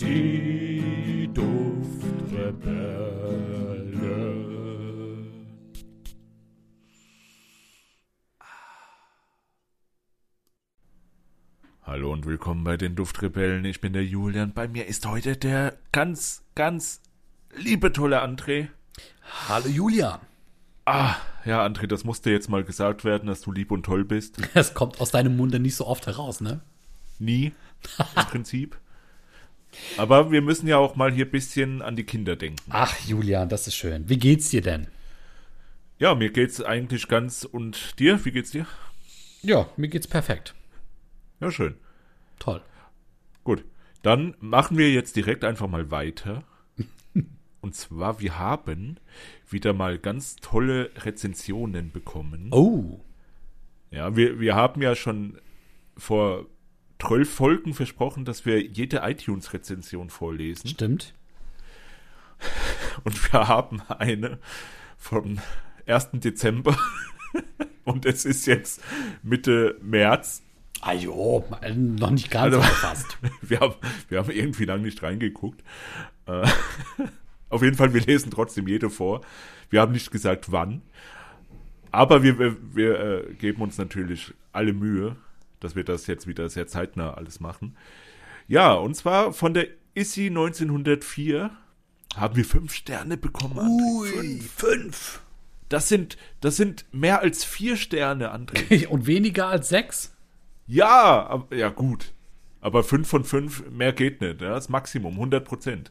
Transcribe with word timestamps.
Die 0.00 1.28
Duftrebellen. 1.34 1.98
Hallo 11.82 12.12
und 12.12 12.26
willkommen 12.26 12.62
bei 12.62 12.76
den 12.76 12.94
Duftrebellen. 12.94 13.64
Ich 13.64 13.80
bin 13.80 13.92
der 13.92 14.04
Julian. 14.04 14.52
Bei 14.52 14.68
mir 14.68 14.86
ist 14.86 15.04
heute 15.04 15.36
der 15.36 15.76
ganz, 15.90 16.44
ganz 16.54 17.02
liebe 17.56 17.92
tolle 17.92 18.22
André. 18.22 18.68
Hallo 19.48 19.66
Julian. 19.66 20.20
Ah, 20.84 21.16
ja, 21.44 21.66
André, 21.66 21.88
das 21.88 22.04
musste 22.04 22.30
jetzt 22.30 22.48
mal 22.48 22.62
gesagt 22.62 23.04
werden, 23.04 23.26
dass 23.26 23.40
du 23.40 23.50
lieb 23.50 23.72
und 23.72 23.82
toll 23.82 24.04
bist. 24.04 24.36
Es 24.54 24.74
kommt 24.74 25.00
aus 25.00 25.10
deinem 25.10 25.36
Munde 25.36 25.58
nicht 25.58 25.74
so 25.74 25.88
oft 25.88 26.06
heraus, 26.06 26.40
ne? 26.40 26.60
Nie, 27.18 27.52
im 27.98 28.24
Prinzip. 28.26 28.78
Aber 29.96 30.30
wir 30.30 30.42
müssen 30.42 30.66
ja 30.66 30.78
auch 30.78 30.96
mal 30.96 31.12
hier 31.12 31.26
ein 31.26 31.30
bisschen 31.30 31.82
an 31.82 31.96
die 31.96 32.04
Kinder 32.04 32.36
denken. 32.36 32.60
Ach, 32.70 32.94
Julian, 33.06 33.48
das 33.48 33.66
ist 33.66 33.76
schön. 33.76 34.08
Wie 34.08 34.18
geht's 34.18 34.50
dir 34.50 34.62
denn? 34.62 34.88
Ja, 35.98 36.14
mir 36.14 36.30
geht's 36.30 36.62
eigentlich 36.62 37.08
ganz. 37.08 37.44
Und 37.44 37.98
dir? 37.98 38.24
Wie 38.24 38.32
geht's 38.32 38.52
dir? 38.52 38.66
Ja, 39.42 39.68
mir 39.76 39.88
geht's 39.88 40.06
perfekt. 40.06 40.54
Ja, 41.40 41.50
schön. 41.50 41.74
Toll. 42.38 42.62
Gut. 43.44 43.64
Dann 44.02 44.34
machen 44.40 44.78
wir 44.78 44.92
jetzt 44.92 45.16
direkt 45.16 45.44
einfach 45.44 45.68
mal 45.68 45.90
weiter. 45.90 46.44
Und 47.60 47.74
zwar, 47.74 48.20
wir 48.20 48.38
haben 48.38 48.98
wieder 49.48 49.72
mal 49.72 49.98
ganz 49.98 50.36
tolle 50.36 50.90
Rezensionen 50.96 51.90
bekommen. 51.90 52.48
Oh. 52.52 53.00
Ja, 53.90 54.14
wir, 54.14 54.38
wir 54.38 54.54
haben 54.54 54.82
ja 54.82 54.94
schon 54.94 55.38
vor 55.96 56.46
zwölf 57.00 57.32
Folgen 57.32 57.74
versprochen, 57.74 58.24
dass 58.24 58.44
wir 58.46 58.60
jede 58.62 58.98
iTunes-Rezension 59.04 60.10
vorlesen. 60.10 60.68
Stimmt. 60.68 61.14
Und 63.04 63.32
wir 63.32 63.48
haben 63.48 63.82
eine 63.88 64.38
vom 64.96 65.38
1. 65.86 66.10
Dezember. 66.14 66.76
Und 67.84 68.04
es 68.04 68.24
ist 68.24 68.46
jetzt 68.46 68.82
Mitte 69.22 69.76
März. 69.82 70.42
Ajo, 70.80 71.44
noch 71.74 72.10
nicht 72.10 72.30
ganz 72.30 72.54
Also- 72.54 72.60
also, 72.60 72.74
fast. 72.74 73.18
Wir 73.42 73.60
haben, 73.60 73.74
wir 74.08 74.18
haben 74.18 74.30
irgendwie 74.30 74.64
lange 74.64 74.82
nicht 74.84 75.02
reingeguckt. 75.02 75.62
Äh, 76.26 76.46
Auf 77.48 77.62
jeden 77.62 77.76
Fall, 77.76 77.94
wir 77.94 78.02
lesen 78.02 78.30
trotzdem 78.30 78.68
jede 78.68 78.90
vor. 78.90 79.22
Wir 79.70 79.80
haben 79.80 79.92
nicht 79.92 80.10
gesagt, 80.10 80.52
wann. 80.52 80.82
Aber 81.90 82.22
wir, 82.22 82.38
wir, 82.38 82.56
wir 82.74 83.00
äh, 83.00 83.34
geben 83.34 83.62
uns 83.62 83.78
natürlich 83.78 84.34
alle 84.52 84.74
Mühe, 84.74 85.16
dass 85.60 85.76
wir 85.76 85.84
das 85.84 86.06
jetzt 86.06 86.26
wieder 86.26 86.48
sehr 86.48 86.66
zeitnah 86.66 87.14
alles 87.14 87.40
machen. 87.40 87.76
Ja, 88.46 88.72
und 88.72 88.94
zwar 88.94 89.32
von 89.32 89.54
der 89.54 89.68
ISI 89.94 90.28
1904 90.28 91.50
haben 92.16 92.36
wir 92.36 92.44
fünf 92.44 92.72
Sterne 92.72 93.16
bekommen. 93.16 93.58
André. 93.58 94.42
Fünf. 94.42 94.52
fünf. 94.52 95.20
Das 95.68 95.88
sind, 95.88 96.16
das 96.40 96.56
sind 96.56 96.86
mehr 96.92 97.20
als 97.20 97.44
vier 97.44 97.76
Sterne, 97.76 98.32
André. 98.34 98.86
Und 98.88 99.06
weniger 99.06 99.48
als 99.48 99.68
sechs? 99.68 100.16
Ja, 100.66 101.46
ja 101.50 101.68
gut. 101.68 102.14
Aber 102.60 102.82
5 102.82 103.08
von 103.08 103.24
5, 103.24 103.70
mehr 103.70 103.92
geht 103.92 104.20
nicht. 104.20 104.40
Ja, 104.40 104.50
das 104.50 104.68
Maximum, 104.68 105.14
100 105.14 105.44
Prozent. 105.44 105.90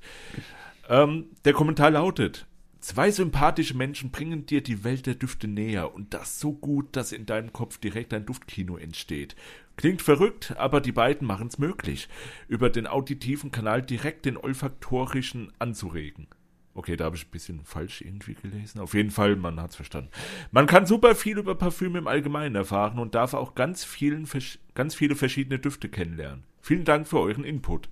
Ähm, 0.90 1.28
der 1.46 1.54
Kommentar 1.54 1.92
lautet, 1.92 2.46
zwei 2.88 3.12
sympathische 3.12 3.76
Menschen 3.76 4.12
bringen 4.12 4.46
dir 4.46 4.64
die 4.64 4.86
Welt 4.86 5.08
der 5.08 5.16
Düfte 5.16 5.50
näher 5.50 5.94
und 5.94 6.14
das 6.14 6.40
so 6.40 6.54
gut, 6.54 6.96
dass 6.96 7.12
in 7.12 7.26
deinem 7.26 7.52
Kopf 7.52 7.80
direkt 7.80 8.14
ein 8.14 8.26
Duftkino 8.26 8.78
entsteht. 8.78 9.36
Klingt 9.76 10.02
verrückt, 10.02 10.56
aber 10.58 10.80
die 10.80 10.94
beiden 10.94 11.28
machen 11.28 11.50
es 11.50 11.58
möglich, 11.58 12.08
über 12.48 12.70
den 12.70 12.88
auditiven 12.88 13.52
Kanal 13.52 13.82
direkt 13.82 14.24
den 14.24 14.38
olfaktorischen 14.38 15.52
anzuregen. 15.60 16.28
Okay, 16.76 16.96
da 16.96 17.06
habe 17.06 17.18
ich 17.18 17.26
ein 17.26 17.32
bisschen 17.32 17.66
falsch 17.66 18.00
irgendwie 18.02 18.36
gelesen. 18.36 18.80
Auf 18.80 18.94
jeden 18.94 19.12
Fall, 19.12 19.36
man 19.36 19.60
hat's 19.60 19.76
verstanden. 19.76 20.10
Man 20.52 20.66
kann 20.66 20.86
super 20.86 21.14
viel 21.14 21.40
über 21.40 21.56
Parfüm 21.56 21.98
im 21.98 22.08
Allgemeinen 22.08 22.56
erfahren 22.56 23.00
und 23.00 23.16
darf 23.16 23.34
auch 23.34 23.54
ganz, 23.54 23.84
vielen, 23.84 24.30
ganz 24.76 24.96
viele 24.96 25.16
verschiedene 25.16 25.60
Düfte 25.60 25.90
kennenlernen. 25.90 26.46
Vielen 26.62 26.86
Dank 26.86 27.06
für 27.08 27.20
euren 27.20 27.44
Input. 27.44 27.90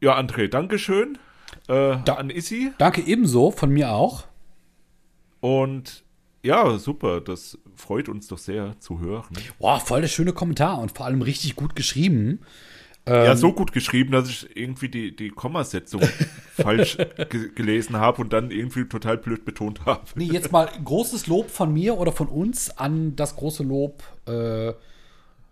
Ja, 0.00 0.18
André, 0.18 0.48
Dankeschön 0.48 1.18
äh, 1.68 1.98
Da- 2.04 2.14
an 2.14 2.30
Issi. 2.30 2.72
Danke 2.78 3.00
ebenso, 3.02 3.50
von 3.50 3.70
mir 3.70 3.92
auch. 3.92 4.24
Und 5.40 6.04
ja, 6.42 6.78
super, 6.78 7.20
das 7.20 7.58
freut 7.76 8.08
uns 8.08 8.26
doch 8.28 8.38
sehr 8.38 8.78
zu 8.80 9.00
hören. 9.00 9.36
Boah, 9.58 9.80
voll 9.80 10.00
der 10.00 10.08
schöne 10.08 10.32
Kommentar 10.32 10.78
und 10.80 10.96
vor 10.96 11.06
allem 11.06 11.22
richtig 11.22 11.56
gut 11.56 11.74
geschrieben. 11.76 12.40
ja, 13.06 13.34
so 13.36 13.52
gut 13.54 13.72
geschrieben, 13.72 14.12
dass 14.12 14.28
ich 14.28 14.54
irgendwie 14.56 14.88
die, 14.90 15.16
die 15.16 15.30
Kommasetzung 15.30 16.02
falsch 16.52 16.98
ge 17.30 17.50
gelesen 17.54 17.96
habe 17.96 18.20
und 18.20 18.32
dann 18.34 18.50
irgendwie 18.50 18.84
total 18.84 19.16
blöd 19.16 19.44
betont 19.46 19.86
habe. 19.86 20.02
Nee, 20.14 20.24
jetzt 20.30 20.52
mal 20.52 20.68
großes 20.84 21.26
Lob 21.26 21.50
von 21.50 21.72
mir 21.72 21.96
oder 21.98 22.12
von 22.12 22.28
uns 22.28 22.76
an 22.76 23.16
das 23.16 23.34
große 23.36 23.62
Lob 23.62 24.02
äh, 24.26 24.72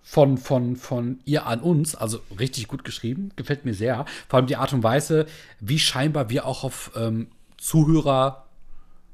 von, 0.08 0.38
von, 0.38 0.76
von 0.76 1.18
ihr 1.24 1.46
an 1.46 1.60
uns. 1.60 1.96
Also 1.96 2.20
richtig 2.38 2.68
gut 2.68 2.84
geschrieben, 2.84 3.32
gefällt 3.34 3.64
mir 3.64 3.74
sehr. 3.74 4.04
Vor 4.28 4.38
allem 4.38 4.46
die 4.46 4.54
Art 4.54 4.72
und 4.72 4.84
Weise, 4.84 5.26
wie 5.58 5.80
scheinbar 5.80 6.30
wir 6.30 6.46
auch 6.46 6.62
auf 6.62 6.92
ähm, 6.94 7.26
Zuhörer 7.58 8.46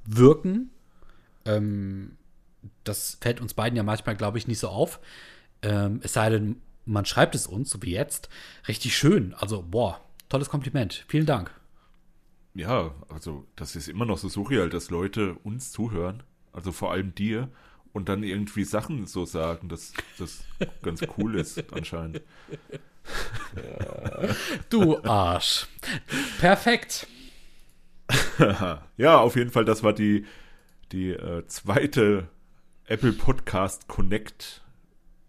wirken. 0.04 0.69
Ähm, 1.47 2.19
das 2.84 3.16
fällt 3.22 3.41
uns 3.41 3.54
beiden 3.54 3.75
ja 3.75 3.82
manchmal, 3.82 4.16
glaube 4.16 4.36
ich, 4.36 4.47
nicht 4.47 4.58
so 4.58 4.69
auf. 4.69 5.00
Ähm, 5.62 6.00
es 6.02 6.12
sei 6.12 6.28
denn, 6.28 6.60
man 6.84 7.06
schreibt 7.06 7.34
es 7.34 7.47
uns, 7.47 7.70
so 7.70 7.81
wie 7.81 7.92
jetzt. 7.92 8.28
Richtig 8.69 8.94
schön. 8.94 9.32
Also, 9.32 9.62
boah, 9.62 9.98
tolles 10.28 10.50
Kompliment. 10.50 11.06
Vielen 11.08 11.26
Dank. 11.26 11.50
Ja, 12.52 12.94
also 13.08 13.47
das 13.56 13.76
ist 13.76 13.88
immer 13.88 14.04
noch 14.04 14.19
so 14.19 14.28
surreal, 14.28 14.69
dass 14.69 14.91
Leute 14.91 15.36
uns 15.42 15.72
zuhören, 15.72 16.22
also 16.52 16.70
vor 16.70 16.92
allem 16.92 17.14
dir, 17.14 17.48
und 17.92 18.08
dann 18.08 18.22
irgendwie 18.22 18.64
Sachen 18.64 19.06
so 19.06 19.25
sagen, 19.25 19.69
dass 19.69 19.92
das 20.19 20.44
ganz 20.82 21.00
cool 21.19 21.36
ist 21.38 21.72
anscheinend. 21.72 22.22
Du 24.70 25.03
Arsch. 25.03 25.66
Perfekt. 26.38 27.06
Ja, 28.97 29.19
auf 29.19 29.36
jeden 29.36 29.50
Fall, 29.50 29.64
das 29.64 29.82
war 29.82 29.92
die, 29.92 30.26
die 30.92 31.10
äh, 31.10 31.47
zweite 31.47 32.28
Apple 32.86 33.12
Podcast 33.12 33.88
Connect. 33.88 34.62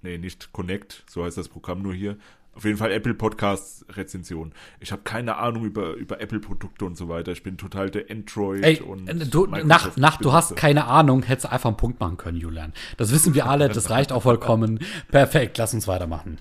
Nee, 0.01 0.17
nicht 0.17 0.51
Connect, 0.51 1.03
so 1.09 1.23
heißt 1.23 1.37
das 1.37 1.49
Programm 1.49 1.81
nur 1.81 1.93
hier. 1.93 2.17
Auf 2.55 2.65
jeden 2.65 2.77
Fall 2.77 2.91
Apple 2.91 3.15
Podcast 3.15 3.85
Rezension. 3.89 4.53
Ich 4.79 4.91
habe 4.91 5.01
keine 5.03 5.37
Ahnung 5.37 5.65
über, 5.65 5.93
über 5.93 6.21
Apple 6.21 6.39
Produkte 6.39 6.85
und 6.85 6.95
so 6.95 7.09
weiter. 7.09 7.31
Ich 7.31 7.41
bin 7.41 7.57
total 7.57 7.89
der 7.89 8.11
Android 8.11 8.63
Ey, 8.63 8.79
und 8.79 9.07
du, 9.33 9.47
nach, 9.47 9.97
nach, 9.97 10.17
du 10.17 10.33
hast 10.33 10.55
keine 10.55 10.85
Ahnung, 10.85 11.23
hättest 11.23 11.45
du 11.45 11.51
einfach 11.51 11.69
einen 11.69 11.77
Punkt 11.77 11.99
machen 11.99 12.17
können, 12.17 12.37
Julian. 12.37 12.73
Das 12.97 13.11
wissen 13.11 13.33
wir 13.33 13.47
alle, 13.47 13.69
das 13.69 13.89
reicht 13.89 14.11
auch 14.11 14.23
vollkommen. 14.23 14.79
Perfekt, 15.09 15.57
lass 15.57 15.73
uns 15.73 15.87
weitermachen. 15.87 16.37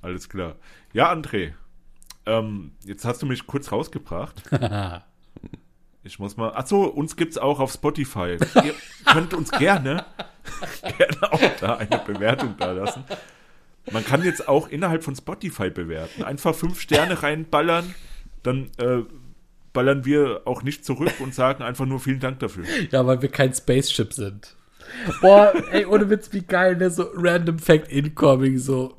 Alles 0.00 0.28
klar. 0.28 0.54
Ja, 0.92 1.12
André, 1.12 1.54
ähm, 2.26 2.72
jetzt 2.84 3.04
hast 3.04 3.22
du 3.22 3.26
mich 3.26 3.46
kurz 3.46 3.72
rausgebracht. 3.72 4.42
Ich 6.04 6.18
muss 6.18 6.38
mal. 6.38 6.54
Achso, 6.54 6.84
uns 6.84 7.16
gibt's 7.16 7.36
auch 7.36 7.60
auf 7.60 7.70
Spotify. 7.70 8.38
Ihr 8.64 8.74
könnt 9.04 9.34
uns 9.34 9.50
gerne, 9.50 10.06
gerne 10.96 11.32
auch 11.32 11.40
da 11.60 11.76
eine 11.76 11.98
Bewertung 11.98 12.54
da 12.56 12.72
lassen. 12.72 13.04
Man 13.92 14.04
kann 14.04 14.24
jetzt 14.24 14.48
auch 14.48 14.68
innerhalb 14.68 15.04
von 15.04 15.14
Spotify 15.16 15.70
bewerten. 15.70 16.22
Einfach 16.22 16.54
fünf 16.54 16.80
Sterne 16.80 17.22
reinballern, 17.22 17.94
dann 18.42 18.70
äh, 18.78 19.02
ballern 19.72 20.04
wir 20.04 20.42
auch 20.44 20.62
nicht 20.62 20.84
zurück 20.84 21.14
und 21.20 21.34
sagen 21.34 21.62
einfach 21.62 21.86
nur 21.86 22.00
vielen 22.00 22.20
Dank 22.20 22.40
dafür. 22.40 22.64
Ja, 22.90 23.06
weil 23.06 23.22
wir 23.22 23.28
kein 23.28 23.52
Spaceship 23.54 24.12
sind. 24.12 24.56
Boah, 25.20 25.52
ey, 25.70 25.84
ohne 25.84 26.08
Witz, 26.08 26.32
wie 26.32 26.40
geil, 26.40 26.76
ne? 26.76 26.90
So 26.90 27.10
random 27.14 27.58
Fact 27.58 27.88
incoming, 27.88 28.58
so. 28.58 28.96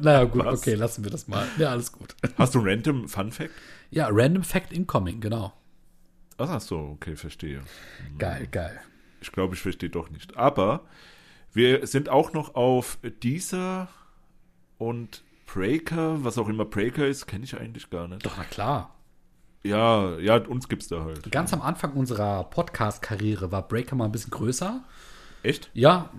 Naja, 0.00 0.24
gut, 0.24 0.44
Was? 0.44 0.60
okay, 0.60 0.74
lassen 0.74 1.04
wir 1.04 1.10
das 1.10 1.26
mal. 1.28 1.46
Ja, 1.56 1.70
alles 1.70 1.92
gut. 1.92 2.14
Hast 2.36 2.54
du 2.54 2.60
random 2.60 3.08
Fun 3.08 3.32
Fact? 3.32 3.50
Ja, 3.90 4.08
random 4.10 4.42
Fact 4.42 4.72
incoming, 4.72 5.20
genau. 5.20 5.52
Ach 6.36 6.60
so, 6.60 6.78
okay, 6.78 7.16
verstehe. 7.16 7.60
Geil, 8.18 8.48
geil. 8.50 8.80
Ich 9.20 9.32
glaube, 9.32 9.54
ich 9.54 9.60
verstehe 9.60 9.90
doch 9.90 10.10
nicht. 10.10 10.36
Aber 10.36 10.84
wir 11.52 11.86
sind 11.86 12.08
auch 12.08 12.32
noch 12.32 12.54
auf 12.54 12.98
dieser 13.22 13.88
und 14.80 15.22
Breaker, 15.46 16.24
was 16.24 16.38
auch 16.38 16.48
immer 16.48 16.64
Breaker 16.64 17.06
ist, 17.06 17.26
kenne 17.26 17.44
ich 17.44 17.56
eigentlich 17.56 17.90
gar 17.90 18.08
nicht. 18.08 18.24
Doch, 18.24 18.36
na 18.36 18.44
klar. 18.44 18.94
Ja, 19.62 20.18
ja, 20.18 20.36
uns 20.36 20.68
gibt's 20.68 20.88
da 20.88 21.04
halt. 21.04 21.30
Ganz 21.30 21.52
am 21.52 21.60
Anfang 21.60 21.92
unserer 21.92 22.44
Podcast-Karriere 22.44 23.52
war 23.52 23.68
Breaker 23.68 23.94
mal 23.94 24.06
ein 24.06 24.12
bisschen 24.12 24.30
größer. 24.30 24.82
Echt? 25.42 25.70
Ja, 25.74 26.10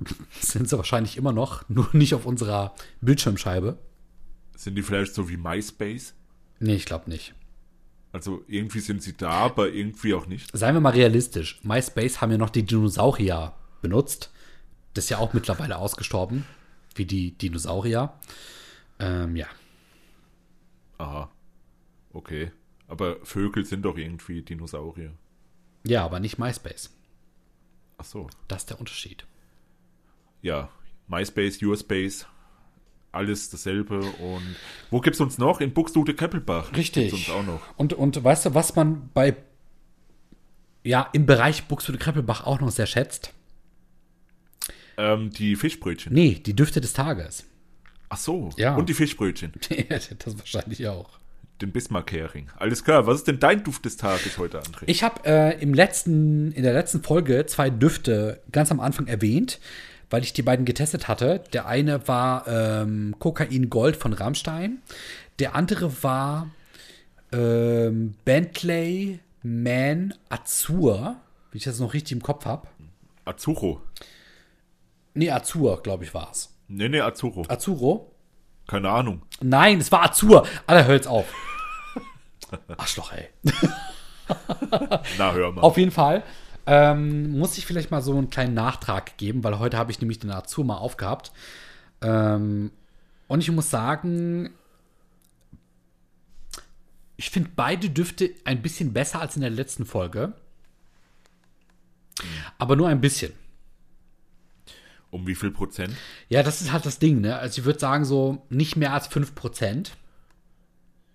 sind 0.40 0.68
sie 0.68 0.76
wahrscheinlich 0.76 1.16
immer 1.16 1.32
noch, 1.32 1.66
nur 1.70 1.88
nicht 1.92 2.14
auf 2.14 2.26
unserer 2.26 2.74
Bildschirmscheibe. 3.00 3.78
Sind 4.54 4.74
die 4.74 4.82
vielleicht 4.82 5.14
so 5.14 5.30
wie 5.30 5.38
MySpace? 5.38 6.14
Nee, 6.60 6.74
ich 6.74 6.84
glaube 6.84 7.08
nicht. 7.08 7.34
Also 8.12 8.42
irgendwie 8.48 8.80
sind 8.80 9.02
sie 9.02 9.16
da, 9.16 9.30
aber 9.30 9.70
irgendwie 9.70 10.12
auch 10.12 10.26
nicht. 10.26 10.54
Seien 10.54 10.74
wir 10.74 10.80
mal 10.80 10.90
realistisch. 10.90 11.58
MySpace 11.62 12.20
haben 12.20 12.32
ja 12.32 12.38
noch 12.38 12.50
die 12.50 12.64
Dinosaurier 12.64 13.54
benutzt. 13.80 14.30
Das 14.92 15.04
ist 15.04 15.10
ja 15.10 15.18
auch 15.18 15.32
mittlerweile 15.32 15.78
ausgestorben, 15.78 16.44
wie 16.98 17.04
die 17.04 17.36
Dinosaurier. 17.36 18.12
Ähm, 18.98 19.36
ja. 19.36 19.46
Okay. 22.12 22.52
Aber 22.86 23.16
Vögel 23.24 23.64
sind 23.64 23.82
doch 23.82 23.96
irgendwie 23.96 24.42
Dinosaurier. 24.42 25.12
Ja, 25.84 26.04
aber 26.04 26.20
nicht 26.20 26.38
MySpace. 26.38 26.90
Ach 27.98 28.04
so. 28.04 28.28
Das 28.48 28.62
ist 28.62 28.70
der 28.70 28.78
Unterschied. 28.78 29.26
Ja. 30.42 30.68
MySpace, 31.08 31.60
YourSpace, 31.60 32.26
alles 33.10 33.50
dasselbe. 33.50 34.00
Und 34.00 34.56
wo 34.90 35.00
gibt's 35.00 35.20
uns 35.20 35.38
noch? 35.38 35.60
In 35.60 35.72
Buxtehude 35.72 36.14
Keppelbach. 36.14 36.72
Richtig. 36.76 37.10
Gibt's 37.10 37.28
uns 37.28 37.36
auch 37.36 37.44
noch. 37.44 37.60
Und, 37.76 37.92
und 37.92 38.22
weißt 38.22 38.46
du, 38.46 38.54
was 38.54 38.76
man 38.76 39.10
bei, 39.12 39.36
ja, 40.84 41.08
im 41.12 41.26
Bereich 41.26 41.64
Buxtehude 41.64 41.98
Kreppelbach 41.98 42.46
auch 42.46 42.60
noch 42.60 42.70
sehr 42.70 42.86
schätzt? 42.86 43.34
Ähm, 44.96 45.30
die 45.30 45.56
Fischbrötchen. 45.56 46.12
Nee, 46.12 46.40
die 46.44 46.54
Düfte 46.54 46.80
des 46.80 46.92
Tages. 46.92 47.44
Ach 48.08 48.18
so. 48.18 48.50
Ja. 48.56 48.74
Und 48.76 48.88
die 48.88 48.94
Fischbrötchen. 48.94 49.52
das 49.88 50.38
wahrscheinlich 50.38 50.86
auch. 50.86 51.18
Den 51.62 51.72
Bismarck-Hering. 51.72 52.48
Alles 52.56 52.84
klar. 52.84 53.06
Was 53.06 53.18
ist 53.18 53.28
denn 53.28 53.38
dein 53.38 53.64
Duft 53.64 53.84
des 53.84 53.96
Tages 53.96 54.36
heute, 54.36 54.60
André? 54.60 54.82
Ich 54.86 55.02
habe 55.02 55.24
äh, 55.24 55.62
im 55.62 55.72
letzten, 55.72 56.52
in 56.52 56.62
der 56.62 56.74
letzten 56.74 57.02
Folge 57.02 57.46
zwei 57.46 57.70
Düfte 57.70 58.42
ganz 58.52 58.70
am 58.70 58.80
Anfang 58.80 59.06
erwähnt, 59.06 59.60
weil 60.10 60.22
ich 60.22 60.32
die 60.32 60.42
beiden 60.42 60.66
getestet 60.66 61.08
hatte. 61.08 61.42
Der 61.52 61.66
eine 61.66 62.06
war 62.06 62.46
ähm, 62.46 63.14
Kokain 63.18 63.70
Gold 63.70 63.96
von 63.96 64.12
Rammstein. 64.12 64.82
Der 65.38 65.54
andere 65.54 66.02
war 66.02 66.50
ähm, 67.32 68.14
Bentley 68.24 69.20
Man 69.42 70.12
Azur, 70.28 71.16
wie 71.50 71.58
ich 71.58 71.64
das 71.64 71.80
noch 71.80 71.94
richtig 71.94 72.12
im 72.12 72.22
Kopf 72.22 72.44
habe. 72.44 72.68
Azuro. 73.24 73.80
Nee, 75.14 75.30
Azur, 75.30 75.82
glaube 75.82 76.04
ich, 76.04 76.14
war 76.14 76.30
es. 76.30 76.56
Nee, 76.68 76.88
nee, 76.88 77.00
Azuro. 77.00 77.44
Azuro? 77.48 78.14
Keine 78.66 78.90
Ahnung. 78.90 79.22
Nein, 79.40 79.80
es 79.80 79.92
war 79.92 80.04
Azur. 80.04 80.46
Alter, 80.66 80.86
hör 80.86 80.94
jetzt 80.94 81.08
auf. 81.08 81.26
Arschloch, 82.76 83.12
ey. 83.12 83.28
Na, 85.18 85.32
hör 85.32 85.52
mal. 85.52 85.62
Auf 85.62 85.76
jeden 85.76 85.90
Fall. 85.90 86.22
Ähm, 86.64 87.38
muss 87.38 87.58
ich 87.58 87.66
vielleicht 87.66 87.90
mal 87.90 88.02
so 88.02 88.16
einen 88.16 88.30
kleinen 88.30 88.54
Nachtrag 88.54 89.16
geben, 89.18 89.42
weil 89.44 89.58
heute 89.58 89.76
habe 89.76 89.90
ich 89.90 90.00
nämlich 90.00 90.20
den 90.20 90.30
Azur 90.30 90.64
mal 90.64 90.76
aufgehabt. 90.76 91.32
Ähm, 92.00 92.70
und 93.26 93.40
ich 93.40 93.50
muss 93.50 93.68
sagen, 93.68 94.50
ich 97.16 97.30
finde 97.30 97.50
beide 97.54 97.90
Düfte 97.90 98.30
ein 98.44 98.62
bisschen 98.62 98.92
besser 98.92 99.20
als 99.20 99.36
in 99.36 99.42
der 99.42 99.50
letzten 99.50 99.84
Folge. 99.84 100.32
Aber 102.58 102.76
nur 102.76 102.88
ein 102.88 103.00
bisschen. 103.00 103.32
Um 105.12 105.26
wie 105.26 105.34
viel 105.34 105.50
Prozent? 105.50 105.94
Ja, 106.30 106.42
das 106.42 106.62
ist 106.62 106.72
halt 106.72 106.86
das 106.86 106.98
Ding, 106.98 107.20
ne? 107.20 107.36
Also 107.36 107.60
ich 107.60 107.66
würde 107.66 107.78
sagen, 107.78 108.06
so 108.06 108.46
nicht 108.48 108.76
mehr 108.76 108.94
als 108.94 109.10
5%. 109.10 109.90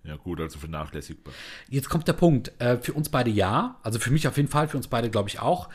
Ja, 0.04 0.16
gut, 0.18 0.40
also 0.40 0.60
vernachlässigbar. 0.60 1.34
Jetzt 1.68 1.90
kommt 1.90 2.08
der 2.08 2.14
Punkt. 2.14 2.52
Äh, 2.60 2.78
für 2.78 2.94
uns 2.94 3.10
beide 3.10 3.32
ja. 3.32 3.80
Also 3.82 3.98
für 3.98 4.12
mich 4.12 4.28
auf 4.28 4.38
jeden 4.38 4.50
Fall, 4.50 4.68
für 4.68 4.78
uns 4.78 4.88
beide 4.88 5.10
glaube 5.10 5.30
ich 5.30 5.40
auch. 5.40 5.70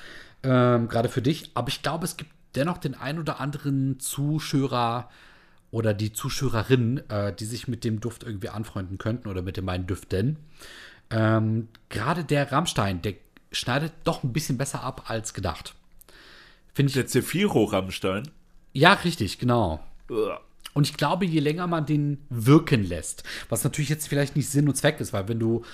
Ähm, 0.44 0.86
Gerade 0.86 1.08
für 1.08 1.20
dich. 1.20 1.50
Aber 1.54 1.66
ich 1.66 1.82
glaube, 1.82 2.04
es 2.04 2.16
gibt 2.16 2.30
dennoch 2.54 2.78
den 2.78 2.94
ein 2.94 3.19
oder 3.19 3.40
anderen 3.40 3.98
Zuschauer 3.98 5.10
oder 5.72 5.92
die 5.92 6.12
Zuschauerin, 6.12 7.02
äh, 7.10 7.34
die 7.34 7.44
sich 7.44 7.66
mit 7.66 7.82
dem 7.82 7.98
Duft 7.98 8.22
irgendwie 8.22 8.50
anfreunden 8.50 8.98
könnten 8.98 9.28
oder 9.28 9.42
mit 9.42 9.56
den 9.56 9.66
beiden 9.66 9.88
Düften. 9.88 10.36
Ähm, 11.10 11.66
Gerade 11.88 12.22
der 12.22 12.52
Rammstein, 12.52 13.02
der 13.02 13.14
schneidet 13.50 13.92
doch 14.04 14.22
ein 14.22 14.32
bisschen 14.32 14.58
besser 14.58 14.84
ab 14.84 15.10
als 15.10 15.34
gedacht. 15.34 15.75
Finde 16.74 16.90
ich. 16.90 16.94
Der 16.94 17.06
Zephyro 17.06 17.64
Rammstein. 17.64 18.28
Ja, 18.72 18.94
richtig, 18.94 19.38
genau. 19.38 19.80
Uah. 20.10 20.40
Und 20.74 20.88
ich 20.88 20.96
glaube, 20.96 21.26
je 21.26 21.40
länger 21.40 21.66
man 21.66 21.84
den 21.84 22.19
wirken 22.30 22.82
lässt, 22.82 23.24
was 23.50 23.62
natürlich 23.62 23.90
jetzt 23.90 24.08
vielleicht 24.08 24.36
nicht 24.36 24.48
Sinn 24.48 24.69
und 24.69 24.74
Zweck 24.74 25.00
ist, 25.00 25.12
weil 25.12 25.28
wenn 25.28 25.38
du, 25.38 25.64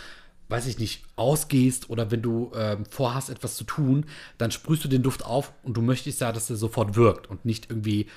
weiß 0.49 0.67
ich 0.67 0.79
nicht, 0.79 1.05
ausgehst 1.15 1.89
oder 1.89 2.11
wenn 2.11 2.21
du 2.21 2.51
ähm, 2.57 2.85
vorhast, 2.87 3.31
etwas 3.31 3.57
zu 3.57 3.63
tun, 3.63 4.07
dann 4.39 4.51
sprühst 4.51 4.83
du 4.85 4.89
den 4.89 5.05
Duft 5.05 5.25
auf 5.25 5.53
und 5.63 5.77
du 5.77 5.83
möchtest 5.83 6.21
ja, 6.21 6.33
dass 6.33 6.51
er 6.51 6.57
sofort 6.57 6.97
wirkt 6.97 7.29
und 7.31 7.45
nicht 7.45 7.71
irgendwie 7.71 8.09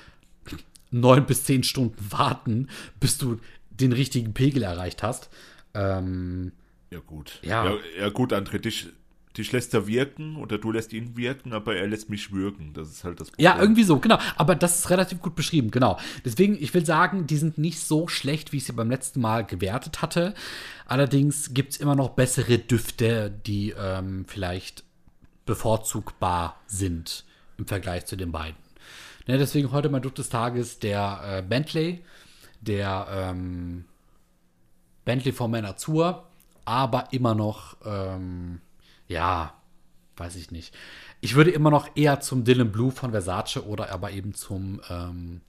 neun 0.90 1.24
bis 1.24 1.44
zehn 1.44 1.62
Stunden 1.62 2.10
warten, 2.10 2.68
bis 2.98 3.16
du 3.16 3.38
den 3.70 3.92
richtigen 3.92 4.34
Pegel 4.34 4.64
erreicht 4.64 5.04
hast. 5.04 5.30
Ähm, 5.74 6.50
Ja, 6.90 6.98
gut. 6.98 7.38
Ja. 7.42 7.64
ja. 7.64 7.76
Ja, 8.00 8.08
gut, 8.08 8.32
André, 8.32 8.58
dich, 8.58 8.88
dich 9.36 9.52
lässt 9.52 9.72
er 9.74 9.86
wirken 9.86 10.36
oder 10.36 10.58
du 10.58 10.72
lässt 10.72 10.92
ihn 10.92 11.16
wirken, 11.16 11.52
aber 11.52 11.76
er 11.76 11.86
lässt 11.86 12.10
mich 12.10 12.32
wirken. 12.32 12.72
Das 12.74 12.88
ist 12.88 13.04
halt 13.04 13.20
das 13.20 13.32
Ja, 13.38 13.58
irgendwie 13.58 13.82
so, 13.82 13.98
genau. 13.98 14.18
Aber 14.36 14.54
das 14.54 14.80
ist 14.80 14.90
relativ 14.90 15.20
gut 15.20 15.34
beschrieben, 15.34 15.70
genau. 15.70 15.98
Deswegen, 16.24 16.56
ich 16.60 16.74
will 16.74 16.84
sagen, 16.84 17.26
die 17.26 17.36
sind 17.36 17.56
nicht 17.58 17.80
so 17.80 18.08
schlecht, 18.08 18.52
wie 18.52 18.58
ich 18.58 18.64
sie 18.64 18.72
beim 18.72 18.90
letzten 18.90 19.20
Mal 19.20 19.44
gewertet 19.44 20.02
hatte. 20.02 20.34
Allerdings 20.86 21.54
gibt 21.54 21.72
es 21.72 21.78
immer 21.78 21.94
noch 21.94 22.10
bessere 22.10 22.58
Düfte, 22.58 23.30
die 23.46 23.74
ähm, 23.78 24.24
vielleicht 24.26 24.84
bevorzugbar 25.46 26.60
sind 26.66 27.24
im 27.58 27.66
Vergleich 27.66 28.06
zu 28.06 28.16
den 28.16 28.32
beiden. 28.32 28.56
Ne, 29.26 29.38
deswegen 29.38 29.72
heute 29.72 29.88
mein 29.88 30.02
Duft 30.02 30.18
des 30.18 30.28
Tages 30.28 30.78
der 30.78 31.20
äh, 31.24 31.42
Bentley, 31.42 32.04
der 32.60 33.06
ähm, 33.10 33.84
Bentley 35.04 35.32
von 35.32 35.54
Azur, 35.54 36.26
aber 36.64 37.12
immer 37.12 37.34
noch, 37.34 37.76
ähm, 37.84 38.60
ja, 39.12 39.54
weiß 40.16 40.36
ich 40.36 40.50
nicht. 40.50 40.74
Ich 41.20 41.34
würde 41.34 41.50
immer 41.50 41.70
noch 41.70 41.88
eher 41.94 42.20
zum 42.20 42.44
Dylan 42.44 42.72
Blue 42.72 42.90
von 42.90 43.12
Versace 43.12 43.58
oder 43.58 43.90
aber 43.92 44.10
eben 44.10 44.34
zum 44.34 44.80
ähm, 44.88 45.40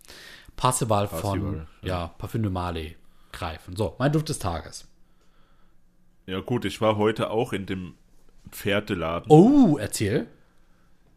Parsival 0.55 1.07
von 1.07 1.19
Parsival, 1.21 1.67
ja. 1.81 2.07
Parfum 2.07 2.43
de 2.43 2.51
Marley 2.51 2.95
greifen. 3.31 3.75
So, 3.75 3.95
mein 3.97 4.11
Duft 4.11 4.29
des 4.29 4.39
Tages. 4.39 4.87
Ja, 6.25 6.39
gut, 6.39 6.65
ich 6.65 6.79
war 6.79 6.97
heute 6.97 7.31
auch 7.31 7.53
in 7.53 7.65
dem 7.65 7.95
Pferdeladen. 8.49 9.29
Oh, 9.29 9.77
erzähl. 9.77 10.27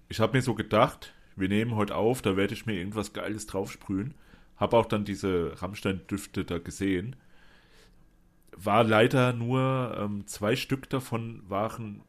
Ich 0.08 0.20
habe 0.20 0.36
mir 0.36 0.42
so 0.42 0.54
gedacht, 0.54 1.12
wir 1.36 1.48
nehmen 1.48 1.76
heute 1.76 1.94
auf, 1.94 2.22
da 2.22 2.36
werde 2.36 2.54
ich 2.54 2.66
mir 2.66 2.74
irgendwas 2.74 3.12
Geiles 3.12 3.46
draufsprühen. 3.46 4.14
Habe 4.56 4.76
auch 4.76 4.86
dann 4.86 5.04
diese 5.04 5.52
Rammstein-Düfte 5.60 6.44
da 6.44 6.58
gesehen. 6.58 7.14
War 8.56 8.84
leider 8.84 9.34
nur 9.34 9.96
ähm, 10.00 10.26
zwei 10.26 10.56
Stück 10.56 10.88
davon 10.88 11.42
waren 11.46 12.02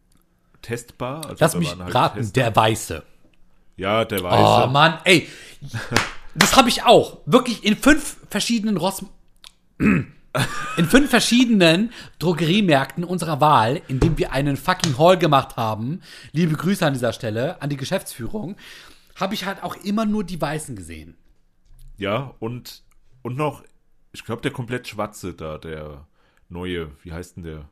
testbar. 0.68 1.26
Also 1.26 1.36
Lass 1.40 1.56
mich 1.56 1.76
halt 1.78 1.96
raten, 1.96 2.18
Tester. 2.20 2.34
der 2.34 2.56
Weiße. 2.56 3.04
Ja, 3.78 4.06
der 4.06 4.24
Weiße. 4.24 4.68
Oh 4.68 4.72
Mann, 4.72 5.00
ey. 5.06 5.28
Das 6.36 6.56
habe 6.56 6.70
ich 6.70 6.84
auch. 6.84 7.20
Wirklich 7.26 7.64
in 7.64 7.76
fünf 7.78 8.18
verschiedenen 8.30 8.78
Ross. 8.78 9.04
In 10.78 10.86
fünf 10.86 11.10
verschiedenen 11.10 11.92
Drogeriemärkten 12.20 13.04
unserer 13.04 13.42
Wahl, 13.42 13.82
in 13.88 14.00
dem 14.00 14.20
wir 14.20 14.34
einen 14.34 14.56
fucking 14.56 15.00
Haul 15.00 15.18
gemacht 15.18 15.58
haben. 15.58 16.02
Liebe 16.32 16.56
Grüße 16.56 16.86
an 16.86 16.94
dieser 16.94 17.12
Stelle, 17.12 17.60
an 17.60 17.72
die 17.72 17.78
Geschäftsführung. 17.78 18.56
Habe 19.16 19.34
ich 19.34 19.46
halt 19.46 19.64
auch 19.64 19.76
immer 19.78 20.06
nur 20.06 20.24
die 20.24 20.40
Weißen 20.40 20.76
gesehen. 20.76 21.18
Ja, 21.98 22.36
und, 22.38 22.84
und 23.24 23.36
noch, 23.36 23.64
ich 24.12 24.26
glaube, 24.26 24.44
der 24.44 24.52
komplett 24.52 24.88
schwarze 24.88 25.34
da, 25.34 25.58
der 25.58 26.06
neue, 26.50 26.92
wie 27.02 27.14
heißt 27.14 27.38
denn 27.38 27.44
der? 27.44 27.70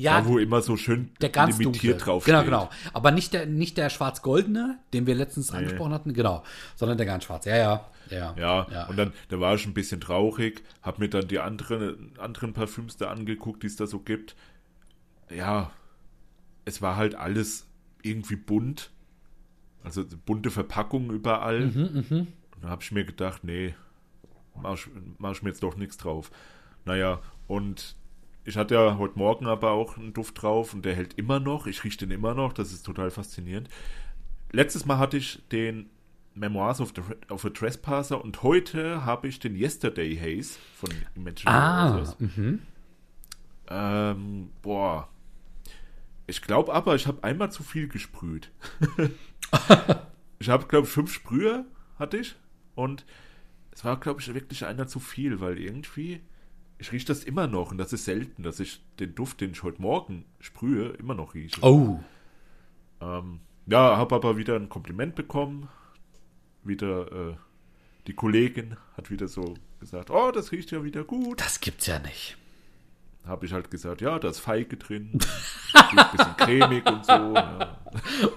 Ja, 0.00 0.20
da, 0.20 0.26
wo 0.26 0.38
immer 0.38 0.62
so 0.62 0.76
schön 0.76 1.10
der 1.20 1.28
ganz 1.30 1.58
limitiert 1.58 2.04
drauf 2.04 2.24
Genau, 2.24 2.44
genau. 2.44 2.70
Aber 2.92 3.10
nicht 3.10 3.32
der, 3.32 3.46
nicht 3.46 3.76
der 3.76 3.90
schwarz-goldene, 3.90 4.78
den 4.92 5.06
wir 5.06 5.14
letztens 5.14 5.52
angesprochen 5.52 5.92
hatten, 5.92 6.14
genau. 6.14 6.42
Sondern 6.76 6.98
der 6.98 7.06
ganz 7.06 7.24
schwarze. 7.24 7.50
Ja, 7.50 7.56
ja. 7.56 7.86
Ja, 8.10 8.34
Ja, 8.36 8.66
ja. 8.72 8.86
und 8.88 8.96
dann, 8.96 9.12
da 9.28 9.38
war 9.38 9.54
ich 9.54 9.66
ein 9.66 9.74
bisschen 9.74 10.00
traurig, 10.00 10.64
hab 10.82 10.98
mir 10.98 11.08
dann 11.08 11.28
die 11.28 11.38
anderen, 11.38 12.12
anderen 12.18 12.52
Parfüms 12.52 12.96
da 12.96 13.08
angeguckt, 13.08 13.62
die 13.62 13.68
es 13.68 13.76
da 13.76 13.86
so 13.86 14.00
gibt. 14.00 14.34
Ja, 15.30 15.70
es 16.64 16.82
war 16.82 16.96
halt 16.96 17.14
alles 17.14 17.66
irgendwie 18.02 18.36
bunt. 18.36 18.90
Also 19.82 20.04
bunte 20.26 20.50
Verpackungen 20.50 21.10
überall. 21.10 21.66
Mhm, 21.66 22.04
und 22.10 22.64
da 22.64 22.68
habe 22.68 22.82
ich 22.82 22.92
mir 22.92 23.04
gedacht, 23.04 23.44
nee, 23.44 23.74
mach 24.60 24.76
mach 25.18 25.32
ich 25.32 25.42
mir 25.42 25.50
jetzt 25.50 25.62
doch 25.62 25.76
nichts 25.76 25.96
drauf. 25.96 26.30
Naja, 26.84 27.20
und 27.46 27.96
ich 28.44 28.56
hatte 28.56 28.74
ja 28.74 28.96
heute 28.98 29.18
Morgen 29.18 29.46
aber 29.46 29.72
auch 29.72 29.96
einen 29.96 30.12
Duft 30.12 30.40
drauf 30.42 30.74
und 30.74 30.84
der 30.84 30.94
hält 30.94 31.14
immer 31.14 31.40
noch. 31.40 31.66
Ich 31.66 31.84
rieche 31.84 31.98
den 31.98 32.10
immer 32.10 32.34
noch, 32.34 32.52
das 32.52 32.72
ist 32.72 32.84
total 32.84 33.10
faszinierend. 33.10 33.68
Letztes 34.52 34.86
Mal 34.86 34.98
hatte 34.98 35.16
ich 35.16 35.42
den 35.50 35.90
Memoirs 36.34 36.80
of, 36.80 36.92
the, 36.94 37.02
of 37.32 37.44
a 37.44 37.50
Trespasser 37.50 38.22
und 38.22 38.42
heute 38.42 39.04
habe 39.04 39.28
ich 39.28 39.40
den 39.40 39.54
Yesterday 39.56 40.16
Haze 40.16 40.58
von 40.74 40.90
Imagine 41.14 41.50
Ah, 41.50 41.96
Roses. 41.96 42.16
Ähm, 43.68 44.50
boah. 44.62 45.08
Ich 46.26 46.42
glaube 46.42 46.72
aber, 46.72 46.94
ich 46.94 47.06
habe 47.06 47.24
einmal 47.24 47.50
zu 47.50 47.62
viel 47.62 47.88
gesprüht. 47.88 48.50
ich 50.38 50.48
habe, 50.48 50.66
glaube 50.66 50.86
ich, 50.86 50.92
fünf 50.92 51.12
Sprühe 51.12 51.64
hatte 51.98 52.18
ich 52.18 52.36
und 52.74 53.04
es 53.72 53.84
war, 53.84 53.98
glaube 53.98 54.20
ich, 54.20 54.32
wirklich 54.32 54.64
einer 54.64 54.86
zu 54.86 55.00
viel, 55.00 55.40
weil 55.40 55.58
irgendwie, 55.58 56.20
ich 56.80 56.92
rieche 56.92 57.06
das 57.06 57.24
immer 57.24 57.46
noch 57.46 57.70
und 57.70 57.78
das 57.78 57.92
ist 57.92 58.06
selten, 58.06 58.42
dass 58.42 58.58
ich 58.58 58.80
den 58.98 59.14
Duft, 59.14 59.42
den 59.42 59.50
ich 59.50 59.62
heute 59.62 59.82
Morgen 59.82 60.24
sprühe, 60.40 60.88
immer 60.98 61.14
noch 61.14 61.34
rieche. 61.34 61.60
Oh. 61.62 62.00
Ähm, 63.02 63.40
ja, 63.66 63.98
habe 63.98 64.14
aber 64.14 64.38
wieder 64.38 64.56
ein 64.56 64.70
Kompliment 64.70 65.14
bekommen. 65.14 65.68
Wieder, 66.64 67.12
äh, 67.12 67.34
die 68.06 68.14
Kollegin 68.14 68.76
hat 68.96 69.10
wieder 69.10 69.28
so 69.28 69.54
gesagt, 69.78 70.10
oh, 70.10 70.30
das 70.30 70.52
riecht 70.52 70.70
ja 70.70 70.82
wieder 70.82 71.04
gut. 71.04 71.40
Das 71.40 71.60
gibt's 71.60 71.86
ja 71.86 71.98
nicht. 71.98 72.38
habe 73.26 73.44
ich 73.44 73.52
halt 73.52 73.70
gesagt, 73.70 74.00
ja, 74.00 74.18
da 74.18 74.30
ist 74.30 74.40
Feige 74.40 74.78
drin, 74.78 75.18
ein 75.74 76.10
bisschen 76.12 76.36
cremig 76.38 76.86
und 76.86 77.04
so. 77.04 77.12
Ja. 77.12 77.78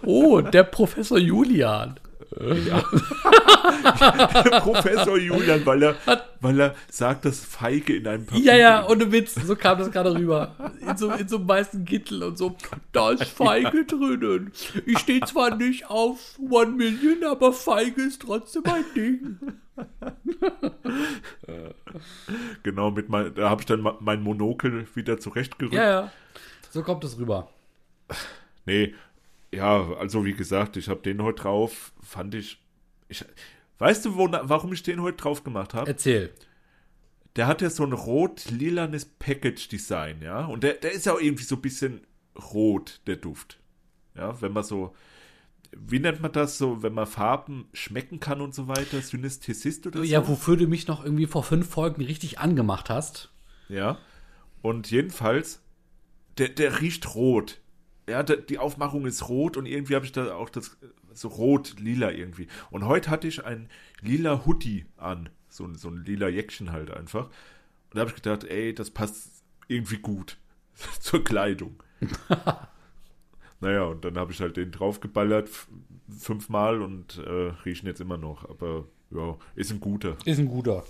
Oh, 0.02 0.42
der 0.42 0.64
Professor 0.64 1.18
Julian. 1.18 1.98
Professor 4.62 5.18
Julian, 5.18 5.66
weil 5.66 5.84
er, 5.84 5.96
weil 6.42 6.60
er 6.60 6.76
sagt, 6.90 7.26
dass 7.26 7.40
Feige 7.40 7.96
in 7.96 8.08
einem 8.08 8.26
Papier 8.26 8.44
Ja, 8.44 8.56
ja, 8.56 8.88
ohne 8.88 9.12
Witz, 9.12 9.36
so 9.36 9.56
kam 9.56 9.80
das 9.80 9.92
gerade 9.92 10.14
rüber. 10.16 10.56
In 10.82 10.98
so, 10.98 11.12
in 11.12 11.28
so 11.28 11.38
einem 11.38 11.48
weißen 11.48 11.86
Kittel 11.86 12.24
und 12.24 12.38
so. 12.38 12.56
Da 12.92 13.12
ist 13.12 13.26
Feige 13.26 13.86
drinnen. 13.86 14.52
Ich 14.86 15.00
stehe 15.00 15.22
zwar 15.22 15.56
nicht 15.56 15.90
auf 15.90 16.38
One 16.50 16.72
Million, 16.72 17.24
aber 17.24 17.54
Feige 17.54 18.02
ist 18.02 18.22
trotzdem 18.22 18.64
ein 18.66 18.86
Ding. 18.96 19.38
Genau, 22.64 22.92
mit 22.92 23.10
mein, 23.10 23.34
da 23.36 23.50
habe 23.50 23.62
ich 23.62 23.66
dann 23.66 23.88
mein 24.00 24.22
Monokel 24.22 24.88
wieder 24.96 25.20
zurechtgerückt. 25.20 25.76
Ja, 25.76 25.90
ja. 25.90 26.12
So 26.70 26.84
kommt 26.84 27.04
es 27.04 27.18
rüber. 27.18 27.50
Nee, 28.66 28.94
ja, 29.54 29.94
also 29.94 30.26
wie 30.26 30.34
gesagt, 30.34 30.78
ich 30.78 30.90
habe 30.90 31.02
den 31.02 31.22
heute 31.22 31.44
drauf, 31.44 31.94
fand 32.02 32.36
ich, 32.36 32.62
ich 33.08 33.24
weißt 33.78 34.06
du, 34.06 34.16
wo, 34.16 34.30
warum 34.32 34.74
ich 34.74 34.84
den 34.84 35.02
heute 35.02 35.18
drauf 35.18 35.44
gemacht 35.44 35.74
habe? 35.74 35.90
Erzähl. 35.90 36.34
Der 37.36 37.48
hat 37.48 37.62
ja 37.62 37.70
so 37.70 37.84
ein 37.84 37.94
rot-lilanes 37.94 39.06
Package-Design, 39.06 40.22
ja, 40.22 40.46
und 40.46 40.64
der, 40.64 40.74
der 40.74 40.92
ist 40.92 41.06
ja 41.06 41.14
auch 41.14 41.22
irgendwie 41.22 41.44
so 41.44 41.56
ein 41.56 41.62
bisschen 41.62 42.02
rot, 42.54 43.02
der 43.08 43.16
Duft. 43.16 43.60
Ja, 44.16 44.40
wenn 44.42 44.54
man 44.54 44.64
so, 44.64 44.94
wie 45.76 46.00
nennt 46.00 46.22
man 46.22 46.32
das 46.32 46.58
so, 46.58 46.84
wenn 46.84 46.94
man 46.94 47.08
Farben 47.08 47.66
schmecken 47.74 48.20
kann 48.20 48.42
und 48.42 48.54
so 48.54 48.68
weiter, 48.68 49.02
Synästhesist 49.02 49.88
oder 49.88 50.00
so? 50.00 50.04
Ja, 50.04 50.28
wofür 50.28 50.58
du 50.58 50.68
mich 50.68 50.88
noch 50.88 51.04
irgendwie 51.04 51.26
vor 51.26 51.44
fünf 51.44 51.70
Folgen 51.70 52.04
richtig 52.04 52.40
angemacht 52.40 52.90
hast. 52.90 53.32
Ja. 53.70 53.98
Und 54.62 54.92
jedenfalls, 54.92 55.62
der, 56.38 56.50
der 56.50 56.82
riecht 56.82 57.16
rot. 57.16 57.60
Ja, 58.10 58.22
die 58.24 58.60
Aufmachung 58.60 59.06
ist 59.06 59.30
rot 59.30 59.56
und 59.58 59.66
irgendwie 59.66 59.96
habe 59.96 60.06
ich 60.06 60.12
da 60.12 60.36
auch 60.36 60.50
das 60.50 60.78
so 61.14 61.28
rot-lila 61.30 62.12
irgendwie. 62.12 62.48
Und 62.72 62.86
heute 62.86 63.10
hatte 63.10 63.28
ich 63.28 63.46
ein 63.46 63.70
lila 64.02 64.46
Hoodie 64.46 64.86
an. 64.98 65.30
So, 65.50 65.64
ein- 65.66 65.76
so 65.76 65.90
ein 65.90 66.04
lila 66.04 66.28
Jäckchen 66.28 66.72
halt 66.72 66.92
einfach. 66.92 67.26
Und 67.28 67.32
da 67.96 68.00
habe 68.02 68.10
ich 68.10 68.16
gedacht, 68.16 68.44
ey, 68.46 68.74
das 68.74 68.90
passt 68.90 69.44
irgendwie 69.68 69.98
gut 69.98 70.38
zur 71.00 71.24
Kleidung. 71.24 71.82
naja, 73.62 73.84
und 73.84 74.04
dann 74.04 74.18
habe 74.18 74.32
ich 74.32 74.42
halt 74.42 74.58
den 74.58 74.72
draufgeballert 74.72 75.50
fünfmal 76.18 76.82
und 76.82 77.18
äh, 77.20 77.54
riechen 77.66 77.88
jetzt 77.88 78.02
immer 78.02 78.18
noch. 78.18 78.50
Aber 78.50 78.86
ja, 79.12 79.38
ist 79.56 79.72
ein 79.72 79.80
guter. 79.80 80.18
Ist 80.26 80.40
ein 80.40 80.48
guter. 80.48 80.84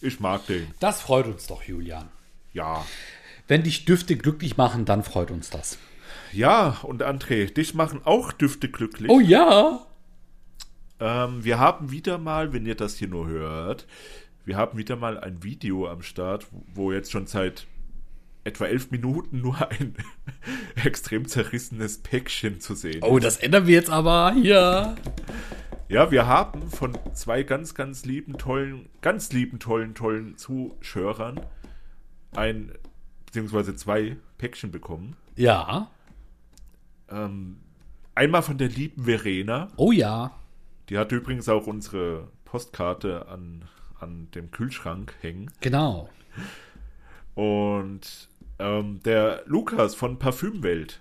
Ich 0.00 0.20
mag 0.20 0.46
den. 0.46 0.66
Das 0.80 1.00
freut 1.02 1.26
uns 1.26 1.46
doch, 1.46 1.62
Julian. 1.62 2.08
Ja. 2.52 2.84
Wenn 3.48 3.62
dich 3.64 3.84
Düfte 3.84 4.16
glücklich 4.16 4.56
machen, 4.56 4.84
dann 4.84 5.02
freut 5.02 5.30
uns 5.30 5.50
das. 5.50 5.78
Ja, 6.32 6.78
und 6.82 7.02
André, 7.02 7.52
dich 7.52 7.74
machen 7.74 8.00
auch 8.04 8.32
Düfte 8.32 8.68
glücklich. 8.68 9.10
Oh 9.10 9.20
ja. 9.20 9.80
Ähm, 11.00 11.44
wir 11.44 11.58
haben 11.58 11.90
wieder 11.90 12.18
mal, 12.18 12.52
wenn 12.52 12.66
ihr 12.66 12.74
das 12.74 12.96
hier 12.96 13.08
nur 13.08 13.26
hört, 13.26 13.86
wir 14.44 14.56
haben 14.56 14.78
wieder 14.78 14.96
mal 14.96 15.18
ein 15.18 15.42
Video 15.42 15.88
am 15.88 16.02
Start, 16.02 16.46
wo 16.74 16.92
jetzt 16.92 17.10
schon 17.10 17.26
seit 17.26 17.66
etwa 18.44 18.66
elf 18.66 18.92
Minuten 18.92 19.40
nur 19.40 19.70
ein 19.70 19.94
extrem 20.84 21.26
zerrissenes 21.26 21.98
Päckchen 21.98 22.60
zu 22.60 22.74
sehen 22.74 23.02
Oh, 23.02 23.18
das 23.18 23.38
ändern 23.38 23.66
wir 23.66 23.74
jetzt 23.74 23.90
aber 23.90 24.32
hier. 24.32 24.94
Ja, 25.88 26.10
wir 26.10 26.26
haben 26.26 26.70
von 26.70 26.96
zwei 27.12 27.42
ganz, 27.42 27.74
ganz 27.74 28.04
lieben, 28.04 28.38
tollen, 28.38 28.88
ganz 29.02 29.32
lieben, 29.32 29.58
tollen, 29.58 29.94
tollen 29.94 30.36
Zuschörern 30.36 31.40
ein, 32.34 32.72
beziehungsweise 33.24 33.74
zwei 33.74 34.16
Päckchen 34.38 34.70
bekommen. 34.70 35.16
Ja. 35.34 35.90
Ähm, 37.10 37.58
einmal 38.14 38.42
von 38.42 38.58
der 38.58 38.68
lieben 38.68 39.04
Verena. 39.04 39.68
Oh 39.76 39.92
ja. 39.92 40.32
Die 40.88 40.98
hat 40.98 41.12
übrigens 41.12 41.48
auch 41.48 41.66
unsere 41.66 42.28
Postkarte 42.44 43.28
an, 43.28 43.64
an 43.98 44.28
dem 44.34 44.50
Kühlschrank 44.50 45.14
hängen. 45.20 45.50
Genau. 45.60 46.08
Und 47.34 48.28
ähm, 48.58 49.00
der 49.04 49.42
Lukas 49.46 49.94
von 49.94 50.18
Parfümwelt 50.18 51.00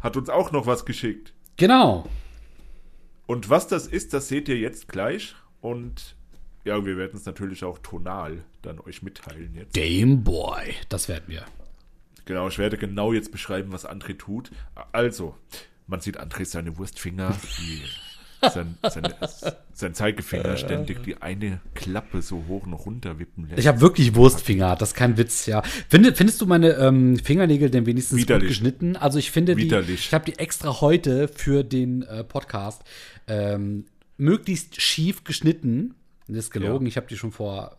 hat 0.00 0.16
uns 0.16 0.28
auch 0.28 0.52
noch 0.52 0.66
was 0.66 0.84
geschickt. 0.84 1.32
Genau. 1.56 2.08
Und 3.26 3.50
was 3.50 3.66
das 3.66 3.86
ist, 3.86 4.12
das 4.12 4.28
seht 4.28 4.48
ihr 4.48 4.58
jetzt 4.58 4.88
gleich. 4.88 5.34
Und 5.60 6.16
ja, 6.64 6.84
wir 6.84 6.96
werden 6.96 7.16
es 7.16 7.26
natürlich 7.26 7.64
auch 7.64 7.78
tonal 7.78 8.44
dann 8.62 8.80
euch 8.80 9.02
mitteilen 9.02 9.54
jetzt. 9.54 9.72
Game 9.72 10.22
Boy. 10.22 10.74
Das 10.88 11.08
werden 11.08 11.24
wir. 11.26 11.44
Genau, 12.30 12.46
ich 12.46 12.58
werde 12.58 12.76
genau 12.78 13.12
jetzt 13.12 13.32
beschreiben, 13.32 13.72
was 13.72 13.84
André 13.84 14.16
tut. 14.16 14.52
Also, 14.92 15.34
man 15.88 15.98
sieht 15.98 16.20
André 16.20 16.44
seine 16.44 16.78
Wurstfinger, 16.78 17.36
die, 17.58 17.82
sein, 18.48 18.78
sein, 18.88 19.12
sein 19.72 19.94
Zeigefinger 19.94 20.56
ständig 20.56 21.02
die 21.02 21.20
eine 21.20 21.60
Klappe 21.74 22.22
so 22.22 22.44
hoch 22.46 22.66
und 22.68 22.72
runter 22.74 23.18
wippen 23.18 23.48
lässt. 23.48 23.58
Ich 23.58 23.66
habe 23.66 23.80
wirklich 23.80 24.14
Wurstfinger, 24.14 24.76
das 24.76 24.90
ist 24.90 24.94
kein 24.94 25.16
Witz, 25.16 25.46
ja. 25.46 25.62
Finde, 25.88 26.14
findest 26.14 26.40
du 26.40 26.46
meine 26.46 26.74
ähm, 26.74 27.18
Fingernägel 27.18 27.68
denn 27.68 27.86
wenigstens 27.86 28.18
Widerlich. 28.20 28.42
gut 28.44 28.48
geschnitten? 28.50 28.94
Also 28.96 29.18
ich 29.18 29.32
finde 29.32 29.56
die, 29.56 29.64
Widerlich. 29.64 30.06
ich 30.06 30.14
habe 30.14 30.24
die 30.30 30.38
extra 30.38 30.80
heute 30.80 31.26
für 31.26 31.64
den 31.64 32.02
äh, 32.02 32.22
Podcast 32.22 32.84
ähm, 33.26 33.86
möglichst 34.18 34.80
schief 34.80 35.24
geschnitten. 35.24 35.96
Das 36.28 36.36
ist 36.44 36.50
gelogen, 36.52 36.86
Ja. 36.86 36.90
ich 36.90 36.96
habe 36.96 37.08
die 37.08 37.16
schon 37.16 37.32
vor 37.32 37.76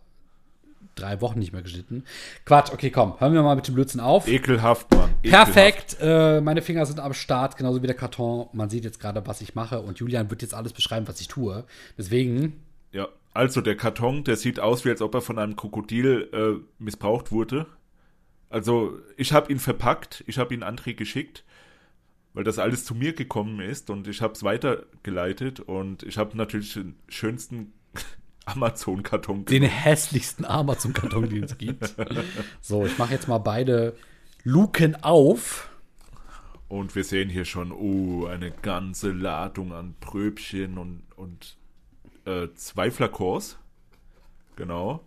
drei 0.94 1.20
Wochen 1.20 1.38
nicht 1.38 1.52
mehr 1.52 1.62
geschnitten. 1.62 2.04
Quatsch, 2.44 2.72
okay, 2.72 2.90
komm, 2.90 3.18
hören 3.20 3.34
wir 3.34 3.42
mal 3.42 3.56
mit 3.56 3.66
dem 3.68 3.74
Blödsinn 3.74 4.00
auf. 4.00 4.28
Ekelhaft, 4.28 4.90
Mann. 4.92 5.10
Ekelhaft. 5.22 5.52
Perfekt, 5.52 5.96
äh, 6.00 6.40
meine 6.40 6.62
Finger 6.62 6.86
sind 6.86 7.00
am 7.00 7.14
Start, 7.14 7.56
genauso 7.56 7.82
wie 7.82 7.86
der 7.86 7.96
Karton. 7.96 8.48
Man 8.52 8.70
sieht 8.70 8.84
jetzt 8.84 9.00
gerade, 9.00 9.26
was 9.26 9.40
ich 9.40 9.54
mache 9.54 9.80
und 9.80 9.98
Julian 9.98 10.30
wird 10.30 10.42
jetzt 10.42 10.54
alles 10.54 10.72
beschreiben, 10.72 11.08
was 11.08 11.20
ich 11.20 11.28
tue. 11.28 11.64
Deswegen, 11.96 12.62
Ja, 12.92 13.08
also 13.34 13.60
der 13.60 13.76
Karton, 13.76 14.24
der 14.24 14.36
sieht 14.36 14.60
aus, 14.60 14.84
wie 14.84 14.90
als 14.90 15.00
ob 15.02 15.14
er 15.14 15.20
von 15.22 15.38
einem 15.38 15.56
Krokodil 15.56 16.28
äh, 16.32 16.82
missbraucht 16.82 17.32
wurde. 17.32 17.66
Also 18.50 18.98
ich 19.16 19.32
habe 19.32 19.50
ihn 19.50 19.58
verpackt, 19.58 20.22
ich 20.26 20.36
habe 20.36 20.52
ihn 20.52 20.62
André 20.62 20.94
geschickt, 20.94 21.44
weil 22.34 22.44
das 22.44 22.58
alles 22.58 22.84
zu 22.84 22.94
mir 22.94 23.14
gekommen 23.14 23.60
ist 23.60 23.88
und 23.88 24.06
ich 24.08 24.20
habe 24.20 24.34
es 24.34 24.42
weitergeleitet 24.42 25.60
und 25.60 26.02
ich 26.02 26.18
habe 26.18 26.36
natürlich 26.36 26.74
den 26.74 26.96
schönsten 27.08 27.72
Amazon-Karton 28.46 29.44
den 29.44 29.62
hässlichsten 29.62 30.44
Amazon-Karton, 30.44 31.28
den 31.28 31.44
es 31.44 31.58
gibt. 31.58 31.94
So, 32.60 32.84
ich 32.86 32.98
mache 32.98 33.12
jetzt 33.12 33.28
mal 33.28 33.38
beide 33.38 33.94
Luken 34.44 34.96
auf. 35.02 35.68
Und 36.68 36.94
wir 36.94 37.04
sehen 37.04 37.28
hier 37.28 37.44
schon, 37.44 37.70
oh, 37.70 38.26
eine 38.26 38.50
ganze 38.50 39.12
Ladung 39.12 39.72
an 39.72 39.94
Pröbchen 40.00 40.78
und, 40.78 41.02
und 41.16 41.56
äh, 42.24 42.48
zwei 42.54 42.90
Flakons. 42.90 43.58
Genau. 44.56 45.00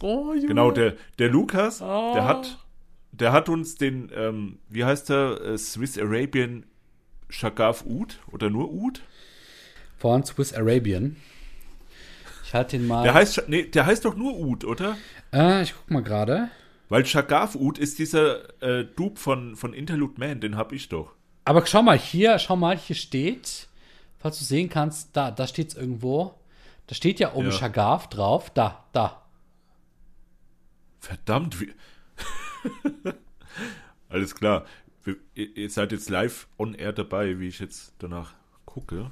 Oh, 0.00 0.32
Junge. 0.34 0.46
Genau, 0.46 0.70
der, 0.70 0.94
der 1.18 1.28
Lukas, 1.28 1.80
Ah. 1.82 2.12
der 2.14 2.24
hat, 2.24 2.58
der 3.12 3.32
hat 3.32 3.48
uns 3.48 3.76
den, 3.76 4.10
ähm, 4.14 4.58
wie 4.68 4.84
heißt 4.84 5.10
der, 5.10 5.40
äh, 5.42 5.58
Swiss 5.58 5.98
Arabian 5.98 6.64
Shagaf 7.28 7.84
Oud 7.86 8.18
oder 8.32 8.50
nur 8.50 8.70
Oud? 8.72 9.02
Von 9.98 10.24
Swiss 10.24 10.52
Arabian. 10.52 11.16
Ich 12.44 12.52
halte 12.54 12.76
den 12.78 12.86
mal. 12.86 13.02
Der 13.02 13.14
heißt, 13.14 13.44
nee, 13.48 13.64
der 13.64 13.86
heißt 13.86 14.04
doch 14.04 14.14
nur 14.14 14.34
Oud, 14.36 14.64
oder? 14.64 14.96
äh, 15.32 15.62
ich 15.62 15.74
guck 15.74 15.90
mal 15.90 16.02
gerade. 16.02 16.50
Weil 16.90 17.06
Shagaf 17.06 17.56
Oud 17.56 17.78
ist 17.78 17.98
dieser 17.98 18.62
äh, 18.62 18.84
Dupe 18.84 19.18
von, 19.18 19.56
von 19.56 19.72
Interlude 19.72 20.14
Man, 20.18 20.40
den 20.40 20.56
hab 20.56 20.72
ich 20.72 20.88
doch. 20.90 21.12
Aber 21.46 21.64
schau 21.66 21.82
mal, 21.82 21.98
hier, 21.98 22.38
schau 22.38 22.56
mal, 22.56 22.76
hier 22.76 22.96
steht, 22.96 23.68
falls 24.18 24.38
du 24.38 24.44
sehen 24.44 24.68
kannst, 24.68 25.16
da, 25.16 25.30
da 25.30 25.46
steht's 25.46 25.74
irgendwo. 25.74 26.34
Da 26.86 26.94
steht 26.94 27.18
ja 27.18 27.32
oben 27.32 27.46
Ja. 27.46 27.52
Shagaf 27.52 28.08
drauf. 28.10 28.50
Da, 28.50 28.84
da. 28.92 29.22
Verdammt, 31.00 31.60
wie. 31.60 31.72
Alles 34.08 34.34
klar. 34.34 34.64
Ihr 35.34 35.70
seid 35.70 35.92
jetzt 35.92 36.08
live 36.10 36.46
on 36.58 36.74
air 36.74 36.92
dabei, 36.92 37.38
wie 37.38 37.48
ich 37.48 37.58
jetzt 37.58 37.94
danach 37.98 38.34
gucke. 38.64 39.10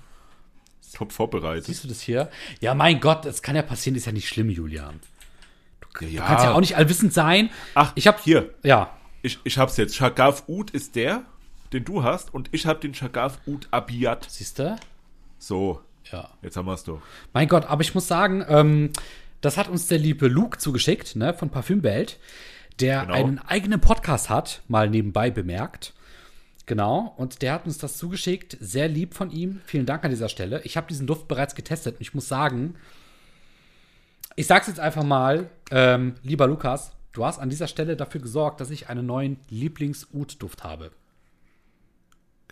Top 0.92 1.12
vorbereitet. 1.12 1.64
Siehst 1.66 1.84
du 1.84 1.88
das 1.88 2.00
hier? 2.00 2.30
Ja, 2.61 2.75
mein 2.75 3.00
Gott, 3.00 3.25
das 3.25 3.42
kann 3.42 3.56
ja 3.56 3.62
passieren, 3.62 3.96
ist 3.96 4.06
ja 4.06 4.12
nicht 4.12 4.28
schlimm, 4.28 4.50
Julian. 4.50 5.00
ja, 6.00 6.08
Du 6.08 6.26
kannst 6.26 6.44
ja 6.44 6.52
auch 6.54 6.61
nicht 6.61 6.76
allwissend 6.76 7.12
sein. 7.12 7.50
Ach, 7.75 7.92
ich 7.94 8.06
hab 8.06 8.20
hier. 8.20 8.50
Ja, 8.62 8.90
Ich, 9.22 9.38
ich 9.44 9.58
hab's 9.58 9.76
jetzt. 9.76 9.94
Shagaf 9.96 10.44
Oud 10.49 10.70
ist 10.70 10.96
der, 10.96 11.22
den 11.72 11.84
du 11.84 12.02
hast, 12.02 12.34
und 12.34 12.49
ich 12.52 12.66
hab 12.66 12.80
den 12.80 12.94
Shagaf 12.94 13.38
Oud 13.46 13.68
Abiyat. 13.70 14.26
siehst 14.28 14.58
du? 14.58 14.76
So, 15.38 15.80
Ja. 16.11 16.28
jetzt 16.42 16.56
haben 16.56 16.66
wir's 16.66 16.84
doch. 16.84 17.00
Mein 17.32 17.49
Gott, 17.49 17.66
aber 17.66 17.82
ich 17.82 17.94
muss 17.94 18.06
sagen, 18.08 18.44
ähm, 18.49 18.90
das 19.40 19.56
hat 19.56 19.68
uns 19.68 19.87
der 19.88 19.99
liebe 19.99 20.28
Luke 20.28 20.58
zugeschickt, 20.58 21.16
ne, 21.16 21.34
von 21.34 21.50
Parfümwelt, 21.50 22.18
der 22.80 23.02
Genau. 23.02 23.14
einen 23.14 23.38
eigenen 23.38 23.80
Podcast 23.80 24.28
hat, 24.30 24.62
mal 24.68 24.88
nebenbei 24.90 25.30
bemerkt. 25.30 25.92
Genau, 26.66 27.12
und 27.16 27.42
der 27.42 27.54
hat 27.54 27.66
uns 27.66 27.78
das 27.78 27.99
zugeschickt, 27.99 28.57
sehr 28.61 28.88
lieb 28.88 29.14
von 29.14 29.31
ihm. 29.31 29.61
Vielen 29.66 29.87
Dank 29.87 30.04
an 30.04 30.11
dieser 30.11 30.28
Stelle. 30.28 30.62
Ich 30.62 30.76
habe 30.76 30.87
diesen 30.87 31.07
Duft 31.07 31.26
bereits 31.26 31.54
getestet 31.54 31.97
und 31.97 32.00
ich 32.00 32.14
muss 32.14 32.28
sagen, 32.28 32.76
ich 34.37 34.47
sag's 34.47 34.69
jetzt 34.69 34.81
einfach 34.81 35.02
mal, 35.02 35.50
ähm, 35.71 36.14
lieber 36.23 36.47
Lukas, 36.47 36.92
du 37.12 37.25
hast 37.25 37.38
an 37.38 37.50
dieser 37.50 37.66
Stelle 37.66 37.97
dafür 37.97 38.21
gesorgt, 38.21 38.61
dass 38.61 38.71
ich 38.71 38.88
einen 38.88 39.04
neuen 39.07 39.38
Lieblings-Ud-Duft 39.50 40.62
habe. 40.64 40.92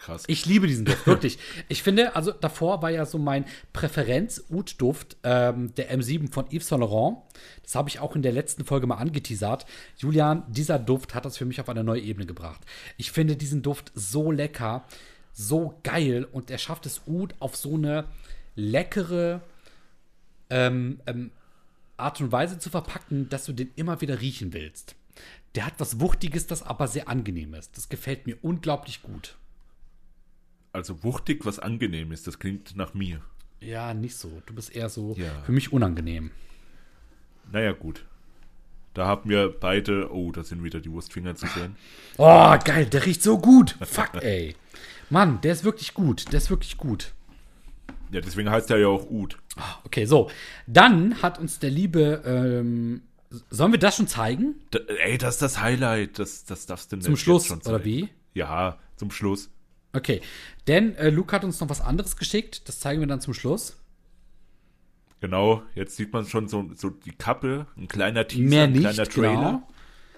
Krass. 0.00 0.24
Ich 0.28 0.46
liebe 0.46 0.66
diesen 0.66 0.86
Duft, 0.86 1.06
wirklich. 1.06 1.38
Ich 1.68 1.82
finde, 1.82 2.16
also 2.16 2.32
davor 2.32 2.80
war 2.80 2.90
ja 2.90 3.04
so 3.04 3.18
mein 3.18 3.44
Präferenz-Ud-Duft 3.74 5.18
ähm, 5.24 5.74
der 5.74 5.94
M7 5.94 6.32
von 6.32 6.46
Yves 6.46 6.68
Saint 6.68 6.80
Laurent. 6.80 7.18
Das 7.62 7.74
habe 7.74 7.90
ich 7.90 8.00
auch 8.00 8.16
in 8.16 8.22
der 8.22 8.32
letzten 8.32 8.64
Folge 8.64 8.86
mal 8.86 8.96
angeteasert. 8.96 9.66
Julian, 9.98 10.44
dieser 10.48 10.78
Duft 10.78 11.14
hat 11.14 11.26
das 11.26 11.36
für 11.36 11.44
mich 11.44 11.60
auf 11.60 11.68
eine 11.68 11.84
neue 11.84 12.00
Ebene 12.00 12.24
gebracht. 12.24 12.62
Ich 12.96 13.12
finde 13.12 13.36
diesen 13.36 13.60
Duft 13.60 13.92
so 13.94 14.30
lecker, 14.30 14.86
so 15.32 15.78
geil 15.82 16.26
und 16.30 16.50
er 16.50 16.58
schafft 16.58 16.86
es 16.86 17.02
Ud 17.06 17.34
auf 17.38 17.54
so 17.56 17.74
eine 17.74 18.06
leckere 18.56 19.42
ähm, 20.48 21.00
ähm, 21.06 21.30
Art 21.98 22.22
und 22.22 22.32
Weise 22.32 22.58
zu 22.58 22.70
verpacken, 22.70 23.28
dass 23.28 23.44
du 23.44 23.52
den 23.52 23.70
immer 23.76 24.00
wieder 24.00 24.22
riechen 24.22 24.54
willst. 24.54 24.96
Der 25.54 25.66
hat 25.66 25.74
was 25.76 26.00
Wuchtiges, 26.00 26.46
das 26.46 26.62
aber 26.62 26.88
sehr 26.88 27.08
angenehm 27.08 27.52
ist. 27.52 27.76
Das 27.76 27.90
gefällt 27.90 28.26
mir 28.26 28.38
unglaublich 28.40 29.02
gut. 29.02 29.36
Also 30.72 31.02
wuchtig, 31.02 31.44
was 31.44 31.58
angenehm 31.58 32.12
ist. 32.12 32.26
Das 32.26 32.38
klingt 32.38 32.76
nach 32.76 32.94
mir. 32.94 33.20
Ja, 33.60 33.92
nicht 33.94 34.16
so. 34.16 34.40
Du 34.46 34.54
bist 34.54 34.74
eher 34.74 34.88
so 34.88 35.14
Ja. 35.18 35.42
für 35.44 35.52
mich 35.52 35.72
unangenehm. 35.72 36.30
Naja, 37.52 37.72
gut. 37.72 38.04
Da 38.94 39.06
haben 39.06 39.28
wir 39.30 39.48
beide. 39.48 40.12
Oh, 40.12 40.32
da 40.32 40.42
sind 40.44 40.62
wieder 40.64 40.80
die 40.80 40.90
Wurstfinger 40.90 41.34
zu 41.34 41.46
sehen. 41.48 41.76
Oh, 42.18 42.54
geil, 42.64 42.84
der 42.86 43.06
riecht 43.06 43.22
so 43.22 43.38
gut. 43.38 43.76
Fuck, 43.80 44.22
ey. 44.22 44.54
Mann, 45.08 45.40
der 45.40 45.52
ist 45.52 45.64
wirklich 45.64 45.94
gut. 45.94 46.30
Der 46.32 46.38
ist 46.38 46.50
wirklich 46.50 46.76
gut. 46.76 47.14
Ja, 48.12 48.20
deswegen 48.20 48.50
heißt 48.50 48.70
er 48.70 48.78
ja 48.78 48.88
auch 48.88 49.08
Ud. 49.10 49.38
Okay, 49.84 50.04
so. 50.04 50.30
Dann 50.66 51.22
hat 51.22 51.38
uns 51.38 51.60
der 51.60 51.70
liebe, 51.70 52.22
ähm, 52.26 53.02
sollen 53.48 53.72
wir 53.72 53.78
das 53.78 53.96
schon 53.96 54.06
zeigen? 54.08 54.56
Da, 54.70 54.80
ey, 55.04 55.16
das 55.16 55.36
ist 55.36 55.42
das 55.42 55.60
Highlight. 55.62 56.18
Das, 56.18 56.44
das 56.44 56.66
darfst 56.66 56.92
du 56.92 56.96
nicht 56.96 57.06
Zum 57.06 57.16
Schluss, 57.16 57.46
schon 57.46 57.58
oder 57.58 57.78
zeigen. 57.78 57.84
wie? 57.84 58.08
Ja, 58.34 58.78
zum 58.96 59.10
Schluss. 59.10 59.48
Okay. 59.92 60.20
Denn 60.66 60.94
äh, 60.96 61.10
Luke 61.10 61.34
hat 61.34 61.44
uns 61.44 61.60
noch 61.60 61.68
was 61.68 61.80
anderes 61.80 62.16
geschickt. 62.16 62.68
Das 62.68 62.80
zeigen 62.80 63.00
wir 63.00 63.08
dann 63.08 63.20
zum 63.20 63.34
Schluss. 63.34 63.76
Genau, 65.20 65.62
jetzt 65.74 65.96
sieht 65.96 66.12
man 66.12 66.24
schon 66.26 66.48
so, 66.48 66.70
so 66.74 66.88
die 66.90 67.12
Kappe, 67.12 67.66
ein 67.76 67.88
kleiner 67.88 68.26
Teaser, 68.26 68.48
Mehr 68.48 68.64
ein 68.64 68.72
nicht, 68.72 68.82
kleiner 68.82 69.04
Trailer. 69.06 69.30
genau. 69.34 69.62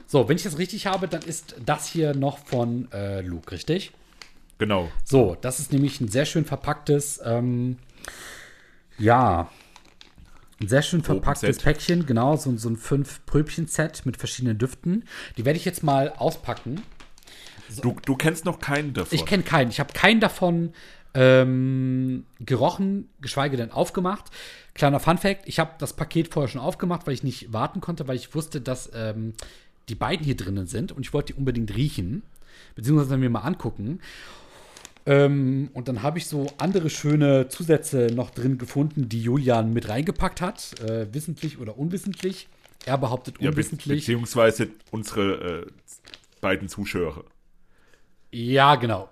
So, 0.06 0.28
wenn 0.28 0.36
ich 0.36 0.44
das 0.44 0.58
richtig 0.58 0.86
habe, 0.86 1.08
dann 1.08 1.22
ist 1.22 1.56
das 1.64 1.86
hier 1.88 2.14
noch 2.14 2.38
von 2.38 2.90
äh, 2.92 3.20
Luke, 3.22 3.50
richtig? 3.50 3.92
Genau. 4.58 4.90
So, 5.04 5.36
das 5.40 5.58
ist 5.58 5.72
nämlich 5.72 6.00
ein 6.00 6.06
sehr 6.08 6.24
schön 6.24 6.44
verpacktes, 6.44 7.20
ähm, 7.24 7.78
ja, 8.98 9.50
ein 10.60 10.68
sehr 10.68 10.82
schön 10.82 11.02
verpacktes. 11.02 11.58
Päckchen, 11.58 12.06
genau, 12.06 12.36
so, 12.36 12.56
so 12.56 12.68
ein 12.68 12.76
fünf 12.76 13.26
Pröbchen-Set 13.26 14.06
mit 14.06 14.16
verschiedenen 14.16 14.58
Düften. 14.58 15.04
Die 15.36 15.44
werde 15.44 15.58
ich 15.58 15.64
jetzt 15.64 15.82
mal 15.82 16.10
auspacken. 16.10 16.82
Du, 17.80 17.96
du 18.04 18.16
kennst 18.16 18.44
noch 18.44 18.58
keinen 18.58 18.92
davon. 18.94 19.16
Ich 19.16 19.26
kenne 19.26 19.42
keinen. 19.42 19.70
Ich 19.70 19.80
habe 19.80 19.92
keinen 19.92 20.20
davon 20.20 20.72
ähm, 21.14 22.24
gerochen, 22.40 23.08
geschweige 23.20 23.56
denn 23.56 23.70
aufgemacht. 23.70 24.26
Kleiner 24.74 25.00
Fun-Fact: 25.00 25.42
Ich 25.46 25.58
habe 25.58 25.72
das 25.78 25.94
Paket 25.94 26.32
vorher 26.32 26.48
schon 26.48 26.60
aufgemacht, 26.60 27.06
weil 27.06 27.14
ich 27.14 27.22
nicht 27.22 27.52
warten 27.52 27.80
konnte, 27.80 28.08
weil 28.08 28.16
ich 28.16 28.34
wusste, 28.34 28.60
dass 28.60 28.90
ähm, 28.94 29.34
die 29.88 29.94
beiden 29.94 30.24
hier 30.24 30.36
drinnen 30.36 30.66
sind 30.66 30.92
und 30.92 31.02
ich 31.04 31.12
wollte 31.12 31.32
die 31.32 31.38
unbedingt 31.38 31.74
riechen, 31.76 32.22
beziehungsweise 32.74 33.16
mir 33.16 33.30
mal 33.30 33.40
angucken. 33.40 34.00
Ähm, 35.04 35.70
und 35.72 35.88
dann 35.88 36.02
habe 36.02 36.18
ich 36.18 36.26
so 36.26 36.46
andere 36.58 36.88
schöne 36.88 37.48
Zusätze 37.48 38.08
noch 38.14 38.30
drin 38.30 38.58
gefunden, 38.58 39.08
die 39.08 39.20
Julian 39.20 39.72
mit 39.72 39.88
reingepackt 39.88 40.40
hat, 40.40 40.80
äh, 40.80 41.12
wissentlich 41.12 41.58
oder 41.58 41.76
unwissentlich. 41.76 42.48
Er 42.86 42.98
behauptet 42.98 43.36
ja, 43.36 43.50
be 43.50 43.56
unwissentlich. 43.56 44.00
beziehungsweise 44.00 44.68
unsere 44.90 45.62
äh, 45.62 45.66
beiden 46.40 46.68
Zuschauer. 46.68 47.24
Ja, 48.32 48.74
genau. 48.76 49.08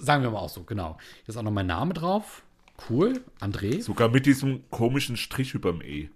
Sagen 0.00 0.22
wir 0.22 0.30
mal 0.30 0.38
auch 0.38 0.48
so, 0.48 0.62
genau. 0.62 0.96
Hier 1.24 1.28
ist 1.32 1.36
auch 1.36 1.42
noch 1.42 1.50
mein 1.50 1.66
Name 1.66 1.92
drauf. 1.94 2.42
Cool. 2.88 3.22
André. 3.40 3.82
Sogar 3.82 4.08
mit 4.08 4.26
diesem 4.26 4.68
komischen 4.70 5.16
Strich 5.16 5.54
überm 5.54 5.80
E. 5.82 6.08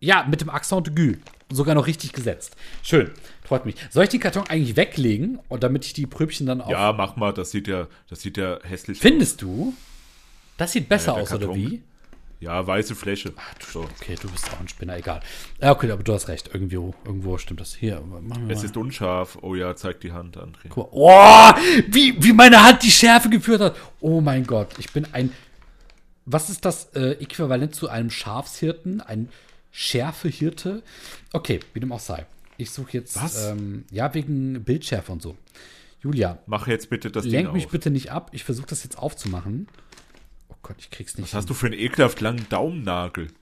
Ja, 0.00 0.26
mit 0.28 0.40
dem 0.40 0.50
Accent 0.50 0.88
aigu. 0.88 1.14
Sogar 1.50 1.74
noch 1.74 1.86
richtig 1.86 2.12
gesetzt. 2.12 2.56
Schön. 2.82 3.10
Freut 3.44 3.64
mich. 3.66 3.76
Soll 3.90 4.04
ich 4.04 4.10
den 4.10 4.20
Karton 4.20 4.44
eigentlich 4.48 4.76
weglegen, 4.76 5.38
und 5.48 5.62
damit 5.62 5.84
ich 5.86 5.92
die 5.92 6.06
Pröbchen 6.06 6.46
dann 6.46 6.60
auch. 6.60 6.68
Ja, 6.70 6.92
mach 6.92 7.16
mal, 7.16 7.32
das 7.32 7.50
sieht 7.50 7.68
ja, 7.68 7.86
das 8.08 8.20
sieht 8.20 8.36
ja 8.36 8.58
hässlich 8.62 8.98
Findest 8.98 9.42
du? 9.42 9.74
Das 10.58 10.72
sieht 10.72 10.88
besser 10.88 11.12
Ja, 11.12 11.14
der 11.14 11.22
aus, 11.22 11.30
oder 11.32 11.46
Karton. 11.46 11.56
wie? 11.56 11.82
Ja, 12.38 12.66
weiße 12.66 12.94
Fläche. 12.94 13.32
So. 13.72 13.80
Okay, 14.00 14.14
du 14.20 14.28
bist 14.30 14.50
auch 14.52 14.60
ein 14.60 14.68
Spinner, 14.68 14.96
egal. 14.96 15.20
Ja, 15.60 15.72
okay, 15.72 15.90
aber 15.90 16.02
du 16.02 16.12
hast 16.12 16.28
recht. 16.28 16.50
Irgendwo, 16.52 16.94
irgendwo 17.04 17.38
stimmt 17.38 17.60
das. 17.60 17.74
Hier, 17.74 18.00
machen 18.02 18.46
wir 18.46 18.54
Es 18.54 18.60
mal. 18.60 18.64
ist 18.66 18.76
unscharf. 18.76 19.38
Oh 19.40 19.54
ja, 19.54 19.74
zeig 19.74 20.00
die 20.00 20.12
Hand, 20.12 20.36
André. 20.36 20.68
Guck 20.68 20.76
mal. 20.76 20.88
Oh, 20.92 21.52
wie, 21.88 22.22
wie 22.22 22.32
meine 22.34 22.62
Hand 22.62 22.82
die 22.82 22.90
Schärfe 22.90 23.30
geführt 23.30 23.60
hat. 23.62 23.76
Oh 24.00 24.20
mein 24.20 24.46
Gott, 24.46 24.68
ich 24.78 24.92
bin 24.92 25.06
ein. 25.12 25.32
Was 26.26 26.50
ist 26.50 26.64
das 26.64 26.86
äh, 26.94 27.12
Äquivalent 27.22 27.74
zu 27.74 27.88
einem 27.88 28.10
Schafshirten? 28.10 29.00
Ein 29.00 29.28
Schärfehirte? 29.70 30.82
Okay, 31.32 31.60
wie 31.72 31.80
dem 31.80 31.92
auch 31.92 32.00
sei. 32.00 32.26
Ich 32.58 32.70
suche 32.70 32.92
jetzt. 32.94 33.16
Was? 33.22 33.46
Ähm, 33.46 33.84
ja, 33.90 34.12
wegen 34.14 34.62
Bildschärfe 34.64 35.12
und 35.12 35.22
so. 35.22 35.36
Julia, 36.02 36.38
Mach 36.46 36.66
jetzt 36.66 36.90
bitte 36.90 37.10
das 37.10 37.24
lenk 37.24 37.46
Ding 37.46 37.52
mich 37.54 37.66
auf. 37.66 37.70
bitte 37.72 37.90
nicht 37.90 38.10
ab. 38.12 38.30
Ich 38.32 38.44
versuche 38.44 38.66
das 38.66 38.82
jetzt 38.84 38.98
aufzumachen. 38.98 39.68
Gott, 40.66 40.76
ich 40.80 40.90
krieg's 40.90 41.16
nicht. 41.16 41.28
Was 41.28 41.34
hast 41.34 41.50
du 41.50 41.54
für 41.54 41.66
einen 41.66 41.78
ekelhaft 41.78 42.20
langen 42.20 42.46
Daumennagel? 42.48 43.28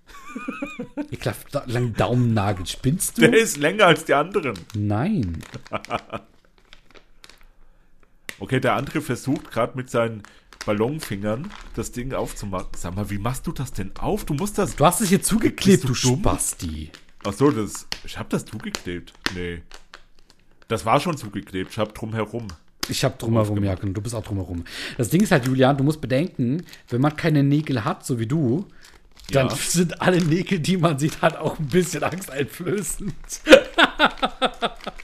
Ich 1.11 1.21
klapp 1.21 1.37
da, 1.53 1.63
lang 1.67 1.95
Daumennagel. 1.95 2.67
Spinnst 2.67 3.19
Der 3.19 3.31
du? 3.31 3.39
ist 3.39 3.57
länger 3.57 3.87
als 3.87 4.05
die 4.05 4.15
anderen. 4.15 4.59
Nein. 4.75 5.43
Okay, 8.41 8.59
der 8.59 8.75
andere 8.75 9.01
versucht 9.01 9.53
gerade 9.53 9.77
mit 9.77 9.91
seinen 9.91 10.25
Ballonfingern 10.67 11.51
das 11.77 11.93
Ding 11.93 12.13
aufzumachen. 12.13 12.67
Sag 12.77 12.97
mal, 12.97 13.09
wie 13.09 13.19
machst 13.19 13.47
du 13.47 13.53
das 13.53 13.73
denn 13.73 13.95
auf? 13.97 14.25
Du 14.25 14.35
musst 14.35 14.59
das. 14.59 14.75
Du 14.75 14.85
hast 14.85 15.01
es 15.01 15.09
hier 15.09 15.23
zugeklebt, 15.23 15.85
du, 15.85 15.89
du? 15.89 15.95
Spasti. 15.95 16.91
Ach 17.25 17.33
so, 17.33 17.53
das. 17.53 17.87
Ich 18.05 18.19
hab 18.19 18.29
das 18.31 18.45
zugeklebt. 18.45 19.13
Nee. 19.37 19.63
Das 20.67 20.85
war 20.85 20.99
schon 20.99 21.17
zugeklebt. 21.17 21.71
Ich 21.71 21.79
hab 21.79 21.95
drumherum. 21.95 22.49
Ich 22.89 23.05
habe 23.05 23.15
drumherum, 23.19 23.63
ja, 23.65 23.75
du 23.77 24.01
bist 24.03 24.15
auch 24.15 24.25
drumherum. 24.25 24.65
Das 24.99 25.09
Ding 25.11 25.23
ist 25.23 25.33
halt, 25.33 25.47
Julian, 25.47 25.77
du 25.77 25.85
musst 25.85 26.01
bedenken, 26.01 26.63
wenn 26.89 27.01
man 27.01 27.17
keine 27.17 27.43
Nägel 27.43 27.85
hat, 27.85 28.05
so 28.05 28.19
wie 28.19 28.27
du, 28.27 28.67
dann 29.31 29.49
Ja. 29.49 29.55
sind 29.57 30.01
alle 30.03 30.23
Nägel, 30.23 30.59
die 30.59 30.77
man 30.77 30.99
sieht, 30.99 31.23
halt 31.23 31.37
auch 31.37 31.59
ein 31.59 31.67
bisschen 31.69 32.03
angsteinflößend. 32.03 33.15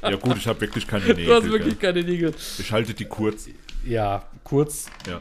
Ja 0.02 0.16
gut, 0.16 0.36
ich 0.36 0.46
habe 0.46 0.60
wirklich 0.60 0.86
keine 0.86 1.04
Du 1.04 1.10
hast 1.12 1.16
Nägel. 1.44 1.52
wirklich 1.52 1.78
gell. 1.78 1.92
keine 1.94 2.04
Nägel. 2.06 2.34
Ich 2.58 2.72
halte 2.72 2.94
die 2.94 3.04
kurz. 3.04 3.46
Ja, 3.84 4.24
kurz 4.44 4.86
Ja. 5.06 5.20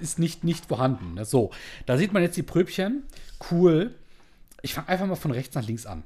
ist 0.00 0.18
nicht, 0.18 0.44
nicht 0.44 0.66
vorhanden. 0.66 1.14
ne? 1.14 1.24
So, 1.24 1.50
da 1.86 1.96
sieht 1.96 2.12
man 2.12 2.22
jetzt 2.22 2.36
die 2.36 2.42
Pröbchen. 2.42 3.04
Cool. 3.50 3.94
Ich 4.62 4.74
fange 4.74 4.88
einfach 4.88 5.06
mal 5.06 5.16
von 5.16 5.30
rechts 5.32 5.54
nach 5.54 5.66
links 5.66 5.86
an. 5.86 6.02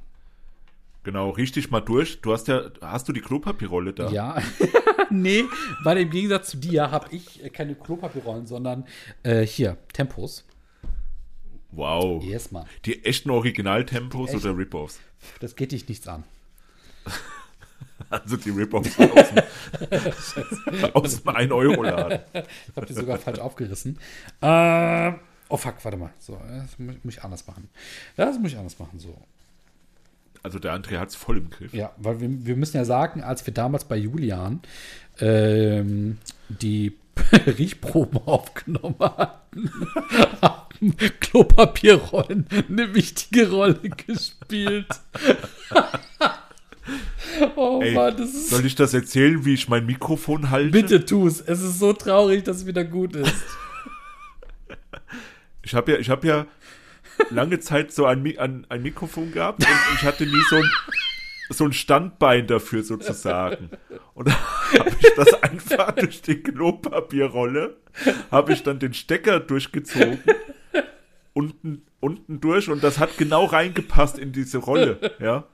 Genau, 1.06 1.30
riech 1.30 1.52
dich 1.52 1.70
mal 1.70 1.78
durch. 1.78 2.20
Du 2.20 2.32
hast 2.32 2.48
ja, 2.48 2.62
hast 2.80 3.08
du 3.08 3.12
die 3.12 3.20
Klopapierrolle 3.20 3.92
da? 3.92 4.10
Ja. 4.10 4.42
nee, 5.10 5.44
weil 5.84 5.98
im 5.98 6.10
Gegensatz 6.10 6.50
zu 6.50 6.56
dir 6.56 6.90
habe 6.90 7.14
ich 7.14 7.44
äh, 7.44 7.48
keine 7.48 7.76
Klopapierrollen, 7.76 8.44
sondern 8.44 8.84
äh, 9.22 9.46
hier, 9.46 9.76
Tempos. 9.92 10.44
Wow. 11.70 12.24
Yes, 12.24 12.50
Mann. 12.50 12.66
Die 12.86 13.04
echten 13.04 13.30
Originaltempos 13.30 14.32
Die 14.32 14.36
oder 14.38 14.58
Rip-Offs? 14.58 14.98
Das 15.38 15.54
geht 15.54 15.70
dich 15.70 15.88
nichts 15.88 16.08
an. 16.08 16.24
Also 18.10 18.36
die 18.36 18.50
Rip-Offs 18.50 18.98
aus 18.98 19.30
dem, 19.30 20.92
aus 20.92 21.22
dem 21.22 21.34
1-Euro-Laden. 21.34 22.20
Ich 22.34 22.76
habe 22.76 22.86
die 22.86 22.92
sogar 22.92 23.18
falsch 23.18 23.38
aufgerissen. 23.38 23.98
Äh, 24.40 25.12
oh 25.48 25.56
fuck, 25.56 25.76
warte 25.82 25.96
mal. 25.96 26.12
So, 26.18 26.38
das 26.46 26.78
muss, 26.78 26.96
muss 27.02 27.14
ich 27.14 27.24
anders 27.24 27.46
machen. 27.46 27.68
Das 28.14 28.38
muss 28.38 28.52
ich 28.52 28.58
anders 28.58 28.78
machen. 28.78 28.98
So. 28.98 29.16
Also 30.46 30.60
der 30.60 30.80
André 30.80 30.98
hat 30.98 31.08
es 31.08 31.16
voll 31.16 31.38
im 31.38 31.50
Griff. 31.50 31.74
Ja, 31.74 31.90
weil 31.96 32.20
wir, 32.20 32.46
wir 32.46 32.54
müssen 32.54 32.76
ja 32.76 32.84
sagen, 32.84 33.20
als 33.20 33.44
wir 33.48 33.52
damals 33.52 33.84
bei 33.84 33.96
Julian 33.96 34.60
ähm, 35.18 36.18
die 36.48 36.96
Riechproben 37.58 38.20
aufgenommen 38.24 38.94
hatten, 39.00 39.72
haben 40.40 40.96
Klopapierrollen 41.18 42.46
eine 42.68 42.94
wichtige 42.94 43.50
Rolle 43.50 43.90
gespielt. 44.06 44.86
oh 47.56 47.80
Ey, 47.82 47.94
Mann, 47.94 48.16
das 48.16 48.28
ist. 48.28 48.50
Soll 48.50 48.64
ich 48.66 48.76
das 48.76 48.94
erzählen, 48.94 49.44
wie 49.44 49.54
ich 49.54 49.68
mein 49.68 49.84
Mikrofon 49.84 50.50
halte? 50.50 50.70
Bitte 50.70 51.04
tu's. 51.04 51.40
Es 51.40 51.60
ist 51.60 51.80
so 51.80 51.92
traurig, 51.92 52.44
dass 52.44 52.58
es 52.58 52.66
wieder 52.66 52.84
gut 52.84 53.16
ist. 53.16 53.34
Ich 55.64 55.74
habe 55.74 55.90
ja, 55.90 55.98
ich 55.98 56.08
habe 56.08 56.24
ja 56.24 56.46
lange 57.30 57.58
Zeit 57.60 57.92
so 57.92 58.06
ein, 58.06 58.22
Mi- 58.22 58.38
ein, 58.38 58.66
Mikrofon 58.82 59.32
gehabt 59.32 59.60
und 59.62 59.94
ich 59.94 60.02
hatte 60.02 60.24
nie 60.26 60.42
so 60.50 60.56
ein, 60.56 60.70
so 61.50 61.64
ein 61.64 61.72
Standbein 61.72 62.46
dafür 62.46 62.82
sozusagen. 62.82 63.70
Und 64.14 64.28
habe 64.78 64.90
ich 65.00 65.14
das 65.14 65.42
einfach 65.42 65.92
durch 65.92 66.22
die 66.22 66.42
Klopapierrolle, 66.42 67.76
habe 68.30 68.52
ich 68.52 68.62
dann 68.62 68.78
den 68.78 68.94
Stecker 68.94 69.40
durchgezogen, 69.40 70.18
unten, 71.32 71.82
unten 72.00 72.40
durch 72.40 72.68
und 72.68 72.82
das 72.82 72.98
hat 72.98 73.16
genau 73.18 73.44
reingepasst 73.44 74.18
in 74.18 74.32
diese 74.32 74.58
Rolle, 74.58 75.14
ja. 75.20 75.44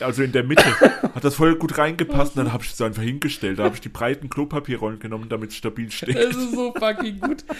Also 0.00 0.22
in 0.22 0.32
der 0.32 0.44
Mitte. 0.44 0.64
Hat 1.14 1.24
das 1.24 1.36
voll 1.36 1.56
gut 1.56 1.78
reingepasst 1.78 2.36
und 2.36 2.44
dann 2.44 2.52
habe 2.52 2.64
ich 2.64 2.72
es 2.72 2.80
einfach 2.80 3.02
hingestellt. 3.02 3.58
Da 3.58 3.64
habe 3.64 3.74
ich 3.74 3.80
die 3.80 3.88
breiten 3.88 4.28
Klopapierrollen 4.28 4.98
genommen, 4.98 5.28
damit 5.28 5.50
es 5.50 5.56
stabil 5.56 5.90
steht. 5.90 6.16
Es 6.16 6.36
ist 6.36 6.52
so 6.52 6.72
fucking 6.72 7.20
gut. 7.20 7.44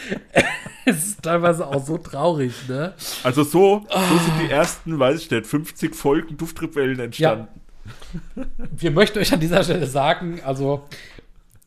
Es 0.89 1.05
ist 1.05 1.23
teilweise 1.25 1.67
auch 1.67 1.85
so 1.85 1.99
traurig, 1.99 2.53
ne? 2.69 2.95
Also 3.25 3.43
so, 3.43 3.85
so 3.91 4.19
sind 4.19 4.41
die 4.41 4.53
ersten, 4.53 4.97
weiß 4.97 5.21
ich 5.21 5.29
nicht, 5.33 5.45
50 5.45 5.97
Folgen 5.97 6.37
Duftrebellen 6.37 7.01
entstanden. 7.01 7.49
Wir 8.71 8.93
möchten 8.93 9.19
euch 9.19 9.33
an 9.33 9.41
dieser 9.41 9.65
Stelle 9.65 9.89
sagen, 9.89 10.41
also 10.45 10.87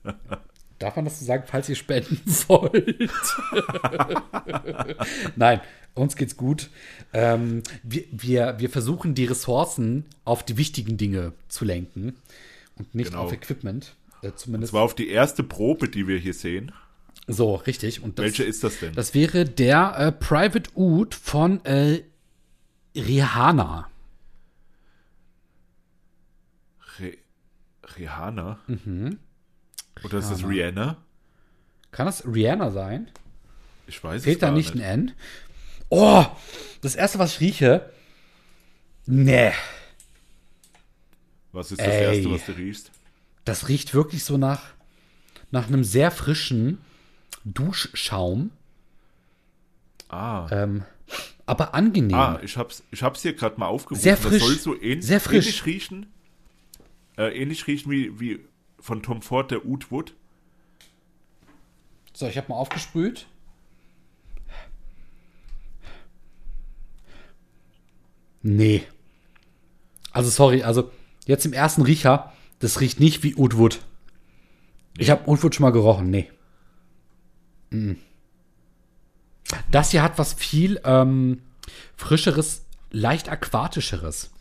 darf 0.79 0.95
man 0.95 1.03
das 1.03 1.19
so 1.19 1.25
sagen, 1.25 1.43
falls 1.47 1.67
ihr 1.67 1.75
spenden 1.75 2.21
wollt? 2.47 3.09
Nein, 5.35 5.59
uns 6.01 6.15
geht's 6.15 6.37
gut. 6.37 6.69
Ähm, 7.13 7.63
wir, 7.83 8.03
wir, 8.11 8.55
wir 8.59 8.69
versuchen 8.69 9.15
die 9.15 9.25
Ressourcen 9.25 10.05
auf 10.25 10.43
die 10.43 10.57
wichtigen 10.57 10.97
Dinge 10.97 11.33
zu 11.47 11.65
lenken 11.65 12.15
und 12.77 12.93
nicht 12.95 13.11
Genau. 13.11 13.23
auf 13.23 13.33
Equipment. 13.33 13.95
Äh, 14.21 14.31
zumindest. 14.35 14.71
Das 14.71 14.77
war 14.77 14.83
auf 14.83 14.95
die 14.95 15.09
erste 15.09 15.43
Probe, 15.43 15.87
die 15.89 16.07
wir 16.07 16.17
hier 16.17 16.33
sehen. 16.33 16.71
so, 17.27 17.55
richtig. 17.55 18.01
Und 18.03 18.19
das, 18.19 18.23
Welche 18.25 18.43
ist 18.43 18.63
das 18.63 18.79
denn? 18.79 18.93
das 18.93 19.13
wäre 19.13 19.45
der 19.45 19.95
äh, 19.97 20.11
Private 20.11 20.69
Oud 20.75 21.15
von 21.15 21.63
äh, 21.65 22.01
Rihanna. 22.95 23.87
Re 26.99 27.17
Rihanna? 27.97 28.59
Oder 30.03 30.17
ist 30.19 30.29
das 30.31 30.43
Rihanna? 30.45 30.97
Kann 31.91 32.05
das 32.05 32.25
Rihanna 32.25 32.71
sein? 32.71 33.09
Ich 33.87 34.03
weiß 34.03 34.23
Fehlt 34.23 34.37
es 34.37 34.41
da 34.41 34.47
gar 34.47 34.55
nicht 34.55 34.75
ein 34.75 34.81
N? 34.81 35.11
Oh, 35.89 36.25
das 36.81 36.95
erste, 36.95 37.19
was 37.19 37.33
ich 37.35 37.39
rieche. 37.41 37.89
Nee, 39.05 39.51
Was 41.51 41.71
ist 41.71 41.81
das 41.81 41.87
Ey. 41.87 42.15
Erste, 42.17 42.31
was 42.31 42.45
du 42.45 42.51
riechst? 42.51 42.91
das 43.45 43.67
riecht 43.67 43.93
wirklich 43.95 44.23
so 44.23 44.37
nach, 44.37 44.61
nach 45.49 45.67
einem 45.67 45.83
sehr 45.83 46.11
frischen 46.11 46.77
Duschschaum. 47.43 48.51
Ah, 50.09 50.47
Ähm, 50.51 50.83
aber 51.47 51.73
angenehm. 51.73 52.15
ah 52.15 52.39
ich, 52.43 52.55
hab's, 52.57 52.83
ich 52.91 53.01
hab's 53.01 53.23
hier 53.23 53.33
gerade 53.33 53.59
mal 53.59 53.65
aufgerufen. 53.65 54.01
Sehr 54.03 54.17
frisch. 54.17 54.39
Das 54.43 54.47
soll 54.63 54.75
so 54.75 54.79
ähn 54.79 55.01
Sehr 55.01 55.19
frisch. 55.19 55.45
ähnlich 55.47 55.65
riechen. 55.65 56.05
Äh, 57.17 57.35
ähnlich 57.41 57.65
riechen 57.65 57.89
wie, 57.91 58.19
wie 58.19 58.39
von 58.79 59.01
Tom 59.01 59.23
Ford 59.23 59.49
der 59.49 59.65
Oud 59.65 59.89
Wood. 59.91 60.13
So, 62.13 62.27
ich 62.27 62.37
habe 62.37 62.49
mal 62.49 62.55
aufgesprüht. 62.55 63.25
Nee. 68.41 68.83
Also, 70.11 70.29
sorry, 70.29 70.63
also 70.63 70.91
jetzt 71.25 71.45
im 71.45 71.53
ersten 71.53 71.81
Riecher, 71.81 72.33
das 72.59 72.79
riecht 72.81 72.99
nicht 72.99 73.23
wie 73.23 73.35
Oud 73.35 73.57
Wood. 73.57 73.81
Ich 74.97 75.09
habe 75.09 75.27
Oud 75.29 75.43
Wood 75.43 75.55
schon 75.55 75.63
mal 75.63 75.71
gerochen, 75.71 76.09
nee. 76.09 76.29
Mm. 77.69 77.93
Das 79.71 79.91
hier 79.91 80.03
hat 80.03 80.17
was 80.17 80.33
viel 80.33 80.79
ähm, 80.83 81.41
frischeres, 81.95 82.65
leicht 82.91 83.29
aquatischeres. 83.29 84.31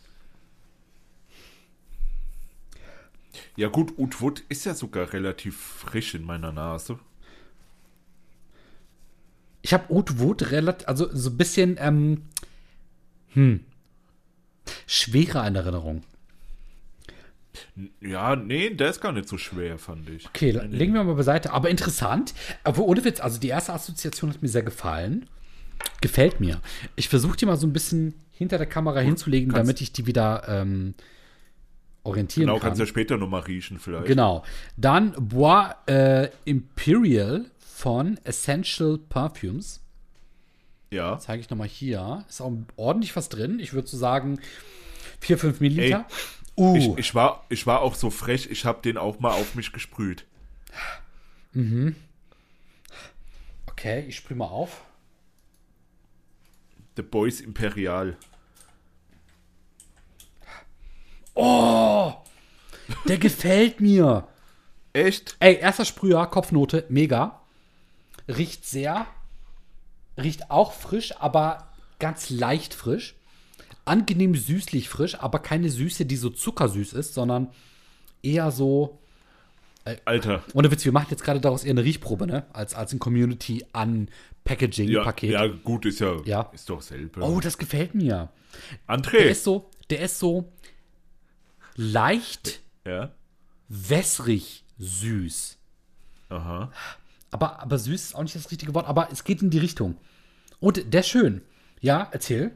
Ja 3.55 3.67
gut, 3.67 3.97
Oud 3.97 4.21
Wood 4.21 4.43
ist 4.49 4.65
ja 4.65 4.73
sogar 4.73 5.13
relativ 5.13 5.57
frisch 5.57 6.13
in 6.13 6.23
meiner 6.23 6.51
Nase. 6.51 6.99
Ich 9.61 9.73
habe 9.73 9.93
Oud 9.93 10.19
Wood 10.19 10.51
relativ, 10.51 10.87
also 10.87 11.09
so 11.13 11.29
ein 11.29 11.37
bisschen, 11.37 11.77
ähm, 11.79 12.23
hm, 13.33 13.65
schwerer 14.87 15.45
in 15.47 15.55
Erinnerung. 15.55 16.03
Ja, 18.01 18.35
nee, 18.35 18.69
der 18.69 18.89
ist 18.89 19.01
gar 19.01 19.11
nicht 19.11 19.27
so 19.27 19.37
schwer, 19.37 19.77
fand 19.79 20.09
ich. 20.09 20.27
Okay, 20.27 20.51
legen 20.51 20.93
wir 20.93 21.03
mal 21.03 21.15
beiseite. 21.15 21.51
Aber 21.51 21.69
interessant. 21.69 22.33
Aber 22.63 22.83
ohne 22.83 23.03
Witz, 23.03 23.19
also 23.19 23.39
die 23.39 23.49
erste 23.49 23.73
Assoziation 23.73 24.29
hat 24.31 24.41
mir 24.41 24.47
sehr 24.47 24.63
gefallen. 24.63 25.27
Gefällt 26.01 26.39
mir. 26.39 26.61
Ich 26.95 27.09
versuche 27.09 27.37
die 27.37 27.45
mal 27.45 27.57
so 27.57 27.65
ein 27.67 27.73
bisschen 27.73 28.13
hinter 28.31 28.57
der 28.57 28.67
Kamera 28.67 28.99
hinzulegen, 28.99 29.49
kannst- 29.51 29.67
damit 29.67 29.81
ich 29.81 29.91
die 29.91 30.05
wieder 30.05 30.43
ähm, 30.47 30.93
orientieren 32.03 32.47
Genau, 32.47 32.59
kann. 32.59 32.69
kannst 32.69 32.79
du 32.79 32.83
ja 32.83 32.87
später 32.87 33.17
nochmal 33.17 33.41
riechen 33.41 33.79
vielleicht. 33.79 34.05
Genau. 34.07 34.43
Dann 34.77 35.13
Bois 35.17 35.71
äh, 35.87 36.29
Imperial 36.45 37.45
von 37.59 38.17
Essential 38.23 38.97
Perfumes. 39.09 39.81
Ja. 40.91 41.19
Zeige 41.19 41.41
ich 41.41 41.49
nochmal 41.49 41.67
hier. 41.67 42.25
Ist 42.27 42.41
auch 42.41 42.51
ordentlich 42.75 43.15
was 43.15 43.29
drin. 43.29 43.59
Ich 43.59 43.73
würde 43.73 43.87
so 43.87 43.97
sagen 43.97 44.39
4, 45.19 45.37
5 45.37 45.59
Milliliter. 45.59 46.05
uh, 46.57 46.75
Ich, 46.75 46.97
ich, 46.97 47.15
war, 47.15 47.45
ich 47.49 47.67
war 47.67 47.81
auch 47.81 47.95
so 47.95 48.09
frech, 48.09 48.49
ich 48.49 48.65
habe 48.65 48.81
den 48.81 48.97
auch 48.97 49.19
mal 49.19 49.31
auf 49.31 49.55
mich 49.55 49.71
gesprüht. 49.71 50.25
okay, 53.67 54.05
ich 54.07 54.15
sprühe 54.15 54.37
mal 54.37 54.45
auf. 54.45 54.81
The 56.95 57.01
Boys 57.03 57.39
Imperial. 57.39 58.17
Oh, 61.33 62.13
der 63.07 63.17
gefällt 63.17 63.79
mir. 63.79 64.27
Echt? 64.91 65.37
Ey, 65.39 65.55
erster 65.57 65.85
Sprüher, 65.85 66.25
Kopfnote, 66.27 66.85
mega. 66.89 67.39
Riecht 68.27 68.65
sehr. 68.65 69.07
Riecht 70.19 70.51
auch 70.51 70.73
frisch, 70.73 71.13
aber 71.19 71.67
ganz 71.99 72.29
leicht 72.29 72.73
frisch. 72.73 73.15
Angenehm 73.85 74.35
süßlich 74.35 74.89
frisch, 74.89 75.15
aber 75.19 75.39
keine 75.39 75.69
Süße, 75.69 76.05
die 76.05 76.17
so 76.17 76.29
zuckersüß 76.29 76.93
ist, 76.93 77.13
sondern 77.13 77.49
eher 78.21 78.51
so. 78.51 78.99
Alter. 80.05 80.43
Ohne 80.53 80.69
Witz, 80.69 80.85
wir 80.85 80.91
machen 80.91 81.07
jetzt 81.09 81.23
gerade 81.23 81.39
daraus 81.41 81.63
eher 81.63 81.71
eine 81.71 81.83
Riechprobe, 81.83 82.27
ne? 82.27 82.45
Als, 82.53 82.75
als 82.75 82.91
ein 82.93 82.97
Ja, 82.97 82.99
Community-Unpackaging-Paket. 82.99 85.31
ja, 85.31 85.47
gut, 85.47 85.85
ist 85.85 85.99
ja, 85.99 86.17
Ja. 86.25 86.41
ist 86.53 86.69
doch 86.69 86.81
selber. 86.81 87.21
Oh, 87.23 87.39
das 87.39 87.57
gefällt 87.57 87.95
mir. 87.95 88.29
Der 88.87 88.95
André. 88.97 89.17
ist 89.17 89.43
so, 89.43 89.69
der 89.89 90.01
ist 90.01 90.19
so 90.19 90.51
leicht 91.75 92.61
ja. 92.85 93.11
wässrig 93.67 94.63
süß. 94.77 95.57
Aha. 96.29 96.71
Aber, 97.31 97.61
aber 97.61 97.77
süß 97.77 98.01
ist 98.03 98.15
auch 98.15 98.23
nicht 98.23 98.35
das 98.35 98.49
richtige 98.51 98.73
Wort, 98.73 98.87
aber 98.87 99.09
es 99.11 99.23
geht 99.23 99.41
in 99.41 99.49
die 99.49 99.59
Richtung. 99.59 99.97
Und 100.59 100.93
der 100.93 101.01
ist 101.01 101.09
schön. 101.09 101.41
Ja, 101.79 102.07
erzähl. 102.11 102.51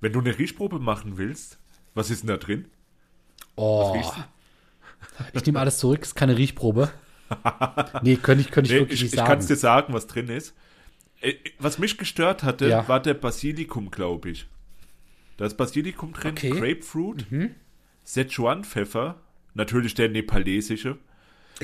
Wenn 0.00 0.12
du 0.12 0.20
eine 0.20 0.38
Riechprobe 0.38 0.78
machen 0.78 1.16
willst, 1.18 1.58
was 1.94 2.10
ist 2.10 2.22
denn 2.22 2.28
da 2.28 2.36
drin? 2.36 2.66
Oh, 3.56 4.00
ich 5.32 5.44
nehme 5.46 5.60
alles 5.60 5.78
zurück, 5.78 6.02
ist 6.02 6.14
keine 6.14 6.36
Riechprobe. 6.36 6.90
Nee, 8.02 8.16
könnte 8.16 8.40
ich, 8.42 8.50
könnte 8.50 8.68
ich 8.68 8.74
Nee, 8.74 8.80
wirklich 8.80 9.00
ich 9.02 9.12
nicht 9.12 9.14
ich 9.14 9.18
kann 9.26 9.38
es 9.38 9.44
sagen. 9.44 9.54
dir 9.54 9.60
sagen, 9.60 9.92
was 9.94 10.06
drin 10.06 10.28
ist. 10.28 10.54
Äh, 11.20 11.34
Was 11.58 11.78
mich 11.78 11.98
gestört 11.98 12.42
hatte, 12.42 12.68
Ja. 12.68 12.88
war 12.88 13.00
der 13.00 13.14
Basilikum, 13.14 13.90
glaube 13.90 14.30
ich. 14.30 14.46
Da 15.36 15.44
ist 15.46 15.56
Basilikum 15.56 16.12
drin, 16.12 16.32
Okay. 16.32 16.52
Mhm. 16.52 16.58
Grapefruit, 16.60 17.26
Szechuan-Pfeffer, 18.06 19.16
natürlich 19.54 19.94
der 19.94 20.08
nepalesische. 20.08 20.98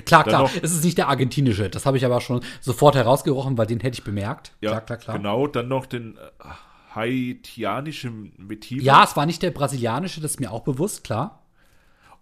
Klar, 0.05 0.25
klar, 0.25 0.43
noch- 0.43 0.51
es 0.63 0.73
ist 0.73 0.85
nicht 0.85 0.99
der 0.99 1.09
argentinische. 1.09 1.71
Das 1.71 1.87
habe 1.87 1.97
ich 1.97 2.05
aber 2.05 2.21
schon 2.21 2.41
sofort 2.61 2.95
herausgerochen, 2.97 3.57
weil 3.59 3.67
den 3.67 3.81
hätte 3.81 3.99
ich 3.99 4.05
bemerkt. 4.05 4.53
Ja, 4.61 4.71
klar, 4.71 4.81
klar, 4.83 4.99
klar. 4.99 5.17
Genau, 5.19 5.47
dann 5.47 5.69
noch 5.69 5.87
den 5.87 6.17
äh, 6.17 6.45
haitianischen 6.95 8.33
Vetiver. 8.39 8.83
Ja, 8.83 9.05
es 9.05 9.17
war 9.17 9.27
nicht 9.27 9.43
der 9.43 9.51
brasilianische, 9.51 10.21
das 10.21 10.33
ist 10.33 10.41
mir 10.41 10.51
auch 10.53 10.63
bewusst, 10.63 11.05
klar. 11.05 11.43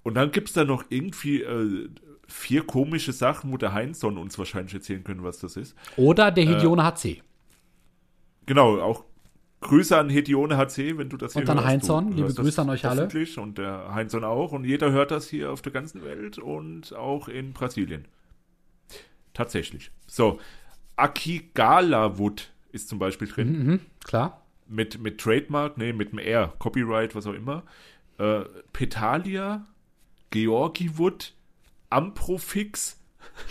Und 0.02 0.14
dann 0.14 0.32
gibt 0.32 0.48
es 0.48 0.54
da 0.54 0.64
noch 0.64 0.84
irgendwie 0.88 1.42
äh, 1.42 1.88
vier 2.26 2.66
komische 2.66 3.12
Sachen, 3.12 3.52
wo 3.52 3.56
der 3.56 3.72
Heinzson 3.72 4.18
uns 4.18 4.38
wahrscheinlich 4.38 4.74
erzählen 4.74 5.04
können, 5.04 5.22
was 5.22 5.38
das 5.38 5.56
ist. 5.56 5.76
Oder 5.96 6.28
Äh, 6.28 6.34
der 6.34 6.44
Hedione 6.46 6.82
HC. 6.84 7.22
Genau, 8.46 8.80
auch 8.80 9.04
Grüße 9.62 9.96
an 9.96 10.10
Hedione 10.10 10.56
HC, 10.56 10.98
wenn 10.98 11.08
du 11.08 11.16
das 11.16 11.32
hier 11.32 11.42
Und 11.42 11.48
an 11.48 11.58
Du 12.10 12.16
liebe 12.16 12.34
Grüße 12.34 12.60
an 12.60 12.70
euch 12.70 12.84
alle. 12.84 13.08
Und 13.38 13.58
der 13.58 13.94
Heinzson 13.94 14.24
auch. 14.24 14.52
Und 14.52 14.64
jeder 14.64 14.92
hört 14.92 15.10
das 15.10 15.28
hier 15.28 15.50
auf 15.50 15.62
der 15.62 15.72
ganzen 15.72 16.04
Welt 16.04 16.38
und 16.38 16.94
auch 16.94 17.28
in 17.28 17.52
Brasilien. 17.52 18.06
Tatsächlich. 19.32 19.90
So, 20.06 20.38
Akigala 20.96 22.18
Wood 22.18 22.50
ist 22.72 22.88
zum 22.88 22.98
Beispiel 22.98 23.28
drin. 23.28 23.66
Mhm, 23.66 23.80
klar. 24.04 24.42
Mit, 24.68 25.00
mit 25.00 25.18
Trademark, 25.18 25.78
nee, 25.78 25.92
mit 25.92 26.12
dem 26.12 26.18
R, 26.18 26.52
Copyright, 26.58 27.14
was 27.14 27.26
auch 27.26 27.34
immer. 27.34 27.62
Äh, 28.18 28.42
Petalia, 28.72 29.66
Georgi 30.30 30.98
Wood, 30.98 31.34
Amprofix 31.90 32.98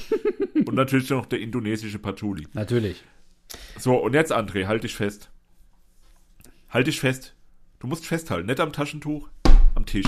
und 0.65 0.74
natürlich 0.74 1.10
noch 1.10 1.26
der 1.26 1.39
indonesische 1.39 2.00
Patchouli. 2.00 2.47
Natürlich. 2.54 3.04
So, 3.78 3.95
und 3.95 4.13
jetzt, 4.13 4.32
André, 4.32 4.67
halt 4.67 4.84
dich 4.84 4.95
fest. 4.95 5.31
Halt 6.71 6.88
dich 6.88 7.01
fest. 7.01 7.36
Du 7.79 7.88
musst 7.88 8.05
festhalten, 8.05 8.47
nicht 8.47 8.62
am 8.62 8.71
Taschentuch, 8.71 9.27
am 9.75 9.86
Tisch. 9.86 10.07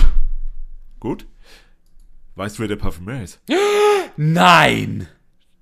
Gut? 0.98 1.26
Weißt 2.36 2.56
du, 2.56 2.62
wer 2.62 2.68
der 2.68 2.76
Parfümeur 2.76 3.22
ist? 3.22 3.38
Nein! 4.16 5.06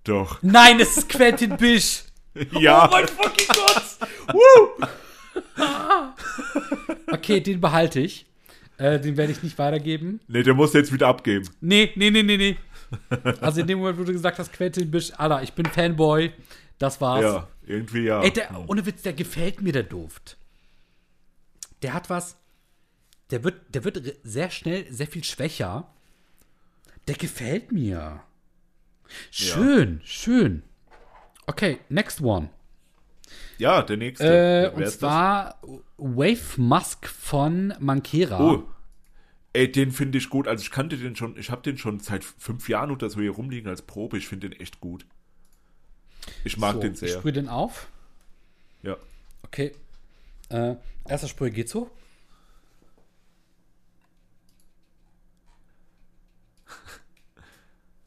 Doch. 0.04 0.40
Nein, 0.42 0.78
es 0.78 0.96
ist 0.96 1.08
Quentin 1.08 1.56
Bisch! 1.56 2.04
Ja. 2.58 2.88
Oh 2.88 2.90
mein 2.92 3.06
fucking 3.08 3.46
Gott! 3.48 3.98
Woo! 4.32 4.86
okay, 7.12 7.40
den 7.40 7.60
behalte 7.60 8.00
ich. 8.00 8.24
Äh, 8.78 8.98
den 9.00 9.18
werde 9.18 9.32
ich 9.32 9.42
nicht 9.42 9.58
weitergeben. 9.58 10.18
Nee, 10.28 10.42
der 10.42 10.54
muss 10.54 10.72
jetzt 10.72 10.94
wieder 10.94 11.08
abgeben. 11.08 11.46
Nee, 11.60 11.92
nee, 11.94 12.10
nee, 12.10 12.22
nee, 12.22 12.38
nee. 12.38 12.56
Also 13.42 13.60
in 13.60 13.66
dem 13.66 13.80
Moment, 13.80 13.98
wo 13.98 14.04
du 14.04 14.12
gesagt 14.12 14.38
hast, 14.38 14.50
Quentin 14.50 14.90
Bisch, 14.90 15.12
Alter, 15.18 15.42
ich 15.42 15.52
bin 15.52 15.66
Fanboy. 15.66 16.32
Das 16.78 17.02
war's. 17.02 17.22
Ja, 17.22 17.48
irgendwie 17.66 18.04
ja. 18.04 18.22
Ey, 18.22 18.30
der, 18.30 18.48
ohne 18.66 18.86
Witz, 18.86 19.02
der 19.02 19.12
gefällt 19.12 19.60
mir, 19.60 19.72
der 19.72 19.82
Duft. 19.82 20.38
Der 21.82 21.94
hat 21.94 22.10
was. 22.10 22.36
Der 23.30 23.44
wird, 23.44 23.74
der 23.74 23.84
wird 23.84 24.16
sehr 24.22 24.50
schnell 24.50 24.90
sehr 24.92 25.06
viel 25.06 25.24
schwächer. 25.24 25.90
Der 27.08 27.16
gefällt 27.16 27.72
mir. 27.72 28.22
Schön, 29.30 30.00
schön. 30.04 30.62
Okay, 31.46 31.78
next 31.88 32.20
one. 32.20 32.50
ja, 33.58 33.82
der 33.82 33.96
nächste. 33.96 34.24
Äh, 34.24 34.74
und 34.74 34.82
ist 34.82 35.02
das? 35.02 35.10
zwar 35.10 35.60
Wave 35.96 36.60
Musk 36.60 37.06
von 37.08 37.74
Mankera. 37.80 38.40
Oh. 38.40 38.68
Ey, 39.54 39.70
den 39.70 39.92
finde 39.92 40.18
ich 40.18 40.30
gut. 40.30 40.48
Also 40.48 40.62
ich 40.62 40.70
kannte 40.70 40.96
den 40.96 41.14
schon, 41.16 41.36
ich 41.36 41.50
habe 41.50 41.62
den 41.62 41.76
schon 41.76 42.00
seit 42.00 42.24
fünf 42.24 42.68
Jahren 42.68 42.90
oder 42.90 43.10
so 43.10 43.20
hier 43.20 43.32
rumliegen 43.32 43.68
als 43.68 43.82
Probe. 43.82 44.16
Ich 44.16 44.28
finde 44.28 44.48
den 44.48 44.58
echt 44.60 44.80
gut. 44.80 45.04
Ich 46.44 46.56
mag 46.56 46.74
so, 46.74 46.80
den 46.80 46.92
Ich 46.94 47.00
sehr. 47.00 47.08
sprühe 47.18 47.32
den 47.32 47.48
auf. 47.48 47.88
Ja. 48.82 48.96
Okay. 49.42 49.72
Äh, 50.52 50.76
erster 51.08 51.28
Sprühe 51.28 51.50
geht 51.50 51.68
so. 51.70 51.90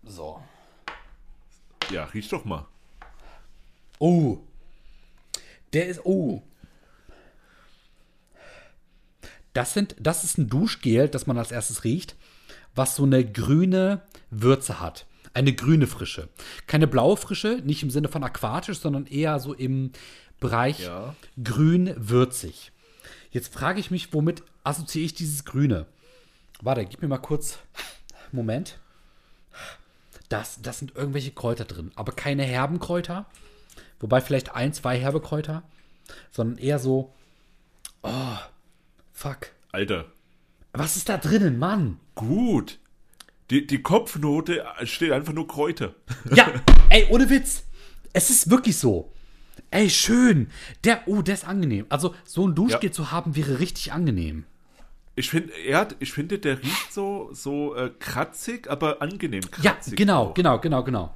So. 0.03 0.41
Ja, 1.91 2.05
riech 2.05 2.29
doch 2.29 2.45
mal. 2.45 2.67
Oh. 3.97 4.37
Der 5.73 5.87
ist. 5.87 6.05
Oh. 6.05 6.43
Das, 9.53 9.73
sind, 9.73 9.95
das 9.99 10.23
ist 10.23 10.37
ein 10.37 10.47
Duschgel, 10.47 11.09
das 11.09 11.25
man 11.27 11.37
als 11.37 11.51
erstes 11.51 11.83
riecht, 11.83 12.15
was 12.75 12.95
so 12.95 13.03
eine 13.03 13.29
grüne 13.29 14.03
Würze 14.29 14.79
hat. 14.79 15.07
Eine 15.33 15.53
grüne 15.53 15.87
Frische. 15.87 16.29
Keine 16.67 16.87
blaue 16.87 17.17
Frische, 17.17 17.61
nicht 17.63 17.81
im 17.83 17.89
Sinne 17.89 18.07
von 18.07 18.23
aquatisch, 18.23 18.79
sondern 18.79 19.05
eher 19.05 19.39
so 19.39 19.53
im 19.53 19.91
Bereich 20.39 20.79
Ja. 20.79 21.15
grün-würzig. 21.43 22.71
Jetzt 23.31 23.53
frage 23.53 23.79
ich 23.79 23.91
mich, 23.91 24.13
womit 24.13 24.43
assoziiere 24.63 25.05
ich 25.05 25.13
dieses 25.13 25.45
Grüne? 25.45 25.85
Warte, 26.61 26.85
gib 26.85 27.01
mir 27.01 27.07
mal 27.07 27.17
kurz. 27.17 27.59
Moment. 28.31 28.79
Das, 30.29 30.61
das 30.61 30.79
sind 30.79 30.95
irgendwelche 30.95 31.31
Kräuter 31.31 31.65
drin, 31.65 31.91
aber 31.95 32.11
keine 32.11 32.43
herben 32.43 32.79
Kräuter. 32.79 33.25
Wobei 33.99 34.21
vielleicht 34.21 34.55
ein, 34.55 34.73
zwei 34.73 34.97
herbe 34.99 35.21
Kräuter, 35.21 35.63
sondern 36.31 36.57
eher 36.57 36.79
so. 36.79 37.13
Oh, 38.01 38.37
fuck. 39.13 39.51
Alter. 39.71 40.05
Was 40.73 40.95
ist 40.97 41.09
da 41.09 41.17
drinnen, 41.17 41.57
Mann? 41.57 41.99
Gut. 42.15 42.79
Die, 43.49 43.65
die 43.67 43.81
Kopfnote 43.81 44.65
steht 44.83 45.11
einfach 45.11 45.33
nur 45.33 45.47
Kräuter. 45.47 45.93
Ja, 46.33 46.51
ey, 46.89 47.07
ohne 47.09 47.29
Witz. 47.29 47.63
Es 48.13 48.29
ist 48.29 48.49
wirklich 48.49 48.77
so. 48.77 49.11
Ey, 49.71 49.89
schön. 49.89 50.47
Der, 50.83 51.03
oh, 51.07 51.21
der 51.21 51.33
ist 51.35 51.47
angenehm. 51.47 51.85
Also, 51.89 52.13
so 52.23 52.47
ein 52.47 52.55
Duschgel 52.55 52.89
Ja. 52.89 52.91
zu 52.91 53.11
haben, 53.11 53.35
wäre 53.35 53.59
richtig 53.59 53.91
angenehm. 53.93 54.45
Ich 55.17 55.29
finde, 55.29 55.53
ich 55.99 56.11
finde, 56.11 56.39
der 56.39 56.61
riecht 56.61 56.91
so, 56.91 57.29
so 57.31 57.73
äh, 57.75 57.89
kratzig, 57.99 58.69
aber 58.69 59.01
angenehm 59.01 59.41
Ja, 59.61 59.71
kratzig. 59.71 59.95
genau, 59.95 60.23
auch. 60.27 60.33
genau, 60.33 60.59
genau, 60.59 60.83
genau. 60.83 61.15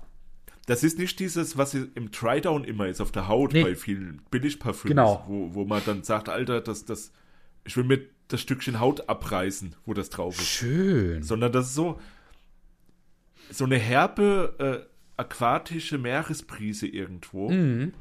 Das 0.67 0.83
ist 0.83 0.97
nicht 0.99 1.19
dieses, 1.19 1.57
was 1.57 1.73
im 1.73 2.11
Try-Down 2.11 2.63
immer 2.63 2.87
ist 2.87 3.01
auf 3.01 3.11
der 3.11 3.27
Haut 3.27 3.53
Nee. 3.53 3.63
bei 3.63 3.75
vielen 3.75 4.21
Billigparfüms, 4.31 4.87
Genau. 4.89 5.23
wo, 5.27 5.53
wo 5.55 5.65
man 5.65 5.81
dann 5.85 6.03
sagt, 6.03 6.29
Alter, 6.29 6.61
das, 6.61 6.85
das, 6.85 7.11
ich 7.65 7.75
will 7.75 7.83
mir 7.83 7.99
das 8.29 8.39
Stückchen 8.41 8.79
Haut 8.79 9.09
abreißen, 9.09 9.75
wo 9.85 9.93
das 9.95 10.09
drauf 10.11 10.39
ist. 10.39 10.47
Schön. 10.47 11.23
Sondern 11.23 11.51
das 11.51 11.67
ist 11.67 11.73
so, 11.75 11.99
so 13.51 13.65
eine 13.65 13.77
herbe, 13.77 14.85
äh, 14.87 14.89
aquatische 15.17 15.97
Meeresbrise 15.97 16.87
irgendwo. 16.87 17.49
Mhm. 17.49 17.93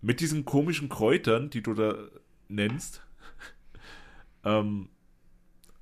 Mit 0.00 0.20
diesen 0.20 0.44
komischen 0.44 0.88
Kräutern, 0.88 1.50
die 1.50 1.62
du 1.62 1.74
da 1.74 1.96
nennst. 2.48 3.02
ähm, 4.44 4.88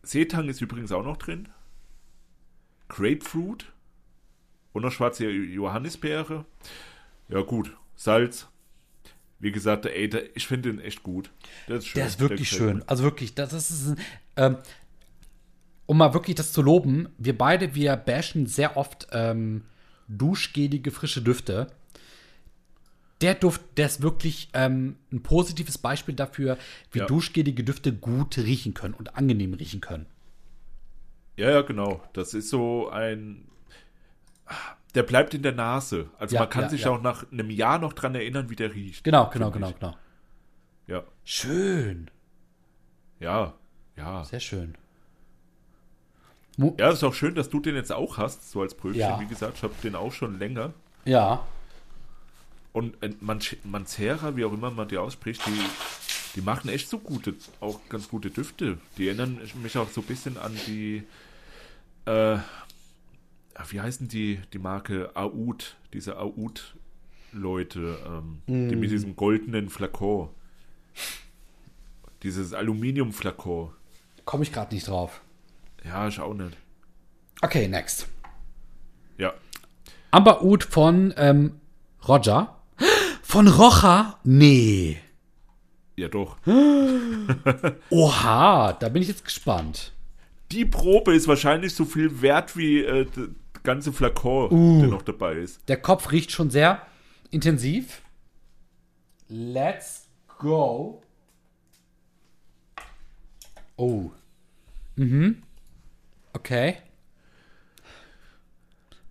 Seetang 0.02 0.48
ist 0.48 0.60
übrigens 0.60 0.92
auch 0.92 1.04
noch 1.04 1.16
drin. 1.16 1.48
Grapefruit. 2.88 3.72
Und 4.72 4.82
noch 4.82 4.92
schwarze 4.92 5.30
Johannisbeere. 5.30 6.44
Ja, 7.28 7.40
gut. 7.42 7.76
Salz. 7.96 8.48
Wie 9.38 9.52
gesagt, 9.52 9.86
ey, 9.86 10.08
der, 10.08 10.36
ich 10.36 10.46
finde 10.46 10.70
den 10.70 10.80
echt 10.80 11.02
gut. 11.02 11.30
Der 11.68 11.76
ist 11.76 11.86
schön. 11.86 11.98
Der 11.98 12.06
ist 12.06 12.20
wirklich 12.20 12.50
gefällt 12.50 12.68
schön. 12.70 12.76
mir. 12.78 12.88
Also 12.88 13.04
wirklich, 13.04 13.34
das 13.34 13.52
ist 13.52 13.88
ein, 13.88 13.98
ähm, 14.36 14.56
um 15.86 15.98
mal 15.98 16.14
wirklich 16.14 16.36
das 16.36 16.52
zu 16.52 16.62
loben, 16.62 17.08
wir 17.18 17.36
beide, 17.36 17.74
wir 17.74 17.96
bashen 17.96 18.46
sehr 18.46 18.76
oft 18.76 19.08
ähm, 19.12 19.64
duschgelige, 20.08 20.90
frische 20.90 21.22
Düfte. 21.22 21.68
Der 23.24 23.34
Duft, 23.34 23.62
der 23.78 23.86
ist 23.86 24.02
wirklich 24.02 24.50
ähm, 24.52 24.96
ein 25.10 25.22
positives 25.22 25.78
Beispiel 25.78 26.14
dafür, 26.14 26.58
wie 26.92 26.98
Ja. 26.98 27.06
duschgelige 27.06 27.64
Düfte 27.64 27.92
gut 27.94 28.36
riechen 28.36 28.74
können 28.74 28.92
und 28.92 29.16
angenehm 29.16 29.54
riechen 29.54 29.80
können. 29.80 30.04
Ja, 31.36 31.50
ja, 31.50 31.62
genau. 31.62 32.02
Das 32.12 32.34
ist 32.34 32.50
so 32.50 32.90
ein. 32.90 33.46
Der 34.94 35.02
bleibt 35.04 35.32
in 35.32 35.42
der 35.42 35.52
Nase. 35.52 36.10
Also 36.18 36.34
Ja, 36.34 36.42
man 36.42 36.50
kann 36.50 36.62
ja, 36.64 36.68
sich 36.68 36.86
auch 36.86 37.00
nach 37.00 37.24
einem 37.32 37.48
Jahr 37.50 37.78
noch 37.78 37.94
dran 37.94 38.14
erinnern, 38.14 38.50
wie 38.50 38.56
der 38.56 38.74
riecht. 38.74 39.04
Genau, 39.04 39.30
genau, 39.30 39.50
genau, 39.50 39.70
ich. 39.70 39.78
genau. 39.80 39.96
Ja, 40.86 41.02
Schön. 41.24 42.10
ja, 43.20 43.54
ja. 43.96 44.22
Sehr 44.24 44.40
schön. 44.40 44.74
Ja, 46.78 46.90
ist 46.90 47.02
auch 47.02 47.14
schön, 47.14 47.34
dass 47.34 47.48
du 47.48 47.58
den 47.58 47.74
jetzt 47.74 47.90
auch 47.90 48.18
hast, 48.18 48.50
so 48.50 48.60
als 48.60 48.74
Brötchen. 48.74 49.00
Ja. 49.00 49.18
Wie 49.18 49.26
gesagt, 49.26 49.54
ich 49.56 49.62
habe 49.62 49.72
den 49.82 49.94
auch 49.96 50.12
schon 50.12 50.38
länger. 50.38 50.74
Ja. 51.06 51.44
Und 52.74 53.02
äh, 53.02 53.10
Manch- 53.22 53.56
Mancera, 53.64 54.36
wie 54.36 54.44
auch 54.44 54.52
immer 54.52 54.70
man 54.70 54.88
die 54.88 54.98
ausspricht, 54.98 55.40
die, 55.46 55.60
die 56.34 56.40
machen 56.42 56.68
echt 56.68 56.90
so 56.90 56.98
gute, 56.98 57.34
auch 57.60 57.80
ganz 57.88 58.08
gute 58.08 58.30
Düfte. 58.30 58.76
Die 58.98 59.06
erinnern 59.08 59.40
mich 59.62 59.78
auch 59.78 59.88
so 59.88 60.02
ein 60.02 60.06
bisschen 60.06 60.36
an 60.36 60.52
die, 60.66 61.04
äh, 62.04 62.36
wie 63.68 63.80
heißen 63.80 64.08
die, 64.08 64.40
die 64.52 64.58
Marke 64.58 65.10
Aoud, 65.14 65.76
diese 65.92 66.16
Aoud-Leute, 66.18 67.96
ähm, 68.06 68.42
die 68.48 68.74
mit 68.76 68.90
diesem 68.90 69.14
goldenen 69.16 69.70
Flakon. 69.70 70.28
Dieses 72.24 72.52
Aluminium-Flakon. 72.54 73.70
Komme 74.24 74.42
ich 74.42 74.52
gerade 74.52 74.74
nicht 74.74 74.88
drauf. 74.88 75.20
Ja, 75.84 76.08
ich 76.08 76.18
auch 76.18 76.34
nicht. 76.34 76.56
Okay, 77.42 77.68
next. 77.68 78.08
Ja. 79.18 79.34
Amber 80.10 80.42
Oud 80.42 80.64
von 80.64 81.12
ähm, 81.16 81.60
Roger. 82.08 82.58
Von 83.34 83.48
Rocha? 83.48 84.20
Nee. 84.22 84.96
Ja, 85.96 86.06
doch. 86.06 86.36
Oha, 87.90 88.72
da 88.74 88.88
bin 88.88 89.02
ich 89.02 89.08
jetzt 89.08 89.24
gespannt. 89.24 89.90
Die 90.52 90.64
Probe 90.64 91.16
ist 91.16 91.26
wahrscheinlich 91.26 91.74
so 91.74 91.84
viel 91.84 92.22
wert 92.22 92.56
wie 92.56 92.84
äh, 92.84 93.06
der 93.06 93.30
ganze 93.64 93.92
Flakon, 93.92 94.78
der 94.78 94.88
noch 94.88 95.02
dabei 95.02 95.32
ist. 95.32 95.68
Der 95.68 95.78
Kopf 95.78 96.12
riecht 96.12 96.30
schon 96.30 96.50
sehr 96.50 96.82
intensiv. 97.32 98.02
Let's 99.28 100.06
go. 100.38 101.02
Oh. 103.74 104.12
Mhm. 104.94 105.42
Okay. 106.34 106.76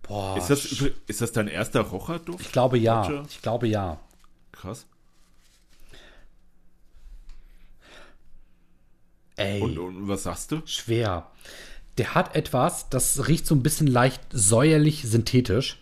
Boah. 0.00 0.38
Ist 0.38 0.48
das, 0.48 0.64
ist 1.06 1.20
das 1.20 1.32
dein 1.32 1.48
erster 1.48 1.82
Rocherduft? 1.82 2.40
ich 2.40 2.52
glaube 2.52 2.78
ja. 2.78 3.02
Roger? 3.02 3.24
Ich 3.28 3.42
glaube 3.42 3.68
ja. 3.68 4.00
Krass. 4.64 4.86
Ey. 9.36 9.60
Und, 9.60 9.76
und 9.78 10.08
was 10.08 10.22
sagst 10.22 10.52
du? 10.52 10.62
schwer. 10.64 11.30
Der 11.98 12.14
hat 12.14 12.34
etwas, 12.34 12.88
das 12.88 13.28
riecht 13.28 13.46
so 13.46 13.54
ein 13.54 13.62
bisschen 13.62 13.86
leicht 13.86 14.22
säuerlich 14.32 15.02
synthetisch. 15.02 15.78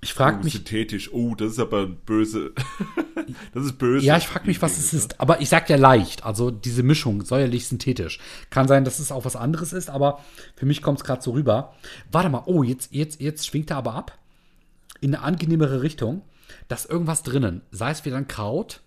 Ich 0.00 0.14
frage 0.14 0.38
Oh, 0.40 0.44
mich, 0.44 0.54
synthetisch. 0.54 1.12
Oh, 1.12 1.36
das 1.36 1.52
ist 1.52 1.58
aber 1.60 1.86
böse. 1.86 2.54
das 3.54 3.66
ist 3.66 3.78
böse. 3.78 4.04
ja, 4.04 4.16
ich 4.16 4.26
frage 4.26 4.48
mich, 4.48 4.60
was 4.60 4.76
es 4.76 4.92
ist. 4.92 5.20
Aber 5.20 5.40
ich 5.40 5.48
sag 5.48 5.70
ja 5.70 5.76
leicht, 5.76 6.24
also 6.24 6.50
diese 6.50 6.82
Mischung 6.82 7.24
säuerlich 7.24 7.68
synthetisch. 7.68 8.18
Kann 8.50 8.66
sein, 8.66 8.84
dass 8.84 8.98
es 8.98 9.12
auch 9.12 9.24
was 9.24 9.36
anderes 9.36 9.72
ist, 9.72 9.90
aber 9.90 10.24
für 10.56 10.66
mich 10.66 10.82
kommt 10.82 10.98
es 10.98 11.04
gerade 11.04 11.22
so 11.22 11.30
rüber. 11.30 11.76
Warte 12.10 12.30
mal, 12.30 12.42
oh, 12.46 12.64
jetzt, 12.64 12.92
jetzt, 12.92 13.20
jetzt 13.20 13.46
schwingt 13.46 13.70
er 13.70 13.76
aber 13.76 13.94
ab 13.94 14.18
in 15.00 15.14
eine 15.14 15.22
angenehmere 15.22 15.82
Richtung. 15.82 16.22
Da 16.68 16.76
ist 16.76 16.90
irgendwas 16.90 17.22
drinnen. 17.22 17.62
Sei 17.70 17.90
es 17.90 18.04
wieder 18.04 18.16
ein 18.16 18.28
Kraut 18.28 18.80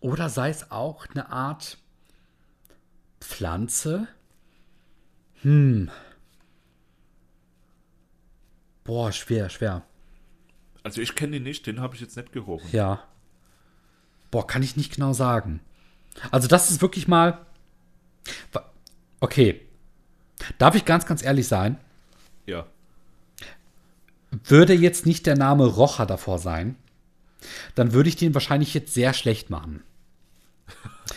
oder 0.00 0.28
sei 0.28 0.50
es 0.50 0.70
auch 0.70 1.06
eine 1.08 1.30
Art 1.30 1.78
Pflanze. 3.20 4.08
Hm. 5.42 5.90
Boah, 8.84 9.12
schwer, 9.12 9.48
schwer. 9.48 9.82
Also 10.82 11.00
ich 11.00 11.14
kenne 11.14 11.32
den 11.32 11.44
nicht, 11.44 11.66
den 11.66 11.80
habe 11.80 11.94
ich 11.94 12.00
jetzt 12.00 12.16
nicht 12.16 12.32
gerochen. 12.32 12.68
Ja. 12.72 13.04
Boah, 14.30 14.46
kann 14.46 14.62
ich 14.62 14.76
nicht 14.76 14.94
genau 14.94 15.12
sagen. 15.12 15.60
Also 16.30 16.48
das 16.48 16.70
ist 16.70 16.82
wirklich 16.82 17.06
mal 17.06 17.46
Okay. 19.22 19.60
Darf 20.58 20.74
ich 20.74 20.84
ganz, 20.84 21.06
ganz 21.06 21.22
ehrlich 21.22 21.46
sein? 21.46 21.78
Ja. 22.44 22.66
Würde 24.44 24.74
jetzt 24.74 25.06
nicht 25.06 25.26
der 25.26 25.36
Name 25.36 25.66
Rocher 25.66 26.06
davor 26.06 26.38
sein, 26.38 26.76
dann 27.74 27.92
würde 27.92 28.08
ich 28.08 28.16
den 28.16 28.34
wahrscheinlich 28.34 28.74
jetzt 28.74 28.94
sehr 28.94 29.12
schlecht 29.12 29.50
machen. 29.50 29.82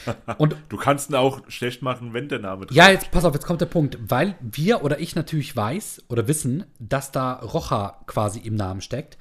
Und 0.38 0.56
du 0.70 0.78
kannst 0.78 1.10
ihn 1.10 1.16
auch 1.16 1.42
schlecht 1.50 1.82
machen, 1.82 2.14
wenn 2.14 2.28
der 2.28 2.40
Name 2.40 2.66
drin 2.66 2.76
Ja, 2.76 2.90
jetzt 2.90 3.12
pass 3.12 3.26
auf, 3.26 3.34
jetzt 3.34 3.46
kommt 3.46 3.62
der 3.62 3.68
Punkt. 3.68 3.98
Weil 4.02 4.36
wir 4.42 4.84
oder 4.84 5.00
ich 5.00 5.16
natürlich 5.16 5.56
weiß 5.56 6.04
oder 6.10 6.28
wissen, 6.28 6.66
dass 6.80 7.12
da 7.12 7.34
Rocha 7.34 8.02
quasi 8.08 8.40
im 8.40 8.56
Namen 8.56 8.82
steckt, 8.82 9.18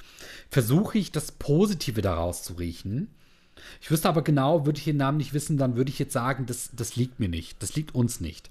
versuche 0.51 0.99
ich 0.99 1.13
das 1.13 1.33
Positive 1.33 2.03
daraus 2.03 2.43
zu 2.43 2.55
riechen. 2.55 3.09
Ich 3.81 3.91
wüsste 3.91 4.09
aber 4.09 4.23
genau, 4.23 4.67
würde 4.67 4.79
ich 4.79 4.85
den 4.85 4.97
Namen 4.97 5.19
nicht 5.19 5.33
wissen, 5.33 5.59
dann 5.59 5.77
würde 5.77 5.91
ich 5.91 5.99
jetzt 5.99 6.13
sagen, 6.13 6.47
das, 6.47 6.71
das 6.73 6.97
liegt 6.97 7.21
mir 7.21 7.29
nicht. 7.29 7.63
Das 7.63 7.75
liegt 7.77 7.95
uns 7.95 8.21
nicht. 8.21 8.51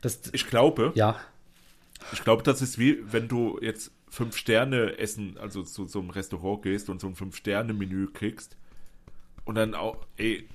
Das, 0.00 0.20
ich 0.32 0.46
glaube. 0.46 0.92
Ja. 0.94 1.16
Ich 2.12 2.24
glaube, 2.24 2.42
das 2.42 2.62
ist 2.62 2.78
wie, 2.78 2.98
wenn 3.12 3.28
du 3.28 3.58
jetzt 3.60 3.92
fünf 4.10 4.36
Sterne 4.36 4.98
essen, 4.98 5.38
also 5.38 5.62
zu 5.62 5.86
so 5.86 6.00
einem 6.00 6.10
Restaurant 6.10 6.62
gehst 6.62 6.90
und 6.90 7.00
so 7.00 7.06
ein 7.06 7.14
fünf 7.14 7.36
Sterne 7.36 7.72
Menü 7.72 8.08
kriegst 8.12 8.56
und 9.44 9.54
dann 9.54 9.74
auch, 9.74 10.06
ey, 10.16 10.46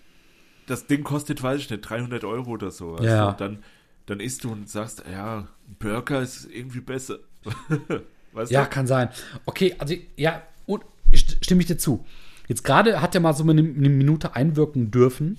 das 0.68 0.88
Ding 0.88 1.04
kostet, 1.04 1.42
weiß 1.42 1.62
ich 1.62 1.70
nicht, 1.70 1.82
300 1.82 2.24
Euro 2.24 2.52
oder 2.52 2.72
so. 2.72 2.96
Also 2.96 3.08
ja. 3.08 3.34
dann, 3.34 3.64
dann 4.06 4.20
isst 4.20 4.44
du 4.44 4.52
und 4.52 4.70
sagst, 4.70 5.04
ja, 5.10 5.48
Burger 5.80 6.22
ist 6.22 6.46
irgendwie 6.52 6.82
besser. 6.82 7.20
weißt 8.34 8.52
ja, 8.52 8.64
du? 8.64 8.70
kann 8.70 8.88
sein. 8.88 9.10
Okay, 9.46 9.76
also 9.78 9.96
ja, 10.18 10.42
und 10.66 10.84
stimme 11.14 11.62
ich 11.62 11.68
dir 11.68 11.78
zu. 11.78 12.06
Jetzt 12.48 12.64
gerade 12.64 13.02
hat 13.02 13.16
er 13.16 13.22
mal 13.22 13.34
so 13.34 13.44
eine, 13.44 13.62
eine 13.62 13.90
Minute 13.90 14.36
einwirken 14.36 14.92
dürfen. 14.92 15.38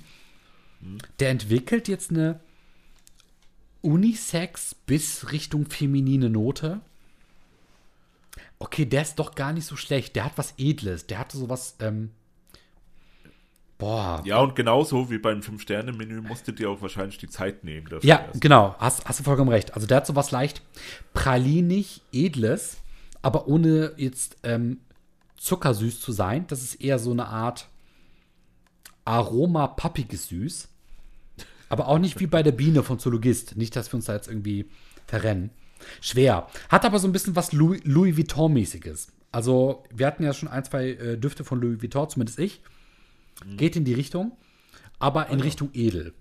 Hm. 0.80 0.98
Der 1.20 1.30
entwickelt 1.30 1.88
jetzt 1.88 2.10
eine 2.10 2.40
Unisex 3.82 4.74
bis 4.74 5.32
Richtung 5.32 5.66
feminine 5.66 6.30
Note. 6.30 6.80
Okay, 8.58 8.86
der 8.86 9.02
ist 9.02 9.16
doch 9.16 9.34
gar 9.34 9.52
nicht 9.52 9.66
so 9.66 9.76
schlecht. 9.76 10.16
Der 10.16 10.24
hat 10.24 10.32
was 10.36 10.54
Edles. 10.56 11.06
Der 11.06 11.18
hatte 11.18 11.36
sowas, 11.36 11.76
ähm, 11.80 12.10
Boah. 13.78 14.22
Ja, 14.24 14.38
und 14.38 14.56
genauso 14.56 15.10
wie 15.10 15.18
beim 15.18 15.42
Fünf-Sterne-Menü 15.42 16.22
musstet 16.22 16.60
ihr 16.60 16.70
auch 16.70 16.80
wahrscheinlich 16.80 17.18
die 17.18 17.28
Zeit 17.28 17.62
nehmen 17.62 17.86
dafür. 17.88 18.08
Ja, 18.08 18.24
erst. 18.26 18.40
genau. 18.40 18.74
Hast, 18.78 19.04
hast 19.04 19.20
du 19.20 19.24
vollkommen 19.24 19.50
recht. 19.50 19.74
Also 19.74 19.86
der 19.86 19.98
hat 19.98 20.06
so 20.06 20.16
was 20.16 20.30
leicht 20.30 20.62
pralinig, 21.12 22.00
edles, 22.12 22.78
aber 23.20 23.48
ohne 23.48 23.92
jetzt 23.98 24.38
ähm, 24.44 24.78
zuckersüß 25.36 26.00
zu 26.00 26.12
sein. 26.12 26.46
Das 26.48 26.62
ist 26.62 26.76
eher 26.76 26.98
so 26.98 27.10
eine 27.10 27.26
Art 27.26 27.68
Aroma-pappiges 29.04 30.28
Süß. 30.28 30.68
Aber 31.68 31.88
auch 31.88 31.98
nicht 31.98 32.18
wie 32.18 32.26
bei 32.26 32.42
der 32.42 32.52
Biene 32.52 32.82
von 32.82 32.98
Zoologist. 32.98 33.56
Nicht, 33.56 33.76
dass 33.76 33.92
wir 33.92 33.96
uns 33.96 34.06
da 34.06 34.14
jetzt 34.14 34.28
irgendwie 34.28 34.70
verrennen. 35.06 35.50
Schwer. 36.00 36.48
Hat 36.68 36.84
aber 36.84 36.98
so 36.98 37.08
ein 37.08 37.12
bisschen 37.12 37.36
was 37.36 37.52
Louis, 37.52 37.80
Louis 37.84 38.16
Vuitton-mäßiges. 38.16 39.08
Also, 39.32 39.84
wir 39.94 40.06
hatten 40.06 40.22
ja 40.22 40.32
schon 40.32 40.48
ein, 40.48 40.64
zwei 40.64 40.90
äh, 40.90 41.18
Düfte 41.18 41.44
von 41.44 41.60
Louis 41.60 41.82
Vuitton, 41.82 42.08
zumindest 42.08 42.38
ich. 42.38 42.60
Mhm. 43.44 43.56
Geht 43.56 43.76
in 43.76 43.84
die 43.84 43.94
Richtung, 43.94 44.32
aber 44.98 45.26
in 45.26 45.34
also. 45.34 45.44
Richtung 45.44 45.70
edel. 45.74 46.14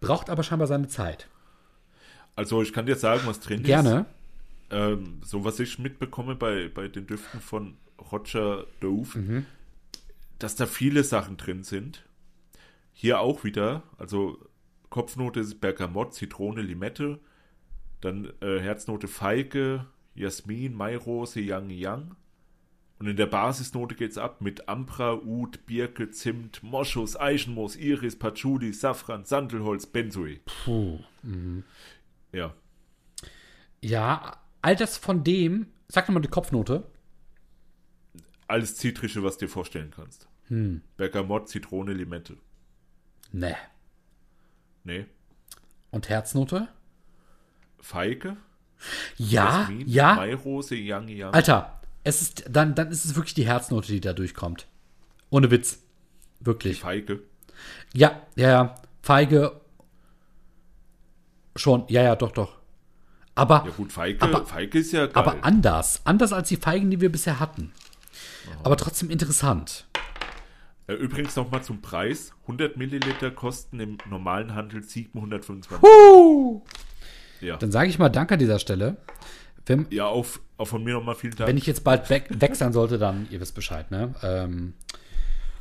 Braucht 0.00 0.30
aber 0.30 0.42
scheinbar 0.42 0.66
seine 0.66 0.88
Zeit. 0.88 1.28
Also 2.34 2.62
ich 2.62 2.72
kann 2.72 2.86
dir 2.86 2.96
sagen, 2.96 3.22
was 3.26 3.40
drin 3.40 3.62
Gerne. 3.62 3.88
ist. 3.88 3.94
Gerne. 4.70 4.92
Ähm, 4.94 5.20
so 5.24 5.44
was 5.44 5.60
ich 5.60 5.78
mitbekomme 5.78 6.34
bei, 6.34 6.68
bei 6.68 6.88
den 6.88 7.06
Düften 7.06 7.40
von 7.40 7.76
Roger 8.10 8.66
Dove, 8.80 9.18
mhm. 9.18 9.46
dass 10.38 10.56
da 10.56 10.66
viele 10.66 11.04
Sachen 11.04 11.36
drin 11.36 11.62
sind. 11.62 12.04
Hier 12.94 13.20
auch 13.20 13.44
wieder, 13.44 13.82
also 13.98 14.38
Kopfnote 14.90 15.40
ist 15.40 15.60
Bergamott, 15.60 16.14
Zitrone, 16.14 16.62
Limette, 16.62 17.20
dann 18.02 18.32
äh, 18.40 18.60
Herznote 18.60 19.08
Feige, 19.08 19.86
Jasmin, 20.14 20.74
Mairose, 20.74 21.40
Yang 21.40 21.70
Yang. 21.70 22.16
Und 22.98 23.08
in 23.08 23.16
der 23.16 23.26
Basisnote 23.26 23.94
geht's 23.96 24.18
ab 24.18 24.40
mit 24.40 24.68
Ambra, 24.68 25.14
Ud, 25.14 25.66
Birke, 25.66 26.10
Zimt, 26.10 26.62
Moschus, 26.62 27.16
Eichenmoos, 27.16 27.74
Iris, 27.74 28.16
Patchouli, 28.16 28.72
Safran, 28.72 29.24
Sandelholz, 29.24 29.86
Benzoi. 29.86 30.40
Puh. 30.64 31.00
Mhm. 31.22 31.64
Ja. 32.32 32.54
Ja, 33.80 34.36
all 34.60 34.76
das 34.76 34.98
von 34.98 35.24
dem, 35.24 35.66
sag 35.88 36.06
nochmal 36.06 36.22
die 36.22 36.28
Kopfnote. 36.28 36.84
Alles 38.46 38.76
Zitrische, 38.76 39.24
was 39.24 39.38
du 39.38 39.46
dir 39.46 39.50
vorstellen 39.50 39.90
kannst. 39.90 40.28
Hm. 40.48 40.82
Bergamott, 40.96 41.48
Zitrone, 41.48 41.92
Limette. 41.94 42.36
Nee. 43.32 43.56
Nee. 44.84 45.06
Und 45.90 46.08
Herznote? 46.08 46.68
Feige. 47.82 48.36
Ja, 49.16 49.60
Jasmin, 49.60 49.88
ja. 49.88 50.14
Mairose, 50.14 50.76
Yang 50.76 51.08
Yang. 51.10 51.34
Alter, 51.34 51.80
es 52.04 52.22
ist, 52.22 52.44
dann, 52.48 52.74
dann 52.74 52.90
ist 52.90 53.04
es 53.04 53.14
wirklich 53.14 53.34
die 53.34 53.46
Herznote, 53.46 53.88
die 53.88 54.00
da 54.00 54.12
durchkommt. 54.12 54.66
Ohne 55.30 55.50
Witz. 55.50 55.78
Wirklich. 56.40 56.80
Feige. 56.80 57.20
Ja, 57.92 58.22
ja, 58.36 58.48
ja. 58.48 58.74
Feige. 59.02 59.60
Schon, 61.54 61.84
ja, 61.88 62.02
ja, 62.02 62.16
doch, 62.16 62.32
doch. 62.32 62.56
Aber. 63.34 63.64
Ja, 63.66 63.72
gut, 63.72 63.92
Feige, 63.92 64.22
aber, 64.22 64.46
Feige 64.46 64.78
ist 64.78 64.92
ja 64.92 65.06
geil. 65.06 65.14
Aber 65.14 65.44
anders. 65.44 66.00
Anders 66.04 66.32
als 66.32 66.48
die 66.48 66.56
Feigen, 66.56 66.90
die 66.90 67.00
wir 67.00 67.12
bisher 67.12 67.40
hatten. 67.40 67.72
Aha. 68.48 68.60
Aber 68.64 68.76
trotzdem 68.76 69.10
interessant. 69.10 69.86
Äh, 70.86 70.94
übrigens 70.94 71.36
nochmal 71.36 71.62
zum 71.62 71.80
Preis. 71.80 72.32
100 72.42 72.76
Milliliter 72.76 73.30
kosten 73.30 73.80
im 73.80 73.98
normalen 74.08 74.54
Handel 74.54 74.82
725. 74.82 75.80
Huh! 75.80 76.62
Ja. 77.42 77.56
Dann 77.56 77.72
sage 77.72 77.90
ich 77.90 77.98
mal 77.98 78.08
Danke 78.08 78.34
an 78.34 78.40
dieser 78.40 78.58
Stelle. 78.58 78.96
Wenn, 79.66 79.86
ja, 79.90 80.06
auf, 80.06 80.40
auch 80.56 80.66
von 80.66 80.82
mir 80.82 80.94
nochmal 80.94 81.14
vielen 81.14 81.34
Dank. 81.34 81.48
Wenn 81.48 81.56
ich 81.56 81.66
jetzt 81.66 81.84
bald 81.84 82.08
weg, 82.10 82.28
weg 82.30 82.56
sein 82.56 82.72
sollte, 82.72 82.98
dann, 82.98 83.28
ihr 83.30 83.40
wisst 83.40 83.54
Bescheid, 83.54 83.90
ne? 83.90 84.14
Ähm, 84.22 84.74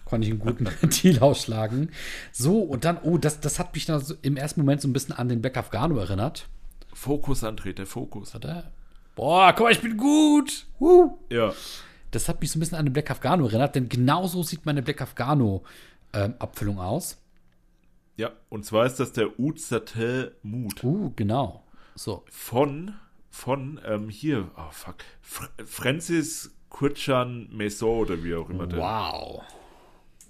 konnte 0.06 0.28
ich 0.28 0.32
einen 0.32 0.39
guten 0.39 0.67
Deal 1.04 1.20
ausschlagen. 1.20 1.91
So, 2.32 2.60
und 2.60 2.86
dann, 2.86 2.98
oh, 3.04 3.17
das, 3.17 3.39
das 3.39 3.60
hat 3.60 3.74
mich 3.74 3.86
dann 3.86 4.00
so 4.00 4.15
im 4.22 4.38
ersten 4.38 4.62
Moment 4.62 4.82
so 4.82 4.88
ein 4.88 4.94
bisschen 4.94 5.15
an 5.15 5.30
den 5.30 5.41
Black 5.41 5.58
Afghano 5.58 5.98
erinnert. 5.98 6.48
Fokus, 6.94 7.44
André, 7.44 7.74
der 7.74 7.86
Fokus. 7.86 8.34
Hat 8.34 8.46
er? 8.46 8.72
Boah, 9.15 9.54
guck 9.54 9.65
mal, 9.65 9.72
ich 9.72 9.82
bin 9.82 9.98
gut. 9.98 10.65
Uh. 10.80 11.17
Ja. 11.30 11.54
Das 12.12 12.28
hat 12.28 12.41
mich 12.41 12.52
so 12.52 12.58
ein 12.58 12.62
bisschen 12.62 12.78
an 12.78 12.86
den 12.86 12.94
Black 12.94 13.10
Afghano 13.10 13.46
erinnert, 13.46 13.76
denn 13.76 13.88
genauso 13.88 14.44
sieht 14.44 14.65
meine 14.65 14.82
Black 14.82 15.02
Afghano-Abfüllung 15.02 16.76
ähm, 16.76 16.82
aus. 16.82 17.17
Ja, 18.17 18.32
und 18.50 18.65
zwar 18.65 18.86
ist 18.86 19.00
das 19.00 19.13
der 19.13 19.30
Satel 19.56 20.36
Mood. 20.44 20.84
Uh, 20.84 21.13
genau. 21.15 21.63
So. 22.02 22.24
Von 22.32 22.96
von 23.30 23.80
ähm, 23.86 24.10
hier, 24.10 24.50
oh 24.58 24.72
fuck, 24.72 24.96
Fr 25.22 25.50
Francis 25.66 26.50
Kurchan 26.68 27.48
Maison 27.52 28.00
oder 28.00 28.24
wie 28.24 28.34
auch 28.34 28.50
immer 28.50 28.66
der. 28.66 28.80
Wow. 28.80 29.44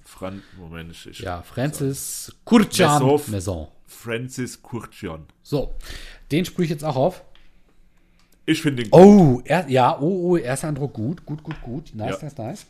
Fran 0.04 0.44
Moment, 0.58 0.92
ich, 0.92 1.20
Ja, 1.20 1.42
Francis. 1.42 2.36
Kurchan 2.44 3.02
Maison, 3.02 3.32
Maison. 3.32 3.68
Francis 3.86 4.62
Kurchan. 4.62 5.26
So, 5.44 5.74
den 6.30 6.44
sprühe 6.44 6.66
ich 6.66 6.72
jetzt 6.72 6.84
auch 6.84 6.98
auf. 6.98 7.24
Ich 8.46 8.62
finde 8.62 8.84
ihn 8.84 8.90
gut. 8.90 9.02
Oh, 9.02 9.42
er, 9.46 9.70
ja, 9.70 9.98
oh, 9.98 10.32
oh, 10.32 10.36
erster 10.36 10.68
Eindruck 10.68 10.92
gut, 10.92 11.26
gut, 11.26 11.42
gut, 11.42 11.62
gut. 11.62 11.96
Nice, 11.96 12.18
ja. 12.18 12.26
nice, 12.26 12.38
nice. 12.38 12.66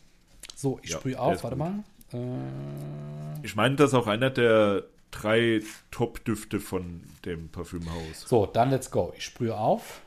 So, 0.56 0.80
ich 0.84 0.92
ja, 0.92 1.00
sprühe 1.00 1.20
auf, 1.20 1.44
warte 1.44 1.58
gut. 1.58 1.66
mal. 1.66 1.84
Äh, 2.14 3.46
ich 3.46 3.56
meine, 3.56 3.76
das 3.78 3.90
ist 3.90 3.96
auch 3.96 4.06
einer 4.06 4.30
der 4.30 4.84
drei 5.12 5.62
Top-Düfte 5.92 6.60
von 6.60 7.04
dem 7.26 7.50
Parfümhaus. 7.50 8.22
So, 8.26 8.46
dann 8.46 8.72
let's 8.72 8.90
go. 8.90 9.14
Ich 9.16 9.26
sprühe 9.26 9.56
auf. 9.58 10.02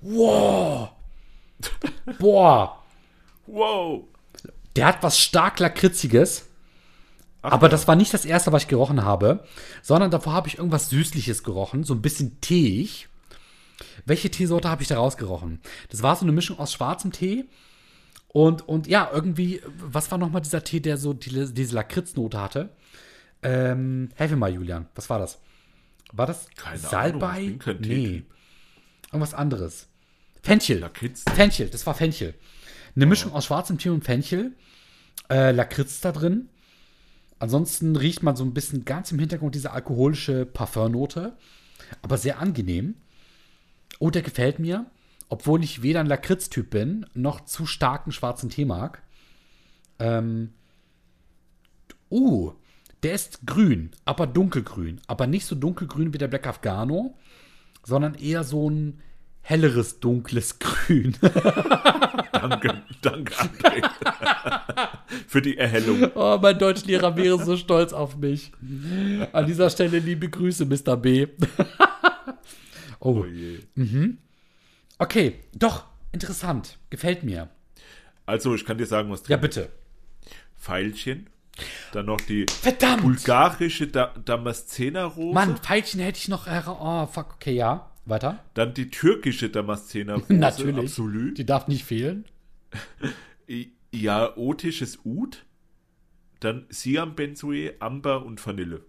Wow. 0.00 0.90
Boah. 2.18 2.82
Wow. 3.46 4.04
Der 4.74 4.86
hat 4.86 5.02
was 5.02 5.18
stark 5.18 5.60
lakritziges. 5.60 6.48
Ach, 7.42 7.52
aber 7.52 7.66
ja. 7.66 7.70
das 7.70 7.86
war 7.86 7.96
nicht 7.96 8.14
das 8.14 8.24
erste, 8.24 8.52
was 8.52 8.62
ich 8.62 8.68
gerochen 8.68 9.04
habe, 9.04 9.44
sondern 9.82 10.10
davor 10.10 10.32
habe 10.32 10.48
ich 10.48 10.58
irgendwas 10.58 10.90
Süßliches 10.90 11.42
gerochen, 11.42 11.84
so 11.84 11.94
ein 11.94 12.02
bisschen 12.02 12.40
teeig. 12.40 13.08
Welche 14.06 14.30
Teesorte 14.30 14.68
habe 14.68 14.82
ich 14.82 14.88
da 14.88 14.96
rausgerochen? 14.96 15.60
Das 15.90 16.02
war 16.02 16.16
so 16.16 16.24
eine 16.24 16.32
Mischung 16.32 16.58
aus 16.58 16.72
schwarzem 16.72 17.12
Tee 17.12 17.44
und, 18.32 18.66
und 18.66 18.86
ja, 18.86 19.10
irgendwie, 19.12 19.60
was 19.78 20.10
war 20.10 20.18
nochmal 20.18 20.42
dieser 20.42 20.64
Tee, 20.64 20.80
der 20.80 20.96
so 20.96 21.12
die, 21.12 21.52
diese 21.52 21.74
Lakritznote 21.74 22.40
hatte? 22.40 22.70
Ähm, 23.42 24.08
helf 24.14 24.30
mir 24.30 24.36
mal, 24.36 24.52
Julian, 24.52 24.86
was 24.94 25.10
war 25.10 25.18
das? 25.18 25.38
War 26.12 26.26
das 26.26 26.48
Keine 26.56 26.78
Salbei? 26.78 27.26
Ahnung, 27.26 27.42
ich 27.42 27.48
bin 27.48 27.58
kein 27.58 27.80
nee. 27.80 28.22
Irgendwas 29.08 29.34
anderes. 29.34 29.88
Fenchel. 30.42 30.78
Lakritz. 30.78 31.24
Fenchel, 31.34 31.68
das 31.68 31.86
war 31.86 31.94
Fenchel. 31.94 32.34
Eine 32.96 33.06
Mischung 33.06 33.32
aus 33.32 33.46
schwarzem 33.46 33.78
Tee 33.78 33.90
und 33.90 34.04
Fenchel. 34.04 34.52
Äh, 35.30 35.52
Lakritz 35.52 36.00
da 36.00 36.12
drin. 36.12 36.48
Ansonsten 37.38 37.96
riecht 37.96 38.22
man 38.22 38.36
so 38.36 38.44
ein 38.44 38.54
bisschen 38.54 38.84
ganz 38.84 39.12
im 39.12 39.18
Hintergrund 39.18 39.54
diese 39.54 39.72
alkoholische 39.72 40.46
Parfumnote. 40.46 41.36
Aber 42.00 42.16
sehr 42.16 42.38
angenehm. 42.38 42.94
Oh, 43.98 44.10
der 44.10 44.22
gefällt 44.22 44.58
mir. 44.58 44.86
Obwohl 45.32 45.64
ich 45.64 45.80
weder 45.82 46.00
ein 46.00 46.06
Lakritz-Typ 46.06 46.68
bin, 46.68 47.06
noch 47.14 47.40
zu 47.46 47.64
starken 47.64 48.12
schwarzen 48.12 48.50
Tee 48.50 48.66
mag. 48.66 49.02
Ähm. 49.98 50.50
Uh, 52.10 52.52
Der 53.02 53.14
ist 53.14 53.46
grün, 53.46 53.92
aber 54.04 54.26
dunkelgrün. 54.26 55.00
Aber 55.06 55.26
nicht 55.26 55.46
so 55.46 55.54
dunkelgrün 55.54 56.12
wie 56.12 56.18
der 56.18 56.28
Black 56.28 56.46
Afghano, 56.46 57.16
sondern 57.82 58.12
eher 58.14 58.44
so 58.44 58.68
ein 58.68 59.00
helleres, 59.40 60.00
dunkles 60.00 60.58
Grün. 60.58 61.16
Danke, 62.32 62.82
danke, 63.00 63.32
André. 63.34 63.88
Für 65.28 65.40
die 65.40 65.56
Erhellung. 65.56 66.10
Oh, 66.14 66.38
mein 66.42 66.58
Deutschlehrer 66.58 67.16
wäre 67.16 67.42
so 67.42 67.56
stolz 67.56 67.94
auf 67.94 68.18
mich. 68.18 68.52
An 69.32 69.46
dieser 69.46 69.70
Stelle 69.70 69.98
liebe 69.98 70.28
Grüße, 70.28 70.66
Mr. 70.66 70.96
B. 70.98 71.26
oh, 73.00 73.22
Oh 73.22 73.24
je. 73.24 73.60
Okay, 75.02 75.40
doch, 75.54 75.84
interessant. 76.12 76.78
Gefällt 76.90 77.22
mir. 77.24 77.48
Also, 78.26 78.54
ich 78.54 78.64
kann 78.64 78.78
dir 78.78 78.86
sagen, 78.86 79.10
was 79.10 79.20
Ja, 79.22 79.36
drin 79.36 79.40
bitte. 79.40 79.60
ist. 79.60 79.70
Pfeilchen. 80.58 81.28
Dann 81.92 82.06
noch 82.06 82.20
die 82.20 82.46
Verdammt! 82.50 83.02
bulgarische 83.02 83.86
da 83.88 84.14
Damaszener-Rose. 84.24 85.34
Mann, 85.34 85.58
Pfeilchen 85.58 86.00
hätte 86.00 86.18
ich 86.18 86.28
noch. 86.28 86.46
Oh, 86.46 87.06
fuck, 87.06 87.34
okay, 87.34 87.52
ja. 87.54 87.90
Weiter. 88.06 88.38
Dann 88.54 88.72
die 88.74 88.90
türkische 88.90 89.50
Damaszener-Rose. 89.50 90.32
Natürlich. 90.34 90.78
Absolut. 90.90 91.36
Die 91.38 91.44
darf 91.46 91.68
nicht 91.68 91.84
fehlen. 91.84 92.24
I- 93.48 93.72
Iaotisches 93.92 95.00
Ud. 95.04 95.44
Dann 96.40 96.64
Siam-Benzoe, 96.70 97.74
Amber 97.80 98.24
und 98.24 98.44
Vanille. 98.44 98.82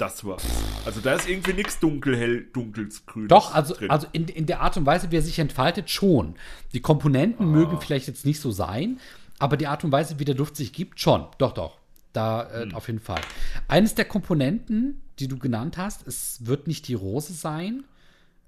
Das 0.00 0.24
war's. 0.24 0.42
Also 0.86 1.00
da 1.00 1.14
ist 1.14 1.28
irgendwie 1.28 1.52
nichts 1.52 1.78
dunkelhell, 1.78 2.46
dunkels, 2.52 3.04
grünes 3.06 3.28
Doch, 3.28 3.54
also, 3.54 3.74
drin. 3.74 3.90
also 3.90 4.06
in, 4.12 4.28
in 4.28 4.46
der 4.46 4.60
Art 4.62 4.76
und 4.76 4.86
Weise, 4.86 5.10
wie 5.10 5.16
er 5.16 5.22
sich 5.22 5.38
entfaltet, 5.38 5.90
schon. 5.90 6.34
Die 6.72 6.80
Komponenten 6.80 7.46
Ah. 7.46 7.48
mögen 7.50 7.80
vielleicht 7.80 8.06
jetzt 8.06 8.24
nicht 8.24 8.40
so 8.40 8.50
sein, 8.50 8.98
aber 9.38 9.56
die 9.56 9.66
Art 9.66 9.84
und 9.84 9.92
Weise, 9.92 10.18
wie 10.18 10.24
der 10.24 10.34
Duft 10.34 10.56
sich 10.56 10.72
gibt, 10.72 11.00
schon. 11.00 11.26
Doch, 11.38 11.52
doch. 11.52 11.76
Da 12.12 12.44
äh, 12.50 12.62
Hm. 12.64 12.74
auf 12.74 12.86
jeden 12.88 12.98
Fall. 13.00 13.20
Eines 13.68 13.94
der 13.94 14.04
Komponenten, 14.06 15.00
die 15.18 15.28
du 15.28 15.38
genannt 15.38 15.76
hast, 15.76 16.06
es 16.06 16.46
wird 16.46 16.66
nicht 16.66 16.88
die 16.88 16.94
Rose 16.94 17.32
sein, 17.34 17.84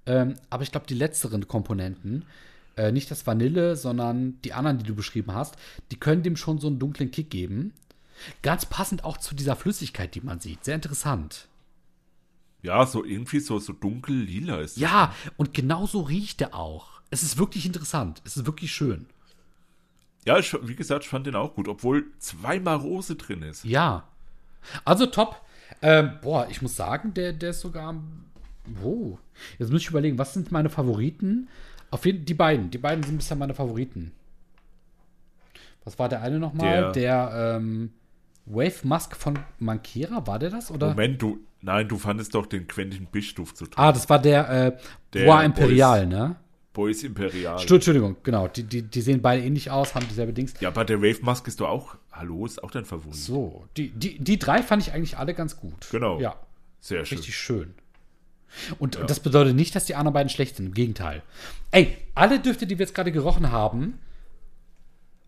ähm, 0.06 0.34
aber 0.50 0.62
ich 0.62 0.70
glaube, 0.72 0.86
die 0.86 0.94
letzteren 0.94 1.46
Komponenten, 1.46 2.24
äh, 2.76 2.90
nicht 2.90 3.10
das 3.10 3.26
Vanille, 3.26 3.76
sondern 3.76 4.40
die 4.42 4.54
anderen, 4.54 4.78
die 4.78 4.84
du 4.84 4.94
beschrieben 4.94 5.34
hast, 5.34 5.56
die 5.90 5.96
können 6.00 6.22
dem 6.22 6.36
schon 6.36 6.58
so 6.58 6.66
einen 6.68 6.78
dunklen 6.78 7.10
Kick 7.10 7.28
geben. 7.30 7.72
Ganz 8.42 8.66
passend 8.66 9.04
auch 9.04 9.16
zu 9.16 9.34
dieser 9.34 9.56
Flüssigkeit, 9.56 10.14
die 10.14 10.20
man 10.20 10.40
sieht. 10.40 10.64
Sehr 10.64 10.74
interessant. 10.76 11.48
ja, 12.62 12.86
so 12.86 13.04
irgendwie 13.04 13.40
so, 13.40 13.58
so 13.58 13.72
dunkel 13.72 14.14
lila 14.16 14.58
ist. 14.58 14.76
das. 14.76 14.82
Ja, 14.82 15.14
und 15.36 15.52
genau 15.54 15.86
so 15.86 16.00
riecht 16.02 16.40
er 16.40 16.54
auch. 16.54 17.00
Es 17.10 17.22
ist 17.22 17.36
wirklich 17.38 17.66
interessant. 17.66 18.22
Es 18.24 18.36
ist 18.36 18.46
wirklich 18.46 18.72
schön. 18.72 19.06
Ja, 20.24 20.38
ich, 20.38 20.56
wie 20.62 20.76
gesagt, 20.76 21.02
ich 21.04 21.10
fand 21.10 21.26
den 21.26 21.34
auch 21.34 21.54
gut, 21.54 21.66
obwohl 21.66 22.06
zweimal 22.18 22.76
Rose 22.76 23.16
drin 23.16 23.42
ist. 23.42 23.64
Ja. 23.64 24.04
Also 24.84 25.06
top. 25.06 25.40
Ähm, 25.82 26.12
boah, 26.22 26.46
ich 26.48 26.62
muss 26.62 26.76
sagen, 26.76 27.12
der, 27.14 27.32
der 27.32 27.50
ist 27.50 27.60
sogar. 27.60 27.96
Oh. 28.84 29.18
Jetzt 29.58 29.72
muss 29.72 29.80
ich 29.82 29.88
überlegen, 29.90 30.18
was 30.18 30.32
sind 30.34 30.52
meine 30.52 30.70
Favoriten? 30.70 31.48
Auf 31.90 32.06
jeden 32.06 32.24
die 32.24 32.34
beiden. 32.34 32.70
Die 32.70 32.78
beiden 32.78 33.02
sind 33.02 33.16
bisher 33.18 33.36
meine 33.36 33.54
Favoriten. 33.54 34.12
Was 35.84 35.98
war 35.98 36.08
der 36.08 36.22
eine 36.22 36.38
nochmal? 36.38 36.92
Der- 36.92 36.92
Der, 36.92 37.56
ähm, 37.56 37.92
Wave 38.46 38.84
Mask 38.86 39.16
von 39.16 39.38
Mankera, 39.58 40.26
war 40.26 40.38
der 40.38 40.50
das? 40.50 40.70
Oder? 40.70 40.88
Moment, 40.90 41.22
du, 41.22 41.38
nein, 41.60 41.88
du 41.88 41.96
fandest 41.98 42.34
doch 42.34 42.46
den 42.46 42.66
Quentin 42.66 43.06
Bischduft 43.06 43.56
so 43.56 43.66
toll. 43.66 43.74
Ah, 43.84 43.92
das 43.92 44.08
war 44.10 44.18
der, 44.20 44.48
äh, 44.50 44.76
Der 45.12 45.26
Bois 45.26 45.42
Imperial, 45.44 46.06
ne? 46.06 46.36
Boys 46.72 47.02
Imperial. 47.04 47.58
Stu- 47.58 47.74
Entschuldigung, 47.74 48.16
genau. 48.22 48.48
Die, 48.48 48.62
die, 48.64 48.82
die 48.82 49.00
sehen 49.02 49.20
beide 49.20 49.44
ähnlich 49.44 49.70
aus, 49.70 49.94
haben 49.94 50.08
dieselbe 50.08 50.32
Dings. 50.32 50.54
Ja, 50.60 50.70
aber 50.70 50.84
der 50.86 51.02
Wave 51.02 51.22
Mask 51.22 51.46
ist 51.46 51.60
doch 51.60 51.68
auch, 51.68 51.96
hallo, 52.10 52.46
ist 52.46 52.62
auch 52.64 52.70
dein 52.70 52.84
Favorit. 52.86 53.14
So, 53.14 53.66
die, 53.76 53.90
die, 53.90 54.18
die 54.18 54.38
drei 54.38 54.62
fand 54.62 54.82
ich 54.82 54.92
eigentlich 54.92 55.18
alle 55.18 55.34
ganz 55.34 55.58
gut. 55.58 55.88
Genau. 55.90 56.18
Ja, 56.18 56.34
Sehr 56.80 57.04
schön. 57.04 57.18
richtig 57.18 57.36
schön. 57.36 57.74
Und 58.78 58.98
das 59.06 59.20
bedeutet 59.20 59.54
nicht, 59.54 59.74
dass 59.76 59.84
die 59.84 59.94
anderen 59.94 60.14
beiden 60.14 60.28
schlecht 60.30 60.56
sind. 60.56 60.66
Im 60.66 60.74
Gegenteil. 60.74 61.22
Ey, 61.70 61.96
alle 62.14 62.40
Düfte, 62.40 62.66
die 62.66 62.78
wir 62.78 62.84
jetzt 62.86 62.94
gerade 62.94 63.12
gerochen 63.12 63.50
haben, 63.52 63.98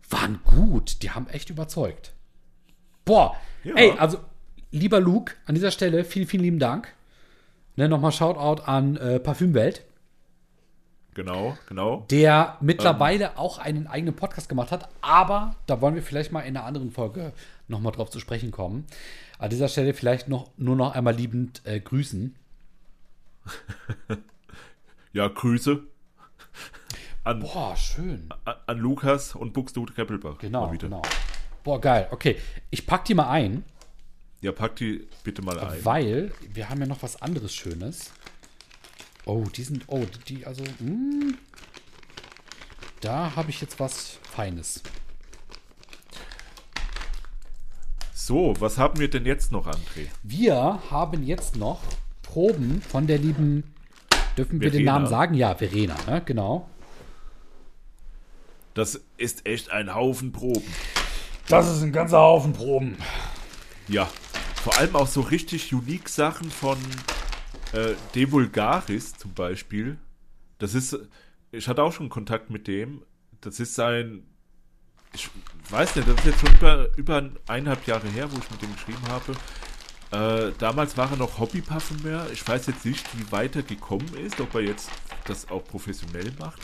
waren 0.09 0.39
gut. 0.43 1.01
Die 1.01 1.11
haben 1.11 1.27
echt 1.27 1.49
überzeugt. 1.49 2.13
Boah. 3.05 3.35
Ja. 3.63 3.75
Ey, 3.75 3.91
also, 3.97 4.19
lieber 4.71 4.99
Luke, 4.99 5.33
an 5.45 5.55
dieser 5.55 5.71
Stelle 5.71 6.03
vielen, 6.03 6.27
vielen 6.27 6.43
lieben 6.43 6.59
Dank. 6.59 6.93
Ne, 7.77 7.87
Nochmal 7.89 8.11
Shoutout 8.11 8.63
an 8.63 8.97
äh, 8.97 9.19
Parfümwelt, 9.19 9.83
Genau, 11.13 11.57
genau. 11.67 12.05
der 12.11 12.57
mittlerweile 12.59 13.37
auch 13.37 13.57
einen 13.57 13.87
eigenen 13.87 14.15
Podcast 14.15 14.49
gemacht 14.49 14.71
hat. 14.71 14.89
Aber 15.01 15.55
da 15.65 15.79
wollen 15.79 15.95
wir 15.95 16.03
vielleicht 16.03 16.33
mal 16.33 16.41
in 16.41 16.57
einer 16.57 16.65
anderen 16.65 16.91
Folge 16.91 17.31
nochmal 17.69 17.93
drauf 17.93 18.09
zu 18.09 18.19
sprechen 18.19 18.51
kommen. 18.51 18.85
An 19.39 19.49
dieser 19.49 19.69
Stelle 19.69 19.93
vielleicht 19.93 20.27
noch 20.27 20.51
nur 20.57 20.75
noch 20.75 20.93
einmal 20.93 21.13
liebend 21.15 21.61
äh, 21.65 21.79
grüßen. 21.79 22.35
Ja, 25.13 25.29
Grüße 25.29 25.81
an, 27.23 27.39
Boah, 27.39 27.77
schön. 27.77 28.27
an, 28.43 28.55
an 28.67 28.77
Lukas 28.77 29.33
und 29.33 29.53
Buxtehude 29.53 29.93
Keppelbach. 29.93 30.39
Genau, 30.39 30.69
genau. 30.77 31.01
Boah, 31.65 31.81
geil. 31.81 32.07
Okay, 32.11 32.37
ich 32.69 32.85
pack 32.85 33.05
die 33.05 33.15
mal 33.15 33.27
ein, 33.27 33.63
Ja, 34.41 34.51
pack 34.51 34.75
die 34.75 35.07
bitte 35.23 35.41
mal 35.41 35.59
ein. 35.59 35.83
weil 35.83 36.31
wir 36.53 36.69
haben 36.69 36.79
ja 36.79 36.85
noch 36.85 37.01
was 37.01 37.19
anderes 37.23 37.53
Schönes. 37.55 38.11
Oh, 39.25 39.45
die 39.45 39.63
sind, 39.63 39.83
oh, 39.87 40.05
die, 40.27 40.45
also, 40.45 40.63
mm, 40.79 41.33
da 43.01 43.35
habe 43.35 43.49
ich 43.49 43.59
jetzt 43.61 43.79
was 43.79 44.19
Feines. 44.31 44.83
So, 48.13 48.53
was 48.59 48.77
haben 48.77 48.99
wir 48.99 49.09
denn 49.09 49.25
jetzt 49.25 49.51
noch, 49.51 49.65
André? 49.65 50.07
Wir 50.21 50.79
haben 50.91 51.23
jetzt 51.23 51.55
noch 51.55 51.81
Proben 52.21 52.81
von 52.83 53.07
der 53.07 53.17
lieben, 53.17 53.73
dürfen 54.37 54.61
wir 54.61 54.69
den. 54.69 54.85
Namen 54.85 55.07
sagen? 55.07 55.33
Ja, 55.33 55.55
Verena, 55.55 55.95
ne? 56.05 56.21
genau. 56.23 56.69
Das 58.75 59.01
ist 59.17 59.47
echt 59.47 59.71
ein 59.71 59.95
Haufen 59.95 60.31
Proben. 60.31 60.71
Das 61.47 61.69
ist 61.69 61.83
ein 61.83 61.91
ganzer 61.91 62.17
Haufen 62.17 62.53
Proben. 62.53 62.97
Ja, 63.87 64.09
vor 64.63 64.77
allem 64.79 64.95
auch 64.95 65.07
so 65.07 65.21
richtig 65.21 65.71
unique 65.73 66.09
Sachen 66.09 66.49
von 66.49 66.77
äh, 67.71 67.93
De 68.15 68.31
Vulgaris 68.31 69.13
zum 69.13 69.33
Beispiel. 69.33 69.97
Das 70.57 70.73
ist, 70.73 70.97
ich 71.51 71.67
hatte 71.67 71.83
auch 71.83 71.93
schon 71.93 72.09
Kontakt 72.09 72.49
mit 72.49 72.67
dem. 72.67 73.03
Das 73.41 73.59
ist 73.59 73.75
sein, 73.75 74.23
ich 75.13 75.29
weiß 75.69 75.95
nicht, 75.95 76.07
das 76.07 76.15
ist 76.17 76.25
jetzt 76.25 76.39
schon 76.39 76.55
über, 76.55 76.97
über 76.97 77.29
eineinhalb 77.47 77.85
Jahre 77.85 78.07
her, 78.07 78.31
wo 78.31 78.37
ich 78.39 78.49
mit 78.49 78.61
dem 78.63 78.73
geschrieben 78.73 79.07
habe. 79.07 79.33
Äh, 80.49 80.51
damals 80.57 80.97
war 80.97 81.11
er 81.11 81.17
noch 81.17 81.37
Hobbyparfümeur. 81.39 82.31
Ich 82.31 82.47
weiß 82.47 82.65
jetzt 82.67 82.85
nicht, 82.85 83.05
wie 83.17 83.31
weit 83.31 83.55
er 83.55 83.63
gekommen 83.63 84.13
ist, 84.25 84.41
ob 84.41 84.55
er 84.55 84.61
jetzt 84.61 84.89
das 85.25 85.49
auch 85.51 85.63
professionell 85.63 86.31
macht. 86.39 86.61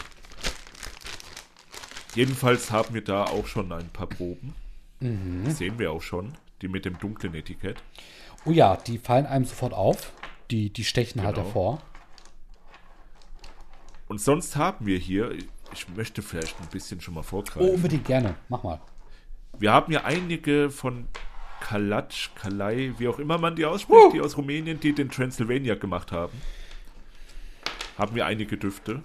Jedenfalls 2.16 2.72
haben 2.72 2.96
wir 2.96 3.04
da 3.04 3.26
auch 3.26 3.46
schon 3.46 3.72
ein 3.72 3.90
paar 3.90 4.08
Proben. 4.08 4.56
Die 5.02 5.52
sehen 5.52 5.80
wir 5.80 5.92
auch 5.92 6.02
schon, 6.02 6.38
die 6.62 6.68
mit 6.68 6.86
dem 6.86 6.98
dunklen 7.00 7.34
Etikett. 7.34 7.82
Oh 8.46 8.52
ja, 8.52 8.76
die 8.78 8.98
fallen 9.00 9.26
einem 9.26 9.46
sofort 9.46 9.74
auf. 9.74 10.14
Die, 10.52 10.72
die 10.72 10.84
stechen 10.84 11.24
halt 11.24 11.36
Genau. 11.36 11.48
hervor. 11.48 11.82
Und 14.08 14.20
sonst 14.20 14.56
haben 14.56 14.86
wir 14.86 14.98
hier, 14.98 15.32
ich 15.74 15.88
möchte 15.96 16.22
vielleicht 16.22 16.60
ein 16.60 16.68
bisschen 16.68 17.02
schon 17.02 17.14
mal 17.14 17.22
Oh, 17.22 17.24
vorgreifen. 17.24 17.70
unbedingt 17.70 18.06
gerne. 18.06 18.36
Mach 18.50 18.64
mal. 18.64 18.82
Wir 19.58 19.72
haben 19.72 19.92
ja 19.92 20.04
einige 20.04 20.70
von 20.70 21.08
Kalatsch, 21.62 22.30
Kalai, 22.36 22.94
wie 22.98 23.08
auch 23.08 23.20
immer 23.20 23.38
man 23.38 23.56
die 23.56 23.66
ausspricht, 23.66 24.14
die 24.14 24.22
aus 24.22 24.36
Rumänien, 24.38 24.80
die 24.80 24.94
den 24.94 25.10
Transylvania 25.10 25.76
gemacht 25.76 26.12
haben. 26.12 26.34
Haben 27.98 28.16
wir 28.16 28.26
einige 28.26 28.58
Düfte. 28.58 29.04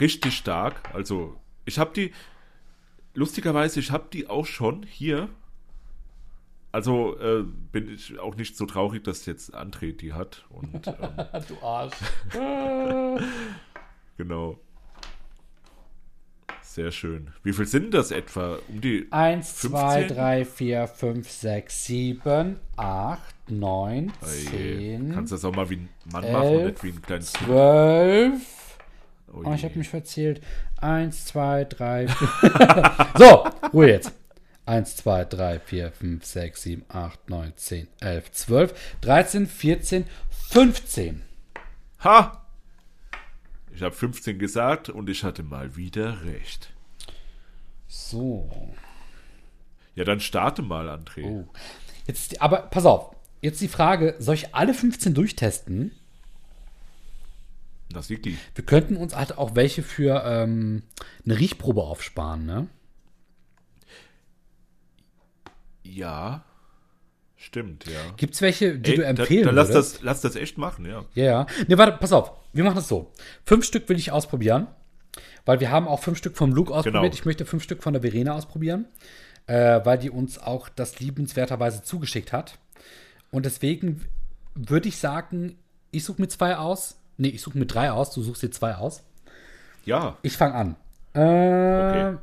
Richtig 0.00 0.36
stark. 0.36 0.80
Also, 0.94 1.36
ich 1.66 1.78
habe 1.78 1.92
die, 1.94 2.12
lustigerweise, 3.14 3.80
ich 3.80 3.90
habe 3.90 4.08
die 4.12 4.28
auch 4.28 4.46
schon 4.46 4.82
hier. 4.84 5.28
Also 6.72 7.16
äh, 7.20 7.44
bin 7.70 7.88
ich 7.88 8.18
auch 8.18 8.34
nicht 8.34 8.56
so 8.56 8.66
traurig, 8.66 9.04
dass 9.04 9.26
jetzt 9.26 9.54
André 9.54 9.96
die 9.96 10.12
hat. 10.12 10.44
Und 10.50 10.86
ähm, 10.86 11.44
Du 11.48 11.62
Arsch. 11.62 11.94
genau. 14.16 14.58
Sehr 16.62 16.90
schön. 16.90 17.30
Wie 17.44 17.52
viel 17.52 17.66
sind 17.66 17.94
das 17.94 18.10
etwa? 18.10 18.58
Um 18.66 18.80
die 18.80 19.06
1, 19.12 19.58
2, 19.58 19.98
15? 20.08 20.16
3, 20.16 20.44
4, 20.44 20.86
5, 20.88 21.30
6, 21.30 21.84
7, 21.84 22.60
8, 22.76 23.20
9, 23.48 24.12
Oje. 24.20 24.32
10, 24.50 25.12
Kannst 25.12 25.30
du 25.30 25.36
das 25.36 25.44
auch 25.44 25.54
mal 25.54 25.70
wie 25.70 25.76
ein 25.76 25.88
Mann 26.10 26.32
machen 26.32 26.48
und 26.48 26.60
elf, 26.60 26.82
nicht 26.82 26.82
wie 26.82 26.98
ein 26.98 27.02
kleines 27.02 27.32
Kind? 27.32 27.46
12. 27.46 28.63
Oh 29.34 29.42
Oh, 29.44 29.52
ich 29.52 29.64
habe 29.64 29.76
mich 29.78 29.88
verzählt. 29.88 30.40
1, 30.80 31.26
2, 31.26 31.64
3, 31.64 32.08
4. 32.08 33.10
so, 33.18 33.44
Ruhe 33.72 33.88
jetzt. 33.88 34.12
1, 34.66 34.96
2, 34.96 35.24
3, 35.26 35.60
4, 35.60 35.92
5, 35.92 36.24
6, 36.24 36.62
7, 36.62 36.84
8, 36.88 37.30
9, 37.30 37.52
10, 37.56 37.88
11, 38.00 38.32
12, 38.32 38.96
13, 39.00 39.46
14, 39.46 40.04
15. 40.50 41.22
Ha! 42.00 42.40
Ich 43.74 43.82
habe 43.82 43.94
15 43.94 44.38
gesagt 44.38 44.88
und 44.88 45.10
ich 45.10 45.24
hatte 45.24 45.42
mal 45.42 45.76
wieder 45.76 46.24
recht. 46.24 46.72
So. 47.88 48.48
Ja, 49.94 50.04
dann 50.04 50.20
starte 50.20 50.62
mal, 50.62 50.88
André. 50.88 51.24
Oh. 51.24 51.48
Jetzt, 52.06 52.40
aber 52.40 52.62
pass 52.62 52.86
auf, 52.86 53.14
jetzt 53.40 53.60
die 53.60 53.68
Frage, 53.68 54.16
soll 54.18 54.34
ich 54.36 54.54
alle 54.54 54.74
15 54.74 55.14
durchtesten? 55.14 55.92
Das 57.94 58.08
die. 58.08 58.36
Wir 58.54 58.64
könnten 58.64 58.96
uns 58.96 59.14
halt 59.16 59.38
auch 59.38 59.54
welche 59.54 59.82
für 59.82 60.22
ähm, 60.26 60.82
eine 61.24 61.38
Riechprobe 61.38 61.82
aufsparen, 61.82 62.44
ne? 62.44 62.68
Ja. 65.82 66.44
Stimmt, 67.36 67.84
ja. 67.86 68.00
Gibt's 68.16 68.40
welche, 68.40 68.78
die 68.78 68.90
Ey, 68.92 68.96
du 68.96 69.02
da- 69.02 69.08
empfehlen 69.08 69.44
dann 69.44 69.54
lass 69.54 69.68
würdest? 69.68 69.96
das, 69.96 70.02
lass 70.02 70.20
das 70.22 70.36
echt 70.36 70.56
machen, 70.56 70.86
ja. 70.86 71.04
Ja, 71.14 71.24
ja. 71.24 71.46
Ne, 71.68 71.76
warte, 71.76 71.98
pass 71.98 72.12
auf. 72.12 72.32
Wir 72.52 72.64
machen 72.64 72.76
das 72.76 72.88
so. 72.88 73.12
Fünf 73.44 73.64
Stück 73.66 73.88
will 73.88 73.98
ich 73.98 74.10
ausprobieren. 74.10 74.66
Weil 75.44 75.60
wir 75.60 75.70
haben 75.70 75.86
auch 75.86 76.00
fünf 76.02 76.16
Stück 76.16 76.36
vom 76.38 76.52
Luke 76.52 76.72
ausprobiert. 76.72 77.02
Genau. 77.02 77.14
Ich 77.14 77.26
möchte 77.26 77.44
fünf 77.44 77.62
Stück 77.62 77.82
von 77.82 77.92
der 77.92 78.00
Verena 78.02 78.32
ausprobieren. 78.32 78.86
Äh, 79.46 79.80
weil 79.84 79.98
die 79.98 80.08
uns 80.10 80.38
auch 80.38 80.70
das 80.70 81.00
liebenswerterweise 81.00 81.82
zugeschickt 81.82 82.32
hat. 82.32 82.58
Und 83.30 83.44
deswegen 83.44 84.06
würde 84.54 84.88
ich 84.88 84.96
sagen, 84.96 85.58
ich 85.90 86.04
suche 86.04 86.22
mir 86.22 86.28
zwei 86.28 86.56
aus. 86.56 86.96
Nee, 87.16 87.28
ich 87.28 87.42
suche 87.42 87.58
mir 87.58 87.66
drei 87.66 87.90
aus. 87.92 88.10
Du 88.12 88.22
suchst 88.22 88.42
dir 88.42 88.50
zwei 88.50 88.74
aus. 88.74 89.02
Ja, 89.84 90.16
Ich 90.22 90.36
fange 90.36 90.54
an. 90.54 90.76
Äh, 91.14 91.20
Okay. 91.20 92.18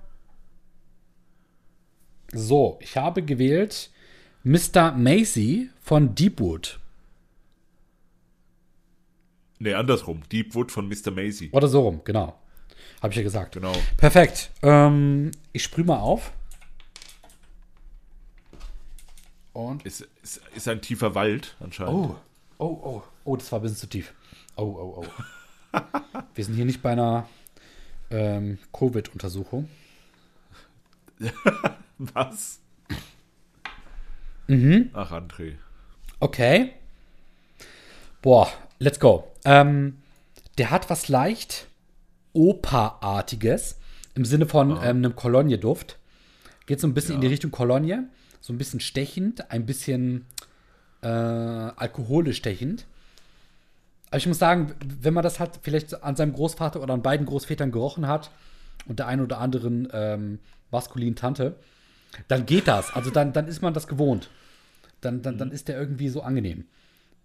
So, 2.33 2.77
ich 2.81 2.95
habe 2.97 3.23
gewählt 3.23 3.89
Mr. 4.43 4.93
Macy 4.93 5.69
von 5.81 6.15
Deepwood. 6.15 6.79
nee, 9.59 9.73
andersrum. 9.73 10.21
Deepwood 10.31 10.71
von 10.71 10.87
Mr. 10.87 11.11
Macy. 11.11 11.49
Oder 11.51 11.67
so 11.67 11.81
rum, 11.81 12.01
genau. 12.03 12.39
Habe 13.01 13.11
ich 13.13 13.17
ja 13.17 13.23
gesagt. 13.23 13.53
Genau. 13.53 13.73
Perfekt. 13.97 14.49
Ähm, 14.63 15.31
ich 15.53 15.63
sprühe 15.63 15.85
mal 15.85 15.99
auf. 15.99 16.31
Und. 19.53 19.85
Ist, 19.85 20.07
ist, 20.23 20.41
ist 20.55 20.67
ein 20.67 20.81
tiefer 20.81 21.13
Wald 21.15 21.55
anscheinend. 21.59 21.93
Oh, 21.93 22.15
oh, 22.57 22.65
oh. 22.65 23.03
Oh, 23.23 23.35
das 23.35 23.51
war 23.51 23.59
ein 23.59 23.63
bisschen 23.63 23.77
zu 23.77 23.87
tief. 23.87 24.13
Oh, 24.55 24.63
oh, 24.63 25.05
oh. 25.05 25.79
Wir 26.35 26.45
sind 26.45 26.55
hier 26.55 26.65
nicht 26.65 26.81
bei 26.81 26.91
einer 26.91 27.27
ähm, 28.09 28.57
Covid-Untersuchung. 28.73 29.69
Was? 31.97 32.59
Mhm. 34.47 34.89
Ach, 34.93 35.11
André. 35.11 35.55
Okay. 36.19 36.73
Boah, 38.21 38.51
let's 38.79 38.99
go. 38.99 39.31
Ähm, 39.45 39.97
der 40.57 40.69
hat 40.69 40.89
was 40.89 41.07
leicht 41.07 41.67
Operartiges 42.33 43.77
im 44.13 44.25
Sinne 44.25 44.45
von 44.45 44.71
ähm, 44.71 44.77
einem 44.77 45.15
Kolonie-Duft. 45.15 45.97
Geht 46.65 46.79
so 46.79 46.87
ein 46.87 46.93
bisschen 46.93 47.15
in 47.15 47.21
die 47.21 47.27
Richtung 47.27 47.51
Kolonie. 47.51 47.99
So 48.41 48.53
ein 48.53 48.57
bisschen 48.57 48.79
stechend, 48.79 49.51
ein 49.51 49.65
bisschen 49.65 50.25
äh, 51.01 51.07
alkoholisch 51.07 52.37
stechend. 52.37 52.85
Aber 54.11 54.17
ich 54.17 54.27
muss 54.27 54.39
sagen, 54.39 54.75
wenn 54.85 55.13
man 55.13 55.23
das 55.23 55.39
halt 55.39 55.59
vielleicht 55.61 56.03
an 56.03 56.17
seinem 56.17 56.33
Großvater 56.33 56.81
oder 56.81 56.93
an 56.93 57.01
beiden 57.01 57.25
Großvätern 57.25 57.71
gerochen 57.71 58.07
hat 58.07 58.29
und 58.85 58.99
der 58.99 59.07
einen 59.07 59.21
oder 59.21 59.39
anderen 59.39 59.87
ähm, 59.93 60.39
maskulinen 60.69 61.15
Tante, 61.15 61.55
dann 62.27 62.45
geht 62.45 62.67
das. 62.67 62.93
Also 62.93 63.09
dann, 63.09 63.31
dann 63.31 63.47
ist 63.47 63.61
man 63.61 63.73
das 63.73 63.87
gewohnt. 63.87 64.29
Dann, 64.99 65.21
dann, 65.21 65.37
dann 65.37 65.51
ist 65.51 65.69
der 65.69 65.79
irgendwie 65.79 66.09
so 66.09 66.21
angenehm. 66.21 66.65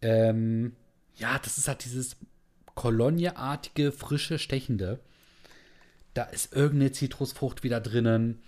Ähm, 0.00 0.76
ja, 1.16 1.38
das 1.42 1.58
ist 1.58 1.66
halt 1.66 1.84
dieses 1.84 2.16
Kolonie-artige, 2.76 3.90
frische, 3.90 4.38
stechende. 4.38 5.00
Da 6.14 6.22
ist 6.22 6.54
irgendeine 6.54 6.92
Zitrusfrucht 6.92 7.64
wieder 7.64 7.80
drinnen. 7.80 8.40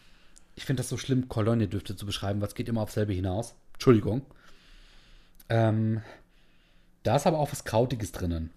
Ich 0.54 0.64
finde 0.64 0.80
das 0.82 0.88
so 0.88 0.96
schlimm, 0.96 1.28
Kolonie-Düfte 1.28 1.96
zu 1.96 2.06
beschreiben, 2.06 2.40
was 2.40 2.54
geht 2.54 2.68
immer 2.68 2.82
auf 2.82 2.92
selbe 2.92 3.14
hinaus. 3.14 3.56
Entschuldigung. 3.72 4.22
Ähm, 5.48 6.02
da 7.02 7.16
ist 7.16 7.26
aber 7.26 7.38
auch 7.38 7.52
was 7.52 7.64
Krautiges 7.64 8.12
drinnen. 8.12 8.50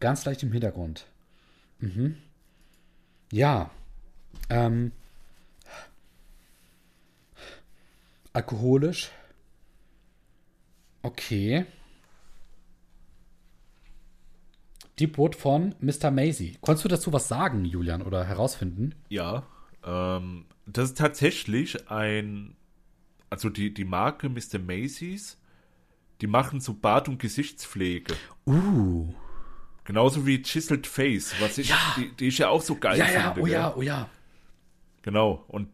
Ganz 0.00 0.24
leicht 0.24 0.42
im 0.42 0.52
Hintergrund. 0.52 1.06
Mhm. 1.78 2.16
Ja. 3.32 3.70
Ähm, 4.50 4.92
alkoholisch. 8.32 9.10
Okay. 11.02 11.66
Deepwood 14.98 15.36
von 15.36 15.74
Mr. 15.80 16.10
Macy. 16.10 16.56
Konntest 16.60 16.84
du 16.84 16.88
dazu 16.88 17.12
was 17.12 17.28
sagen, 17.28 17.64
Julian, 17.64 18.02
oder 18.02 18.24
herausfinden? 18.24 18.94
Ja. 19.08 19.46
Ähm, 19.84 20.46
das 20.66 20.90
ist 20.90 20.98
tatsächlich 20.98 21.90
ein. 21.90 22.56
Also 23.28 23.48
die, 23.50 23.74
die 23.74 23.84
Marke 23.84 24.28
Mr. 24.28 24.58
Macy's, 24.58 25.36
die 26.20 26.26
machen 26.26 26.60
so 26.60 26.74
Bart- 26.74 27.08
und 27.08 27.18
Gesichtspflege. 27.18 28.14
Uh. 28.46 29.12
Genauso 29.84 30.26
wie 30.26 30.42
Chiseled 30.42 30.86
Face, 30.86 31.34
was 31.40 31.58
ich, 31.58 31.68
Ja. 31.68 31.76
die, 31.96 32.10
die 32.16 32.26
ich 32.28 32.38
ja 32.38 32.48
auch 32.48 32.62
so 32.62 32.74
geil 32.76 32.98
Ja, 32.98 33.04
finde. 33.06 33.20
ja, 33.20 33.32
oh 33.38 33.44
gell? 33.44 33.52
ja, 33.52 33.74
oh 33.76 33.82
ja. 33.82 34.10
Genau. 35.02 35.44
Und 35.48 35.68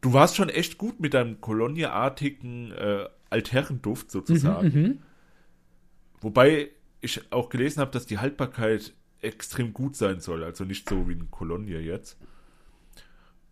du 0.00 0.12
warst 0.12 0.36
schon 0.36 0.48
echt 0.48 0.78
gut 0.78 1.00
mit 1.00 1.14
deinem 1.14 1.40
koloniartigen 1.40 2.70
äh, 2.72 3.08
Altherrenduft 3.30 4.10
sozusagen. 4.10 5.02
Wobei 6.20 6.70
ich 7.00 7.32
auch 7.32 7.48
gelesen 7.48 7.80
habe, 7.80 7.90
dass 7.90 8.06
die 8.06 8.18
Haltbarkeit 8.18 8.94
extrem 9.20 9.72
gut 9.72 9.96
sein 9.96 10.20
soll. 10.20 10.44
Also 10.44 10.64
nicht 10.64 10.88
so 10.88 11.08
wie 11.08 11.14
ein 11.14 11.30
Kolonie 11.30 11.72
jetzt. 11.78 12.16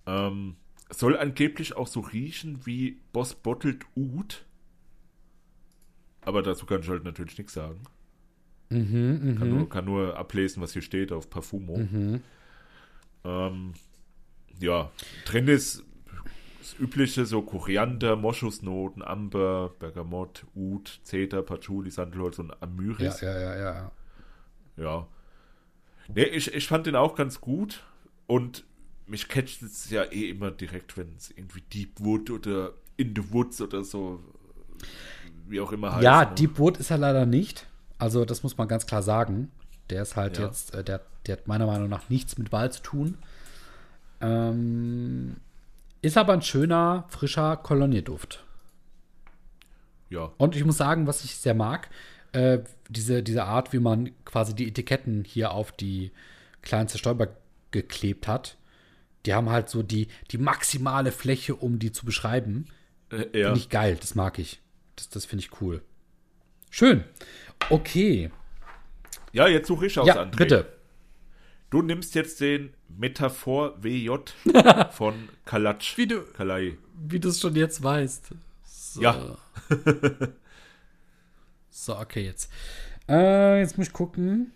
Ähm, 0.06 0.56
soll 0.90 1.16
angeblich 1.16 1.76
auch 1.76 1.88
so 1.88 2.00
riechen 2.00 2.64
wie 2.64 3.00
Boss 3.12 3.34
Bottled 3.34 3.84
Oud. 3.96 4.44
Aber 6.26 6.42
dazu 6.42 6.66
kann 6.66 6.80
ich 6.80 6.88
halt 6.88 7.04
natürlich 7.04 7.38
nichts 7.38 7.54
sagen. 7.54 7.80
Mhm, 8.68 9.36
Kann, 9.38 9.48
nur, 9.48 9.68
kann 9.68 9.84
nur 9.84 10.16
ablesen, 10.18 10.60
was 10.60 10.72
hier 10.72 10.82
steht 10.82 11.12
auf 11.12 11.30
Parfumo. 11.30 11.78
Ähm, 13.24 13.74
ja, 14.60 14.90
drin 15.24 15.46
ist 15.48 15.84
das 16.60 16.76
übliche, 16.80 17.26
so 17.26 17.42
Koriander, 17.42 18.16
Moschusnoten, 18.16 19.02
Amber, 19.02 19.72
Bergamott, 19.78 20.46
Oud, 20.56 21.00
Zeder, 21.04 21.42
Patchouli, 21.42 21.90
Sandelholz 21.92 22.38
und 22.40 22.48
Ja, 22.48 22.56
Amyris. 22.60 23.20
ja, 23.20 23.38
ja, 23.38 23.56
ja. 23.56 23.92
Ja. 24.76 25.06
Nee, 26.12 26.24
ich, 26.24 26.52
ich 26.52 26.66
fand 26.66 26.86
den 26.86 26.96
auch 26.96 27.14
ganz 27.14 27.40
gut 27.40 27.84
und 28.26 28.64
mich 29.06 29.28
catcht 29.28 29.62
es 29.62 29.90
ja 29.90 30.02
eh 30.04 30.30
immer 30.30 30.50
direkt, 30.50 30.96
wenn 30.96 31.14
es 31.16 31.30
irgendwie 31.30 31.60
Deep 31.72 32.00
Wood 32.00 32.30
oder 32.30 32.72
In 32.96 33.14
the 33.14 33.32
Woods 33.32 33.60
oder 33.60 33.84
so, 33.84 34.20
wie 35.48 35.60
auch 35.60 35.72
immer 35.72 35.92
heißt. 35.94 36.02
Ja, 36.04 36.24
ne? 36.24 36.34
Deepwood 36.34 36.76
ist 36.78 36.90
er 36.90 36.98
leider 36.98 37.26
nicht. 37.26 37.66
Also, 37.98 38.24
das 38.24 38.42
muss 38.42 38.56
man 38.58 38.68
ganz 38.68 38.86
klar 38.86 39.02
sagen. 39.02 39.50
Der 39.90 40.02
ist 40.02 40.16
halt 40.16 40.38
Ja. 40.38 40.46
jetzt, 40.46 40.74
äh, 40.74 40.82
der, 40.84 41.00
der 41.26 41.36
hat 41.38 41.46
meiner 41.48 41.66
Meinung 41.66 41.88
nach 41.88 42.08
nichts 42.08 42.38
mit 42.38 42.52
Wahl 42.52 42.72
zu 42.72 42.82
tun. 42.82 43.18
Ähm, 44.20 45.36
ist 46.02 46.16
aber 46.18 46.32
ein 46.32 46.42
schöner, 46.42 47.04
frischer 47.08 47.56
Kolonieduft. 47.56 48.44
Ja, 50.08 50.30
Und 50.38 50.54
ich 50.56 50.64
muss 50.64 50.76
sagen, 50.76 51.06
was 51.06 51.24
ich 51.24 51.36
sehr 51.36 51.54
mag, 51.54 51.88
äh, 52.32 52.60
diese, 52.88 53.22
diese 53.22 53.44
Art, 53.44 53.72
wie 53.72 53.80
man 53.80 54.10
quasi 54.24 54.54
die 54.54 54.68
Etiketten 54.68 55.24
hier 55.24 55.50
auf 55.50 55.72
die 55.72 56.12
kleinen 56.62 56.88
Zerstäuber 56.88 57.28
geklebt 57.72 58.28
hat. 58.28 58.56
Die 59.24 59.34
haben 59.34 59.50
halt 59.50 59.68
so 59.68 59.82
die, 59.82 60.06
die 60.30 60.38
maximale 60.38 61.10
Fläche, 61.10 61.56
um 61.56 61.78
die 61.80 61.90
zu 61.90 62.06
beschreiben. 62.06 62.66
äh, 63.10 63.16
ja. 63.38 63.46
Finde 63.48 63.58
ich 63.58 63.68
geil, 63.68 63.96
das 64.00 64.14
mag 64.14 64.38
ich. 64.38 64.60
Das, 64.96 65.08
das 65.08 65.24
finde 65.24 65.44
ich 65.44 65.60
cool. 65.60 65.82
Schön. 66.70 67.04
Okay. 67.70 68.30
ja, 69.32 69.46
jetzt 69.48 69.68
suche 69.68 69.86
ich 69.86 69.98
aus, 69.98 70.06
Ja, 70.08 70.22
André. 70.22 70.36
bitte. 70.36 70.72
Du 71.70 71.82
nimmst 71.82 72.14
jetzt 72.14 72.40
den 72.40 72.72
Metaphor 72.88 73.82
WJ 73.82 74.10
von 74.92 75.28
Kalatsch. 75.44 75.96
Wie 75.98 76.06
du- 76.06 76.22
Kalai. 76.32 76.76
Wie 77.08 77.18
du 77.20 77.28
es 77.28 77.40
schon 77.40 77.54
jetzt 77.56 77.82
weißt. 77.82 78.30
So. 78.64 79.00
Ja. 79.02 79.36
So, 81.70 81.96
okay, 81.98 82.24
jetzt. 82.24 82.50
Äh, 83.08 83.60
jetzt 83.60 83.76
muss 83.76 83.88
ich 83.88 83.92
gucken. 83.92 84.52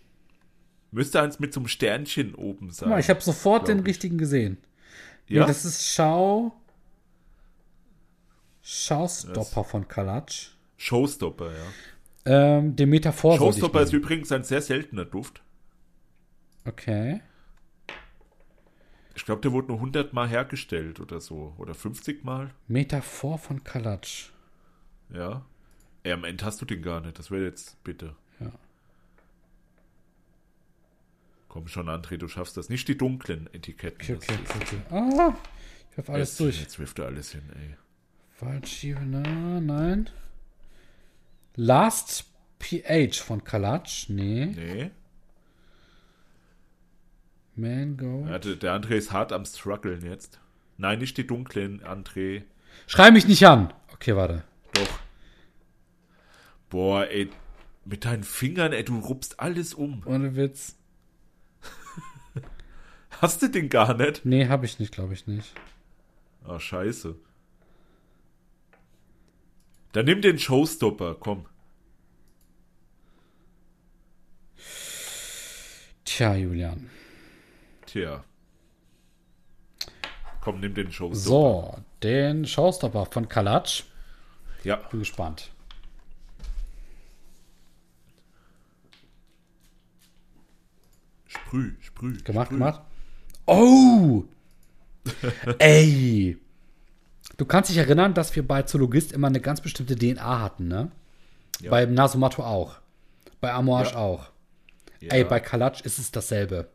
Müsste 0.90 1.20
eins 1.20 1.38
mit 1.38 1.52
so 1.52 1.60
einem 1.60 1.68
Sternchen 1.68 2.34
oben 2.34 2.70
sein. 2.70 2.84
Guck 2.86 2.88
mal, 2.94 3.00
ich 3.00 3.10
habe 3.10 3.20
sofort 3.20 3.68
den 3.68 3.80
ich. 3.80 3.86
richtigen 3.86 4.18
gesehen. 4.18 4.56
ja? 5.28 5.42
Nee, 5.42 5.46
das 5.46 5.64
ist 5.64 5.86
Schau. 5.94 6.52
Schaustopper 8.72 9.64
von 9.64 9.88
Kalatsch. 9.88 10.50
Showstopper, 10.76 11.50
ja. 11.50 12.58
Ähm, 12.58 12.76
sollte 12.76 13.08
ich 13.08 13.14
Showstopper 13.20 13.80
ist 13.82 13.92
übrigens 13.92 14.30
ein 14.30 14.44
sehr 14.44 14.62
seltener 14.62 15.04
Duft. 15.04 15.42
Okay. 16.64 17.20
Ich 19.16 19.24
glaube, 19.24 19.40
der 19.40 19.50
wurde 19.50 19.68
nur 19.68 19.78
100 19.78 20.12
Mal 20.12 20.28
hergestellt 20.28 21.00
oder 21.00 21.20
so. 21.20 21.52
Oder 21.58 21.74
50 21.74 22.22
Mal. 22.22 22.54
Metaphor 22.68 23.38
von 23.38 23.64
Kalatsch. 23.64 24.30
Ja. 25.12 25.44
Ey, 26.04 26.12
am 26.12 26.22
Ende 26.22 26.44
hast 26.44 26.60
du 26.60 26.64
den 26.64 26.80
gar 26.80 27.00
nicht. 27.00 27.18
Das 27.18 27.32
wäre 27.32 27.42
jetzt 27.42 27.82
bitte. 27.82 28.14
Ja. 28.38 28.52
Komm 31.48 31.66
schon, 31.66 31.88
André, 31.88 32.18
du 32.18 32.28
schaffst 32.28 32.56
das. 32.56 32.68
Nicht 32.68 32.86
die 32.86 32.96
dunklen 32.96 33.52
Etiketten. 33.52 34.16
Okay, 34.16 34.32
okay, 34.32 34.38
okay. 34.44 34.76
okay. 34.88 34.94
Ah, 34.94 35.34
ich 35.90 35.96
werfe 35.96 36.12
alles 36.12 36.28
jetzt, 36.30 36.40
durch. 36.40 36.60
Jetzt 36.60 36.78
wirft 36.78 37.00
er 37.00 37.06
alles 37.06 37.32
hin, 37.32 37.42
ey. 37.56 37.76
Waldschiebe, 38.42 39.04
na, 39.04 39.60
nein. 39.60 40.10
Last 41.56 42.24
PH 42.60 43.22
von 43.22 43.44
Kalatsch, 43.44 44.08
nee. 44.08 44.46
Nee. 44.46 44.90
Mango. 47.54 48.26
Ja, 48.28 48.38
der 48.38 48.74
André 48.74 48.94
ist 48.94 49.12
hart 49.12 49.32
am 49.32 49.44
struggeln 49.44 50.04
jetzt. 50.04 50.40
Nein, 50.76 50.98
nicht 50.98 51.16
die 51.18 51.26
dunklen, 51.26 51.82
André. 51.82 52.44
Schrei 52.86 53.10
mich 53.10 53.26
nicht 53.26 53.46
an. 53.46 53.72
Okay, 53.92 54.16
warte. 54.16 54.44
Doch. 54.72 55.00
Boah, 56.70 57.06
ey. 57.08 57.30
Mit 57.84 58.04
deinen 58.04 58.24
Fingern, 58.24 58.72
ey, 58.72 58.84
du 58.84 58.98
rupst 58.98 59.40
alles 59.40 59.74
um. 59.74 60.02
Ohne 60.06 60.36
Witz. 60.36 60.76
Hast 63.10 63.42
du 63.42 63.48
den 63.48 63.68
gar 63.68 63.94
nicht? 63.94 64.24
Nee, 64.24 64.48
habe 64.48 64.66
ich 64.66 64.78
nicht, 64.78 64.92
glaube 64.92 65.14
ich 65.14 65.26
nicht. 65.26 65.52
Ah, 66.44 66.60
scheiße. 66.60 67.16
Dann 69.92 70.04
nimm 70.04 70.20
den 70.20 70.38
Showstopper, 70.38 71.16
komm. 71.18 71.46
Tja, 76.04 76.34
Julian. 76.34 76.90
Tja. 77.86 78.24
Komm, 80.40 80.60
nimm 80.60 80.74
den 80.74 80.92
Showstopper. 80.92 81.16
So, 81.16 81.78
den 82.02 82.46
Showstopper 82.46 83.06
von 83.06 83.28
Kalatsch. 83.28 83.84
Ja. 84.64 84.76
Bin 84.76 85.00
gespannt. 85.00 85.50
Sprüh, 91.26 91.74
sprüh. 91.80 92.16
Gemacht, 92.22 92.48
sprüh. 92.48 92.58
gemacht. 92.58 92.82
Oh! 93.46 94.24
Ey! 95.58 96.36
Du 97.40 97.46
kannst 97.46 97.70
dich 97.70 97.78
erinnern, 97.78 98.12
dass 98.12 98.36
wir 98.36 98.46
bei 98.46 98.64
Zoologist 98.64 99.12
immer 99.12 99.28
eine 99.28 99.40
ganz 99.40 99.62
bestimmte 99.62 99.96
DNA 99.96 100.40
hatten, 100.40 100.68
ne? 100.68 100.92
Ja. 101.62 101.70
Bei 101.70 101.86
Nasumato 101.86 102.42
auch. 102.42 102.76
Bei 103.40 103.54
Amouage 103.54 103.92
Ja. 103.92 103.96
auch. 103.96 104.30
Ja. 105.00 105.14
Ey, 105.14 105.24
bei 105.24 105.40
Kalatsch 105.40 105.80
ist 105.80 105.98
es 105.98 106.10
dasselbe. 106.10 106.68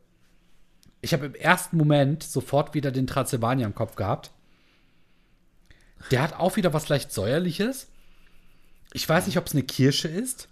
Ich 1.01 1.13
habe 1.13 1.27
im 1.27 1.35
ersten 1.35 1.77
Moment 1.77 2.23
sofort 2.23 2.73
wieder 2.73 2.91
den 2.91 3.05
Transylvanier 3.05 3.67
im 3.67 3.75
Kopf 3.75 3.95
gehabt. 3.95 4.31
Der 6.09 6.23
hat 6.23 6.33
auch 6.33 6.55
wieder 6.55 6.73
was 6.73 6.89
leicht 6.89 7.11
säuerliches. 7.11 7.85
Ich 8.91 9.07
weiß 9.07 9.27
nicht, 9.27 9.37
ob 9.37 9.45
es 9.45 9.53
eine 9.53 9.61
Kirsche 9.61 10.07
ist, 10.07 10.47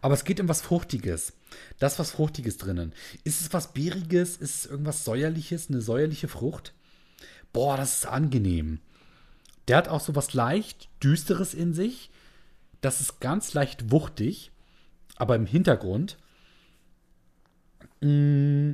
aber 0.00 0.14
es 0.14 0.24
geht 0.24 0.40
um 0.40 0.48
was 0.48 0.62
Fruchtiges. 0.62 1.32
Da 1.78 1.86
ist 1.86 2.00
was 2.00 2.10
Fruchtiges 2.10 2.58
drinnen. 2.58 2.92
Ist 3.22 3.40
es 3.40 3.52
was 3.52 3.72
Beeriges? 3.72 4.36
Ist 4.36 4.56
es 4.56 4.66
irgendwas 4.66 5.04
Säuerliches? 5.04 5.68
Eine 5.68 5.80
säuerliche 5.80 6.26
Frucht? 6.26 6.74
Boah, 7.52 7.76
das 7.76 7.98
ist 7.98 8.06
angenehm. 8.06 8.80
Der 9.68 9.76
hat 9.76 9.88
auch 9.88 10.00
so 10.00 10.14
was 10.14 10.34
leicht 10.34 10.88
Düsteres 11.02 11.54
in 11.54 11.72
sich. 11.72 12.10
Das 12.80 13.00
ist 13.00 13.20
ganz 13.20 13.54
leicht 13.54 13.90
wuchtig, 13.90 14.50
aber 15.16 15.36
im 15.36 15.46
Hintergrund. 15.46 16.18
Mm, 18.00 18.72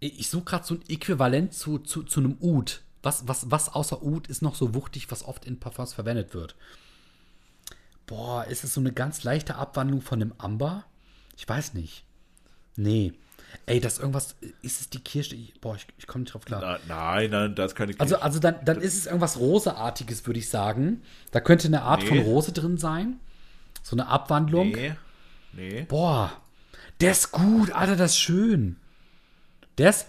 ich 0.00 0.30
suche 0.30 0.44
gerade 0.44 0.64
so 0.64 0.74
ein 0.74 0.88
Äquivalent 0.88 1.52
zu, 1.52 1.78
zu, 1.78 2.02
zu 2.02 2.20
einem 2.20 2.38
Oud. 2.40 2.82
Was, 3.02 3.28
was, 3.28 3.50
was 3.50 3.68
außer 3.68 4.02
Oud 4.02 4.26
ist 4.28 4.42
noch 4.42 4.54
so 4.54 4.74
wuchtig, 4.74 5.10
was 5.10 5.24
oft 5.24 5.44
in 5.44 5.60
Parfums 5.60 5.94
verwendet 5.94 6.34
wird? 6.34 6.56
Boah, 8.06 8.44
ist 8.44 8.64
es 8.64 8.74
so 8.74 8.80
eine 8.80 8.92
ganz 8.92 9.24
leichte 9.24 9.56
Abwandlung 9.56 10.00
von 10.00 10.20
dem 10.20 10.32
Amber? 10.38 10.84
Ich 11.36 11.48
weiß 11.48 11.74
nicht. 11.74 12.04
Nee. 12.76 13.12
Ey, 13.64 13.80
das 13.80 13.94
ist 13.94 13.98
irgendwas. 14.00 14.36
Ist 14.62 14.80
es 14.80 14.90
die 14.90 15.00
Kirsche? 15.00 15.36
Boah, 15.60 15.76
ich, 15.76 15.86
ich 15.98 16.06
komme 16.06 16.22
nicht 16.24 16.34
drauf 16.34 16.44
klar. 16.44 16.60
Na, 16.86 17.14
nein, 17.14 17.30
nein, 17.30 17.54
da 17.54 17.64
ist 17.64 17.74
keine 17.74 17.92
Kirsche. 17.92 18.00
Also, 18.02 18.16
also 18.18 18.38
dann, 18.38 18.56
dann 18.64 18.80
ist 18.80 18.94
es 18.96 19.06
irgendwas 19.06 19.38
Roseartiges, 19.38 20.26
würde 20.26 20.38
ich 20.38 20.48
sagen. 20.48 21.02
Da 21.32 21.40
könnte 21.40 21.66
eine 21.68 21.82
Art 21.82 22.02
von 22.04 22.16
Nee. 22.18 22.22
Rose 22.24 22.52
drin 22.52 22.76
sein. 22.78 23.18
So 23.82 23.96
eine 23.96 24.06
Abwandlung. 24.08 24.70
nee. 24.72 24.94
Nee. 25.52 25.86
Boah, 25.88 26.32
der 27.00 27.12
ist 27.12 27.32
gut, 27.32 27.70
Alter, 27.72 27.96
das 27.96 28.10
ist 28.12 28.18
schön. 28.18 28.76
Der 29.78 29.88
ist. 29.90 30.06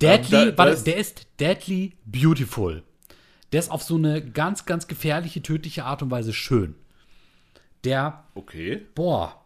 Deadly, 0.00 0.36
Ähm, 0.50 0.56
da- 0.56 0.58
warte, 0.58 0.82
der 0.84 0.96
ist 0.96 1.26
deadly 1.40 1.96
beautiful. 2.04 2.82
Der 3.52 3.60
ist 3.60 3.70
auf 3.70 3.82
so 3.82 3.96
eine 3.96 4.22
ganz, 4.22 4.66
ganz 4.66 4.86
gefährliche, 4.86 5.42
tödliche 5.42 5.84
Art 5.84 6.02
und 6.02 6.10
Weise 6.10 6.32
schön. 6.32 6.74
Der, 7.84 8.24
Okay. 8.34 8.86
boah. 8.94 9.43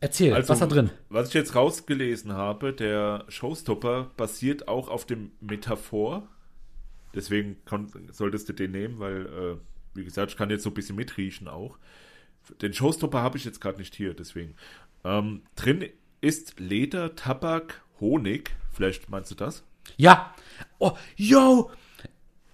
Erzähl, 0.00 0.34
Also, 0.34 0.50
was 0.50 0.58
da 0.58 0.66
drin? 0.66 0.90
Was 1.08 1.28
ich 1.28 1.34
jetzt 1.34 1.54
rausgelesen 1.54 2.32
habe, 2.32 2.72
der 2.72 3.24
Showstopper 3.28 4.10
basiert 4.16 4.68
auch 4.68 4.88
auf 4.88 5.06
dem 5.06 5.32
Metaphor. 5.40 6.28
Deswegen 7.14 7.56
solltest 8.12 8.48
du 8.48 8.52
den 8.52 8.72
nehmen, 8.72 8.98
weil, 8.98 9.26
äh, 9.26 9.56
wie 9.96 10.04
gesagt, 10.04 10.32
ich 10.32 10.36
kann 10.36 10.50
jetzt 10.50 10.64
so 10.64 10.70
ein 10.70 10.74
bisschen 10.74 10.96
mitriechen 10.96 11.48
auch. 11.48 11.78
Den 12.60 12.74
Showstopper 12.74 13.22
habe 13.22 13.38
ich 13.38 13.44
jetzt 13.44 13.60
gerade 13.60 13.78
nicht 13.78 13.94
hier, 13.94 14.12
deswegen. 14.12 14.54
Ähm, 15.02 15.42
drin 15.56 15.86
ist 16.20 16.60
Leder, 16.60 17.16
Tabak, 17.16 17.82
Honig. 18.00 18.50
Vielleicht 18.72 19.08
meinst 19.08 19.30
du 19.30 19.34
das? 19.34 19.64
Ja. 19.96 20.34
Oh, 20.78 20.92
yo. 21.16 21.70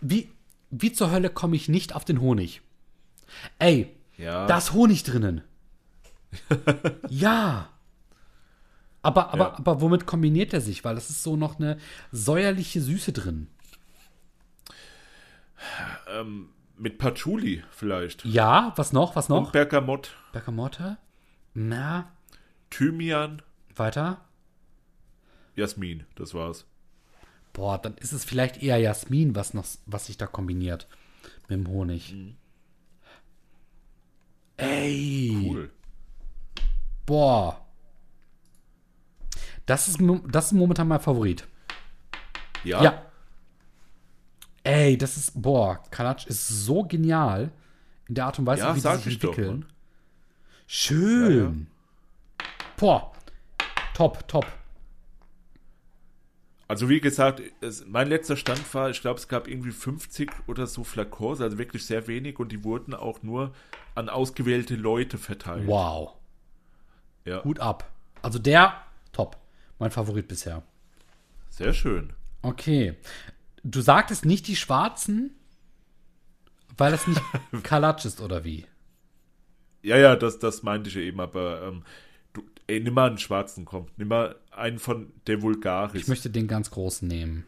Wie, 0.01 0.28
wie 0.70 0.93
zur 0.93 1.11
Hölle 1.11 1.28
komme 1.30 1.57
ich 1.57 1.68
nicht 1.68 1.95
auf 1.95 2.05
den 2.05 2.20
Honig? 2.20 2.62
Ey, 3.59 3.88
Ja. 4.16 4.47
da 4.47 4.59
ist 4.59 4.72
Honig 4.72 5.03
drinnen. 5.03 5.43
Ja. 7.09 7.68
Aber, 9.03 9.33
aber, 9.33 9.45
Ja. 9.45 9.59
aber 9.59 9.80
womit 9.80 10.07
kombiniert 10.07 10.53
er 10.55 10.61
sich? 10.61 10.85
Weil 10.85 10.95
das 10.95 11.11
ist 11.11 11.22
so 11.22 11.37
noch 11.37 11.59
eine 11.59 11.78
säuerliche 12.12 12.80
Süße 12.80 13.12
drin. 13.12 13.49
Mit 16.76 16.99
Patchouli 16.99 17.62
vielleicht. 17.70 18.24
Ja, 18.24 18.72
was 18.76 18.93
noch? 18.93 19.14
Was 19.16 19.28
Und 19.30 19.43
noch? 19.45 19.53
Bergamott, 19.53 20.16
Bergamotte? 20.33 20.99
Na, 21.55 22.11
Thymian, 22.70 23.43
weiter? 23.74 24.20
Jasmin. 25.55 26.05
Das 26.14 26.33
war's. 26.35 26.64
Boah, 27.53 27.76
dann 27.78 27.95
ist 27.99 28.12
es 28.12 28.24
vielleicht 28.24 28.62
eher 28.62 28.78
Jasmin, 28.78 29.35
was 29.37 29.53
noch, 29.53 29.66
was 29.87 30.07
sich 30.07 30.16
da 30.16 30.26
kombiniert 30.26 30.89
mit 31.49 31.59
dem 31.59 31.68
Honig. 31.68 32.14
Ey. 34.57 35.33
Cool. 35.45 35.70
Boah. 37.07 37.64
Das 39.66 39.88
ist, 39.88 39.98
das 40.28 40.46
ist 40.46 40.53
momentan 40.53 40.88
mein 40.88 41.00
Favorit. 41.00 41.46
Ja. 42.64 42.82
Ja. 42.82 43.03
Ey, 44.64 44.96
das 44.96 45.16
ist, 45.16 45.40
boah, 45.40 45.82
Kalatsch 45.90 46.26
ist 46.26 46.46
so 46.48 46.84
genial 46.84 47.50
in 48.09 48.14
der 48.14 48.26
Art 48.26 48.38
und 48.38 48.46
Weise, 48.46 48.62
Ja, 48.62 48.76
wie 48.76 48.80
sag 48.80 49.00
sich 49.00 49.14
ich 49.14 49.18
doch, 49.18 49.30
entwickeln. 49.30 49.61
Mann. 49.61 49.72
Schön. 50.66 51.66
Boah. 52.76 53.12
Top, 53.94 54.26
top. 54.28 54.46
Also 56.68 56.88
wie 56.88 57.00
gesagt, 57.00 57.42
es, 57.61 57.84
mein 57.86 58.09
letzter 58.09 58.36
Stand 58.36 58.72
war, 58.72 58.88
ich 58.88 59.03
glaube, 59.03 59.18
es 59.18 59.28
gab 59.28 59.46
irgendwie 59.46 59.72
50 59.72 60.30
oder 60.46 60.66
so 60.66 60.84
Flakons, 60.84 61.40
also 61.42 61.59
wirklich 61.59 61.84
sehr 61.84 62.07
wenig 62.07 62.38
und 62.38 62.50
die 62.50 62.64
wurden 62.64 62.94
auch 62.94 63.22
nur 63.22 63.53
an 63.94 64.09
ausgewählte 64.09 64.76
Leute 64.76 65.18
verteilt. 65.18 65.66
Wow. 65.66 66.14
Ja, 67.25 67.45
Hut 67.45 67.61
ab. 67.61 67.91
Also 68.23 68.39
der, 68.39 68.75
top. 69.12 69.37
Mein 69.79 69.91
Favorit 69.91 70.29
bisher. 70.29 70.62
sehr 71.51 71.73
schön. 71.73 72.12
Okay. 72.43 72.95
Du 73.64 73.81
sagtest 73.81 74.25
nicht 74.25 74.47
die 74.49 74.57
Schwarzen, 74.57 75.31
weil 76.77 76.91
das 76.91 77.07
nicht 77.07 77.20
Kalatsch 77.62 78.05
ist, 78.05 78.20
oder 78.20 78.45
wie? 78.45 78.66
Ja, 79.83 79.97
ja, 79.97 80.16
das, 80.16 80.39
das 80.39 80.62
meinte 80.62 80.89
ich 80.89 80.95
ja 80.95 81.01
eben, 81.03 81.20
aber 81.20 81.62
ähm, 81.62 81.83
du, 82.33 82.43
ey, 82.66 82.81
nimm 82.81 82.95
mal 82.95 83.09
einen 83.09 83.18
schwarzen, 83.18 83.64
komm. 83.64 83.87
Nimm 83.97 84.09
mal 84.09 84.37
einen 84.51 84.79
von 84.79 85.12
der 85.27 85.43
Vulgaris. 85.43 86.01
Ich 86.01 86.09
möchte 86.09 86.31
den 86.31 86.47
ganz 86.47 86.70
großen 86.70 87.07
nehmen. 87.07 87.45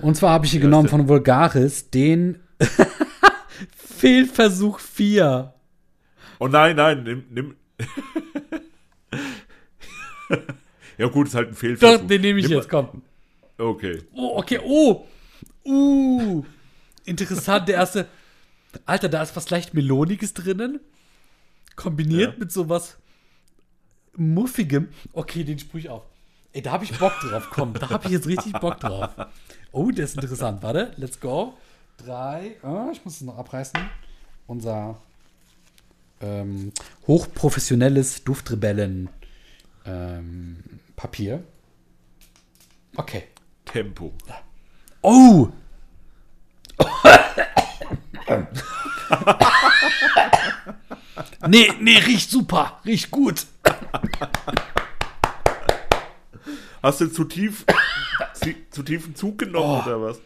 Und 0.00 0.16
zwar 0.16 0.30
habe 0.30 0.46
ich 0.46 0.52
hier 0.52 0.60
heißt 0.60 0.66
genommen 0.66 0.88
von 0.88 1.08
Vulgaris 1.08 1.90
den 1.90 2.40
Fehlversuch 3.76 4.78
4. 4.78 5.52
oh 6.38 6.48
nein, 6.48 6.76
nein, 6.76 7.02
nimm, 7.02 7.24
nimm. 7.30 7.56
ja 10.98 11.08
gut, 11.08 11.28
ist 11.28 11.34
halt 11.34 11.48
ein 11.48 11.54
Fehlversuch. 11.54 12.00
Doch, 12.00 12.06
den 12.06 12.20
nehme 12.20 12.38
ich 12.40 12.48
Nimm 12.48 12.58
jetzt, 12.58 12.68
komm. 12.68 13.02
Okay. 13.58 14.02
Oh, 14.14 14.38
okay, 14.38 14.60
oh. 14.62 15.06
Uh. 15.64 16.44
Interessant, 17.04 17.68
der 17.68 17.76
erste. 17.76 18.08
Alter, 18.86 19.08
da 19.08 19.22
ist 19.22 19.36
was 19.36 19.50
leicht 19.50 19.74
Meloniges 19.74 20.34
drinnen. 20.34 20.80
Kombiniert 21.76 22.32
Ja. 22.34 22.38
mit 22.38 22.52
sowas 22.52 22.96
Muffigem. 24.16 24.88
Okay, 25.12 25.44
den 25.44 25.58
sprühe 25.58 25.82
ich 25.82 25.88
auf. 25.88 26.02
Ey, 26.52 26.62
da 26.62 26.72
habe 26.72 26.84
ich 26.84 26.96
Bock 26.98 27.12
drauf. 27.20 27.48
Komm, 27.50 27.74
da 27.74 27.90
habe 27.90 28.06
ich 28.06 28.12
jetzt 28.12 28.28
richtig 28.28 28.52
Bock 28.52 28.78
drauf. 28.78 29.10
Oh, 29.72 29.90
der 29.90 30.04
ist 30.04 30.14
interessant. 30.14 30.62
Warte, 30.62 30.92
let's 30.96 31.18
go. 31.18 31.54
Drei. 31.96 32.56
Ah, 32.62 32.90
ich 32.92 33.04
muss 33.04 33.16
es 33.16 33.20
noch 33.22 33.36
abreißen. 33.38 33.80
Unser 34.46 34.96
ähm, 36.20 36.72
hochprofessionelles 37.06 38.22
Duftrebellen 38.24 39.08
ähm, 39.86 40.56
Papier. 40.96 41.42
Okay. 42.96 43.24
Tempo. 43.64 44.12
Oh, 45.02 45.48
nee, 51.48 51.68
nee, 51.80 51.98
riecht 51.98 52.30
super. 52.30 52.80
Riecht 52.84 53.10
gut. 53.10 53.46
Hast 56.82 57.00
du 57.00 57.06
zu 57.08 57.24
tief, 57.24 57.64
zu, 58.70 58.82
tiefen 58.82 59.14
Zug 59.14 59.38
genommen 59.38 59.82
Oh. 59.82 59.86
oder 59.86 60.02
was? 60.02 60.20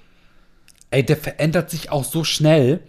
Ey, 0.90 1.04
der 1.04 1.16
verändert 1.16 1.70
sich 1.70 1.90
auch 1.90 2.04
so 2.04 2.24
schnell. 2.24 2.82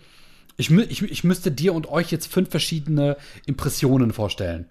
Ich, 0.57 0.71
ich, 0.71 1.01
ich 1.03 1.23
müsste 1.23 1.51
dir 1.51 1.73
und 1.73 1.87
euch 1.87 2.11
jetzt 2.11 2.31
fünf 2.31 2.49
verschiedene 2.49 3.17
Impressionen 3.45 4.13
vorstellen. 4.13 4.67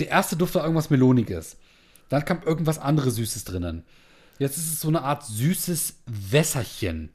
Der 0.00 0.08
erste 0.08 0.36
Duft 0.36 0.54
war 0.54 0.62
irgendwas 0.62 0.90
Meloniges. 0.90 1.56
Dann 2.08 2.24
kam 2.24 2.42
irgendwas 2.42 2.78
anderes 2.78 3.16
Süßes 3.16 3.44
drinnen. 3.44 3.84
Jetzt 4.38 4.58
ist 4.58 4.72
es 4.72 4.80
so 4.80 4.88
eine 4.88 5.02
Art 5.02 5.24
süßes 5.24 5.96
Wässerchen. 6.06 7.10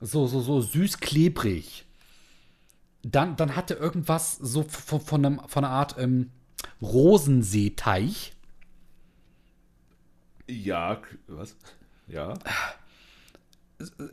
So, 0.00 0.26
so, 0.26 0.40
so 0.40 0.60
süß-klebrig. 0.60 1.84
Dann, 3.02 3.36
dann 3.36 3.54
hatte 3.54 3.74
irgendwas 3.74 4.36
so 4.36 4.64
von, 4.64 5.00
von, 5.00 5.24
einem, 5.24 5.40
von 5.46 5.64
einer 5.64 5.72
Art 5.72 5.96
ähm, 5.98 6.30
Rosenseeteich. 6.82 8.32
Ja, 10.48 11.00
was? 11.28 11.56
Ja. 12.08 12.34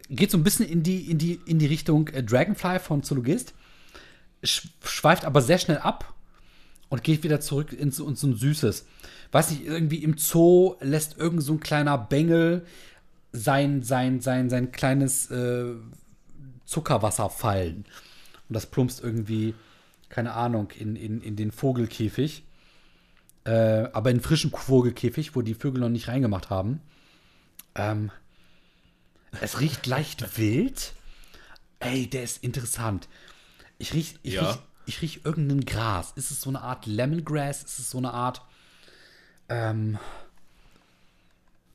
geht 0.10 0.32
so 0.32 0.38
ein 0.38 0.44
bisschen 0.44 0.68
in 0.68 0.84
die, 0.84 1.10
in 1.10 1.18
die, 1.18 1.40
in 1.46 1.60
die 1.60 1.66
Richtung 1.66 2.08
äh, 2.10 2.24
Dragonfly 2.24 2.80
von 2.80 3.04
Zoologist, 3.04 3.54
sch 4.44 4.68
schweift 4.84 5.26
aber 5.26 5.42
sehr 5.42 5.58
schnell 5.58 5.80
ab 5.80 6.14
und 6.94 7.02
geht 7.02 7.24
wieder 7.24 7.40
zurück 7.40 7.74
in 7.74 7.90
so, 7.90 8.08
in 8.08 8.16
so 8.16 8.28
ein 8.28 8.36
Süßes. 8.36 8.86
Weiß 9.32 9.50
nicht, 9.50 9.66
irgendwie 9.66 10.04
im 10.04 10.16
Zoo 10.20 10.76
lässt 10.80 11.18
irgend 11.18 11.42
so 11.42 11.54
ein 11.54 11.60
kleiner 11.60 11.98
Bengel 11.98 12.68
sein, 13.32 13.82
sein, 13.82 14.22
sein, 14.22 14.52
sein 14.52 14.72
kleines 14.72 15.32
äh, 15.32 15.74
Zuckerwasser 16.66 17.32
fallen. 17.32 17.86
Und 18.48 18.54
das 18.54 18.68
plumpst 18.68 19.04
irgendwie, 19.04 19.56
keine 20.10 20.34
Ahnung, 20.34 20.70
in, 20.78 20.96
in, 20.96 21.20
in 21.24 21.36
den 21.36 21.52
Vogelkäfig. 21.52 22.44
Äh, 23.46 23.90
aber 23.92 24.12
in 24.12 24.22
frischen 24.22 24.52
Vogelkäfig, 24.52 25.36
wo 25.36 25.42
die 25.42 25.56
Vögel 25.56 25.82
noch 25.82 25.90
nicht 25.90 26.10
reingemacht 26.10 26.52
haben. 26.52 26.80
Ähm, 27.74 28.12
es 29.42 29.60
riecht 29.60 29.88
leicht 29.88 30.38
wild. 30.38 30.94
Ey, 31.80 32.06
der 32.06 32.22
ist 32.22 32.44
interessant. 32.44 33.08
Ich 33.80 33.96
riech, 33.96 34.20
ich 34.22 34.36
Ja. 34.36 34.48
riech, 34.48 34.60
ich 34.86 35.02
riech 35.02 35.22
irgendein 35.24 35.66
Gras. 35.66 36.14
Ist 36.16 36.32
es 36.32 36.42
so 36.42 36.50
eine 36.50 36.62
Art 36.62 36.86
Lemongrass? 36.86 37.64
Ist 37.64 37.80
es 37.80 37.90
so 37.90 37.98
eine 37.98 38.14
Art. 38.14 38.42
Ähm, 39.50 39.98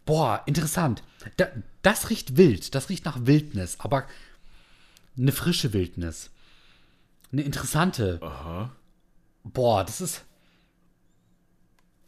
boah, 0.05 0.43
interessant. 0.47 1.03
Da, 1.37 1.49
das 1.83 2.11
riecht 2.11 2.37
wild. 2.37 2.75
Das 2.75 2.89
riecht 2.89 3.05
nach 3.05 3.27
Wildnis, 3.27 3.81
aber 3.81 4.07
eine 5.17 5.33
frische 5.33 5.73
Wildnis. 5.73 6.31
Eine 7.33 7.43
interessante. 7.43 8.19
Aha. 8.23 8.71
Boah, 9.45 9.85
das 9.85 10.01
ist. 10.01 10.25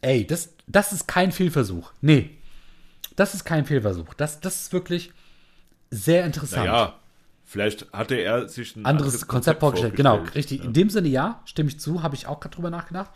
Ey, 0.01 0.25
das, 0.25 0.53
das 0.67 0.93
ist 0.93 1.07
kein 1.07 1.31
Fehlversuch. 1.31 1.91
Nee. 2.01 2.37
Das 3.15 3.35
ist 3.35 3.43
kein 3.43 3.65
Fehlversuch. 3.65 4.13
Das, 4.15 4.39
das 4.39 4.61
ist 4.61 4.73
wirklich 4.73 5.11
sehr 5.91 6.25
interessant. 6.25 6.65
Naja, 6.65 6.99
vielleicht 7.51 7.91
hatte 7.91 8.15
er 8.15 8.47
sich 8.47 8.77
ein 8.77 8.85
Anderes 8.85 9.27
Konzept 9.27 9.59
vorgestellt. 9.59 9.97
Genau, 9.97 10.23
richtig. 10.35 10.63
In 10.63 10.71
dem 10.71 10.89
Sinne 10.89 11.09
ja, 11.09 11.41
stimme 11.43 11.69
ich 11.69 11.79
zu, 11.79 12.01
habe 12.01 12.15
ich 12.15 12.25
auch 12.25 12.39
gerade 12.39 12.55
drüber 12.55 12.69
nachgedacht. 12.69 13.11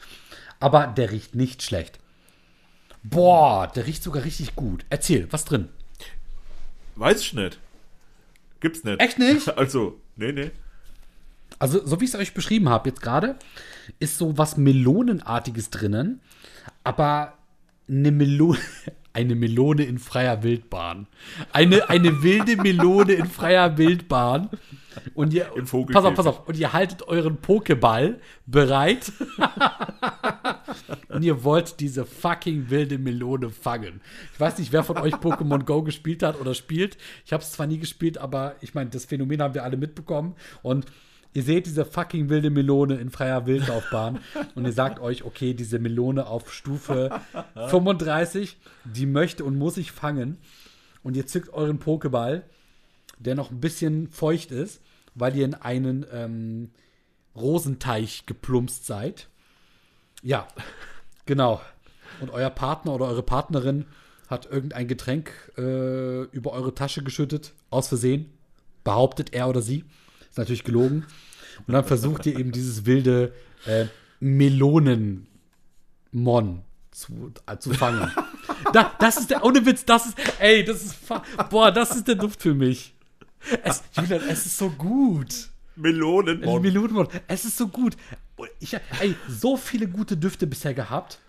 Aber 0.59 0.87
der 0.87 1.11
riecht 1.11 1.35
nicht 1.35 1.63
schlecht. 1.63 1.99
Boah, 3.01 3.71
der 3.73 3.87
riecht 3.87 4.03
sogar 4.03 4.25
richtig 4.25 4.55
gut. 4.55 4.85
Erzähl, 4.89 5.31
was 5.31 5.45
drin? 5.45 5.69
Weiß 6.95 7.21
ich 7.21 7.33
nicht. 7.33 7.59
Gibt's 8.59 8.83
nicht. 8.83 8.99
Echt 8.99 9.19
nicht? 9.19 9.47
Also, 9.57 10.01
nee, 10.17 10.33
nee. 10.33 10.51
Also, 11.57 11.85
so 11.85 12.01
wie 12.01 12.05
ich 12.05 12.13
es 12.13 12.19
euch 12.19 12.33
beschrieben 12.33 12.67
habe 12.67 12.89
jetzt 12.89 13.01
gerade, 13.01 13.37
ist 13.99 14.17
so 14.17 14.37
was 14.37 14.57
Melonenartiges 14.57 15.69
drinnen, 15.69 16.19
aber 16.83 17.37
eine 17.87 18.11
Melone, 18.11 18.59
eine 19.15 19.33
Melone 19.33 19.85
in 19.85 19.97
freier 19.97 20.43
Wildbahn. 20.43 21.07
Eine, 21.53 21.89
eine 21.89 22.21
wilde 22.21 22.57
Melone 22.57 23.13
in 23.13 23.25
freier 23.25 23.77
Wildbahn. 23.77 24.49
Und 25.13 25.33
ihr, 25.33 25.45
pass 25.91 26.05
auf, 26.05 26.13
pass 26.13 26.27
auf. 26.27 26.47
Und 26.47 26.57
ihr 26.57 26.73
haltet 26.73 27.07
euren 27.07 27.37
Pokéball 27.37 28.19
bereit. 28.45 29.11
und 31.09 31.23
ihr 31.23 31.43
wollt 31.45 31.79
diese 31.79 32.05
fucking 32.05 32.69
wilde 32.69 32.97
Melone 32.97 33.49
fangen. 33.49 34.01
Ich 34.33 34.39
weiß 34.39 34.57
nicht, 34.57 34.73
wer 34.73 34.83
von 34.83 34.97
euch 34.97 35.13
Pokémon 35.15 35.63
Go 35.63 35.81
gespielt 35.81 36.21
hat 36.21 36.39
oder 36.39 36.53
spielt. 36.53 36.97
Ich 37.25 37.31
habe 37.31 37.41
es 37.41 37.51
zwar 37.51 37.67
nie 37.67 37.79
gespielt, 37.79 38.17
aber 38.17 38.55
ich 38.59 38.73
meine, 38.73 38.89
das 38.89 39.05
Phänomen 39.05 39.41
haben 39.41 39.53
wir 39.53 39.63
alle 39.63 39.77
mitbekommen. 39.77 40.35
Und 40.61 40.85
ihr 41.35 41.43
seht 41.43 41.65
diese 41.67 41.85
fucking 41.85 42.29
wilde 42.29 42.49
Melone 42.49 42.95
in 42.95 43.11
freier 43.11 43.45
Wildlaufbahn 43.45 44.19
und 44.55 44.65
ihr 44.65 44.71
sagt 44.71 44.99
euch, 44.99 45.23
okay, 45.23 45.53
diese 45.53 45.79
Melone 45.79 46.25
auf 46.27 46.51
Stufe 46.51 47.21
35, 47.53 48.57
die 48.85 49.05
möchte 49.05 49.43
und 49.43 49.57
muss 49.57 49.77
ich 49.77 49.91
fangen. 49.91 50.37
Und 51.03 51.15
ihr 51.15 51.27
zückt 51.27 51.53
euren 51.53 51.77
Pokéball, 51.77 52.43
der 53.19 53.35
noch 53.35 53.51
ein 53.51 53.59
bisschen 53.59 54.09
feucht 54.09 54.51
ist, 54.51 54.81
weil 55.13 55.35
ihr 55.35 55.45
in 55.45 55.53
einen 55.53 56.05
ähm, 56.11 56.71
Rosenteich 57.35 58.25
geplumpst 58.25 58.85
seid. 58.85 59.27
Ja, 60.23 60.47
genau. 61.25 61.61
Und 62.21 62.31
euer 62.31 62.49
Partner 62.49 62.93
oder 62.93 63.07
eure 63.07 63.23
Partnerin 63.23 63.85
hat 64.29 64.49
irgendein 64.49 64.87
Getränk 64.87 65.31
äh, 65.57 66.23
über 66.23 66.53
eure 66.53 66.73
Tasche 66.73 67.03
geschüttet, 67.03 67.53
aus 67.69 67.89
Versehen, 67.89 68.31
behauptet 68.85 69.33
er 69.33 69.49
oder 69.49 69.61
sie. 69.61 69.83
Ist 70.35 70.39
natürlich 70.39 70.65
gelogen. 70.65 71.05
Und 71.65 71.73
dann 71.73 71.85
versucht 71.85 72.25
ihr 72.25 72.37
eben 72.37 72.51
dieses 72.51 72.85
wilde 72.85 73.31
äh, 73.65 73.85
Melonen-Mon 74.19 75.23
zu, 76.91 77.31
äh, 77.47 77.57
zu 77.57 77.73
fangen. 77.73 78.11
da, 78.73 78.91
das 78.99 79.15
ist 79.15 79.29
der, 79.29 79.45
ohne 79.45 79.65
Witz, 79.65 79.85
das 79.85 80.07
ist, 80.07 80.17
ey, 80.39 80.65
das 80.65 80.83
ist, 80.83 80.97
boah, 81.49 81.71
das 81.71 81.95
ist 81.95 82.09
der 82.09 82.15
Duft 82.15 82.41
für 82.41 82.53
mich. 82.53 82.93
Es, 83.63 83.81
Julian, 83.93 84.23
es 84.27 84.45
ist 84.45 84.57
so 84.57 84.69
gut. 84.71 85.47
Melonenmond. 85.77 86.61
Melonenmond. 86.61 87.09
Es 87.29 87.45
ist 87.45 87.55
so 87.55 87.69
gut. 87.69 87.95
Ich 88.59 88.75
habe 88.75 88.83
so 89.29 89.55
viele 89.55 89.87
gute 89.87 90.17
Düfte 90.17 90.47
bisher 90.47 90.73
gehabt. 90.73 91.19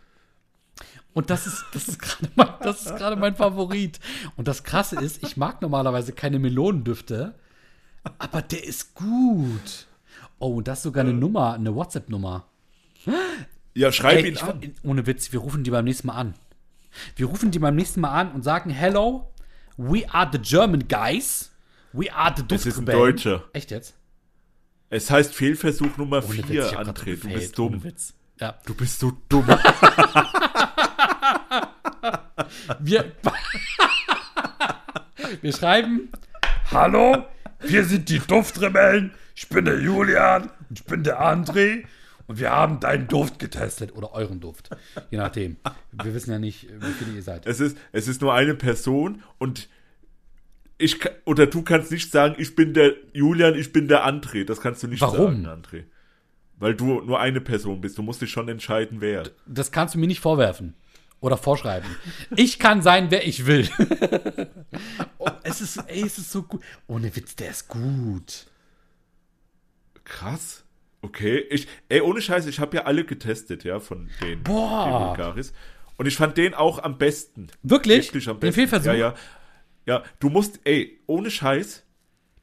Und 1.15 1.31
das 1.31 1.47
ist, 1.47 1.65
das 1.73 1.87
ist 1.87 2.01
gerade 2.01 2.29
mein, 2.35 2.49
das 2.61 2.87
ist 2.87 2.97
gerade 2.97 3.15
mein 3.15 3.37
Favorit. 3.37 4.01
Und 4.37 4.49
das 4.49 4.65
Krasse 4.65 5.01
ist, 5.01 5.23
ich 5.23 5.37
mag 5.37 5.63
normalerweise 5.63 6.13
keine 6.13 6.41
Melonendüfte, 6.41 7.37
aber 8.19 8.43
der 8.43 8.65
ist 8.65 8.95
gut. 8.95 9.87
Oh, 10.39 10.57
und 10.57 10.69
das 10.69 10.79
ist 10.79 10.83
sogar 10.85 11.05
eine 11.05 11.15
Nummer, 11.15 11.55
eine 11.55 11.75
WhatsApp-Nummer. 11.75 12.47
Ja, 13.75 13.93
schreib 13.93 14.19
Ey, 14.19 14.29
ihn 14.29 14.35
ich, 14.35 14.43
an. 14.43 14.75
ohne 14.83 15.07
Witz, 15.07 15.33
wir 15.33 15.41
rufen 15.41 15.65
die 15.65 15.71
beim 15.71 15.85
nächsten 15.85 16.09
Mal 16.09 16.15
an. 16.15 16.35
Wir 17.15 17.27
rufen 17.27 17.51
die 17.51 17.59
beim 17.59 17.77
nächsten 17.77 18.01
Mal 18.01 18.11
an 18.11 18.33
und 18.33 18.43
sagen: 18.43 18.71
Hello, 18.71 19.33
we 19.77 20.05
are 20.13 20.29
the 20.31 20.39
German 20.39 20.89
guys. 20.89 21.53
We 21.93 22.13
are 22.13 22.35
the 22.37 22.43
Es 22.55 22.67
ist 22.67 22.79
ein 22.79 22.87
Duftrebellen." 22.87 23.17
Deutscher. 23.17 23.45
Echt 23.53 23.71
jetzt? 23.71 23.95
Es 24.89 25.11
heißt 25.11 25.35
Fehlversuch 25.35 25.97
Nummer 25.97 26.25
Ohne 26.25 26.39
Witz, 26.39 26.47
4, 26.47 26.67
ich 26.67 26.75
hab 26.75 26.85
grad 26.85 26.99
André. 26.99 27.21
Du 27.21 27.29
bist 27.29 27.59
dumm. 27.59 27.73
Ohne 27.75 27.85
Witz. 27.85 28.15
Ja. 28.41 28.59
Du 28.65 28.75
bist 28.75 29.01
so 29.01 29.13
dumm. 29.29 29.47
Wir, 32.81 33.13
wir 35.43 35.53
schreiben: 35.53 36.11
Hallo, 36.71 37.25
wir 37.61 37.85
sind 37.85 38.09
die 38.09 38.19
Duftrebellen. 38.19 39.13
Ich 39.35 39.49
bin 39.49 39.65
der 39.65 39.81
Julian 39.81 40.51
und 40.69 40.81
ich 40.81 40.85
bin 40.85 41.03
der 41.03 41.21
André. 41.21 41.85
Und 42.27 42.41
wir 42.41 42.51
haben 42.51 42.81
deinen 42.81 43.07
Duft 43.07 43.39
getestet. 43.39 43.95
Oder 43.95 44.13
euren 44.13 44.41
Duft. 44.41 44.71
Je 45.11 45.19
nachdem. 45.19 45.57
Wir 45.93 46.15
wissen 46.15 46.33
ja 46.33 46.39
nicht, 46.39 46.69
wie 46.69 46.93
viele 46.93 47.13
ihr 47.13 47.23
seid. 47.23 47.47
Es 47.47 47.61
ist, 47.61 47.77
es 47.93 48.09
ist 48.09 48.21
nur 48.21 48.35
eine 48.35 48.55
Person 48.55 49.23
und 49.39 49.69
ich 50.79 50.99
oder 51.25 51.47
du 51.47 51.63
kannst 51.63 51.91
nicht 51.91 52.11
sagen, 52.11 52.35
ich 52.39 52.55
bin 52.55 52.75
der 52.75 52.95
Julian, 53.13 53.55
ich 53.55 53.73
bin 53.73 53.89
der 53.89 54.07
André. 54.07 54.45
Das 54.45 54.61
kannst 54.61 54.83
du 54.83 54.89
nicht 54.89 55.01
Warum? 55.01 55.45
sagen, 55.45 55.63
André. 55.63 55.85
Weil 56.59 56.75
du 56.75 57.01
nur 57.03 57.21
eine 57.21 57.41
Person 57.41 57.81
bist. 57.81 57.99
Du 57.99 58.03
musst 58.03 58.23
dich 58.23 58.31
schon 58.31 58.49
entscheiden, 58.49 59.01
wer. 59.01 59.25
Das 59.47 59.71
kannst 59.71 59.95
du 59.95 59.99
mir 59.99 60.07
nicht 60.07 60.21
vorwerfen. 60.21 60.75
Oder 61.21 61.37
vorschreiben. 61.37 61.89
Ich 62.37 62.59
kann 62.59 62.83
sein, 62.83 63.11
wer 63.11 63.27
ich 63.27 63.47
will. 63.47 63.69
oh, 65.19 65.29
es 65.43 65.61
ist, 65.61 65.79
ey, 65.89 66.03
es 66.05 66.19
ist 66.19 66.31
so 66.31 66.43
gut. 66.43 66.62
Ohne 66.87 67.14
Witz, 67.17 67.35
der 67.37 67.51
ist 67.51 67.69
gut. 67.69 68.47
Krass. 70.05 70.64
Okay. 71.03 71.39
Ich, 71.51 71.67
ey, 71.89 72.01
ohne 72.01 72.21
Scheiß, 72.21 72.47
ich 72.47 72.61
habe 72.61 72.77
ja 72.77 72.85
alle 72.85 73.05
getestet, 73.05 73.64
ja, 73.64 73.81
von 73.81 74.11
den, 74.21 74.43
Boah. 74.43 74.85
den 74.85 75.07
Bulgaris. 75.17 75.53
Und 75.97 76.07
ich 76.07 76.17
fand 76.17 76.37
den 76.37 76.55
auch 76.55 76.79
am 76.83 76.99
besten. 76.99 77.49
Wirklich? 77.62 78.09
Wirklich 78.09 78.29
am 78.29 78.37
Den 78.37 78.41
besten. 78.41 78.55
Fehlversuch? 78.55 78.87
Ja, 78.87 78.95
ja. 78.95 79.14
Ja, 79.87 80.03
du 80.19 80.29
musst, 80.29 80.61
ey, 80.64 81.01
ohne 81.07 81.31
Scheiß, 81.31 81.85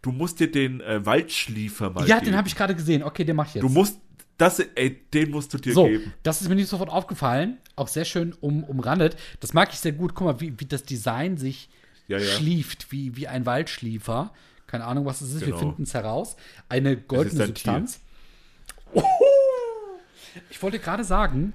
du 0.01 0.11
musst 0.11 0.39
dir 0.39 0.49
den 0.49 0.81
äh, 0.81 1.05
Waldschliefer 1.05 1.89
mal 1.89 2.07
Ja, 2.07 2.15
geben. 2.15 2.31
den 2.31 2.37
habe 2.37 2.47
ich 2.47 2.55
gerade 2.55 2.73
gesehen. 2.73 3.03
Okay, 3.03 3.25
den 3.25 3.35
mach 3.35 3.47
ich 3.47 3.55
jetzt. 3.55 3.63
Du 3.63 3.69
musst, 3.69 3.99
das, 4.37 4.59
ey, 4.59 4.99
den 5.13 5.31
musst 5.31 5.53
du 5.53 5.57
dir 5.57 5.73
so, 5.73 5.85
geben. 5.85 6.13
das 6.23 6.41
ist 6.41 6.49
mir 6.49 6.55
nicht 6.55 6.67
sofort 6.69 6.89
aufgefallen. 6.89 7.57
Auch 7.75 7.87
sehr 7.87 8.05
schön 8.05 8.33
um, 8.41 8.63
umrandet. 8.63 9.15
Das 9.39 9.53
mag 9.53 9.69
ich 9.71 9.79
sehr 9.79 9.91
gut. 9.93 10.13
Guck 10.15 10.25
mal, 10.27 10.39
wie, 10.41 10.59
wie 10.59 10.65
das 10.65 10.83
Design 10.83 11.37
sich 11.37 11.69
Ja, 12.07 12.17
ja. 12.17 12.25
schlieft, 12.25 12.91
wie, 12.91 13.15
wie 13.15 13.27
ein 13.27 13.45
Waldschliefer. 13.45 14.31
Keine 14.67 14.85
Ahnung, 14.85 15.05
was 15.05 15.21
es 15.21 15.29
ist. 15.33 15.41
Wir 15.41 15.47
Genau. 15.47 15.59
finden 15.59 15.83
es 15.83 15.93
heraus. 15.93 16.35
Eine 16.69 16.97
goldene 16.97 17.43
ein 17.43 17.47
Substanz. 17.47 17.99
Ich 20.49 20.61
wollte 20.63 20.79
gerade 20.79 21.03
sagen, 21.03 21.53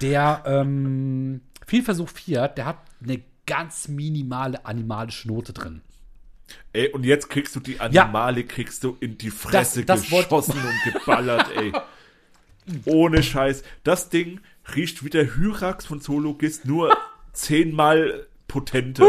der 0.00 0.42
ähm, 0.46 1.42
Vielversuch 1.66 2.08
4, 2.08 2.48
der 2.48 2.64
hat 2.66 2.78
eine 3.02 3.20
ganz 3.46 3.88
minimale 3.88 4.64
animalische 4.64 5.28
Note 5.28 5.52
drin. 5.52 5.82
Ey, 6.72 6.88
und 6.90 7.04
jetzt 7.04 7.28
kriegst 7.28 7.54
du 7.56 7.60
die 7.60 7.80
Animale, 7.80 8.44
kriegst 8.44 8.82
du 8.84 8.96
in 9.00 9.18
die 9.18 9.30
Fresse 9.30 9.84
Das- 9.84 10.02
das 10.08 10.10
geschossen 10.10 10.54
und 10.58 10.92
geballert, 10.92 11.48
ey. 11.56 11.72
Ohne 12.84 13.22
Scheiß. 13.22 13.62
Das 13.82 14.08
Ding 14.08 14.40
riecht 14.74 15.04
wie 15.04 15.10
der 15.10 15.36
Hyrax 15.36 15.86
von 15.86 16.00
Zoologist, 16.00 16.64
nur 16.64 16.96
zehnmal 17.32 18.26
potenter. 18.48 19.04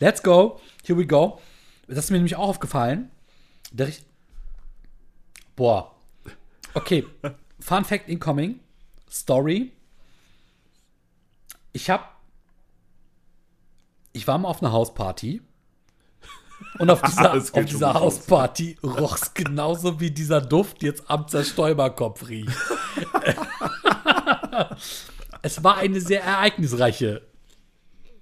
Let's 0.00 0.22
go. 0.22 0.60
Here 0.84 0.98
we 0.98 1.06
go. 1.06 1.40
Das 1.86 1.98
ist 2.04 2.10
mir 2.10 2.16
nämlich 2.18 2.36
auch 2.36 2.48
aufgefallen. 2.48 3.10
Der 3.72 3.88
riech- 3.88 4.02
Boah. 5.56 5.94
Okay. 6.74 7.04
Fun 7.60 7.84
Fact 7.84 8.08
incoming. 8.08 8.60
Story. 9.10 9.72
Ich 11.72 11.88
hab. 11.90 12.20
Ich 14.12 14.26
war 14.26 14.38
mal 14.38 14.48
auf 14.48 14.62
einer 14.62 14.72
Hausparty. 14.72 15.40
Und 16.78 16.90
auf 16.90 17.02
dieser, 17.02 17.34
Es 17.36 17.52
auf 17.54 17.64
dieser. 17.64 17.94
Hausparty 17.94 18.78
roch's 18.84 19.32
genauso 19.34 19.98
wie 20.00 20.10
dieser 20.10 20.40
Duft 20.40 20.82
jetzt 20.82 21.02
am 21.08 21.26
Zerstäuberkopf 21.28 22.28
riecht. 22.28 22.50
es 25.42 25.62
war 25.64 25.78
eine 25.78 26.00
sehr 26.00 26.22
ereignisreiche 26.22 27.22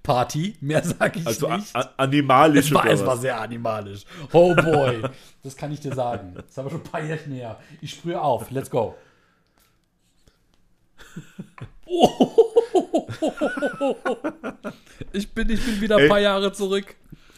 Party. 0.03 0.55
Mehr 0.61 0.83
sage 0.83 1.19
ich 1.19 1.27
Also 1.27 1.49
nicht. 1.49 1.75
a- 1.75 1.89
animalisch 1.97 2.67
Es 2.67 2.73
war, 2.73 2.85
es 2.85 3.05
war 3.05 3.17
sehr 3.17 3.39
animalisch. 3.39 4.03
Oh 4.31 4.55
boy. 4.55 5.01
Das 5.43 5.55
kann 5.57 5.71
ich 5.71 5.79
dir 5.81 5.93
sagen. 5.93 6.33
Das 6.35 6.45
ist 6.45 6.59
aber 6.59 6.69
schon 6.69 6.79
ein 6.81 6.83
paar 6.89 7.03
Jahre 7.03 7.19
her. 7.21 7.59
Ich 7.81 7.91
sprühe 7.91 8.19
auf. 8.21 8.49
Let's 8.51 8.69
go. 8.69 8.95
Ich 15.13 15.31
bin, 15.33 15.49
ich 15.49 15.63
bin 15.63 15.81
wieder 15.81 15.97
ein 15.97 16.07
paar 16.09 16.19
Jahre 16.19 16.51
zurück 16.51 16.95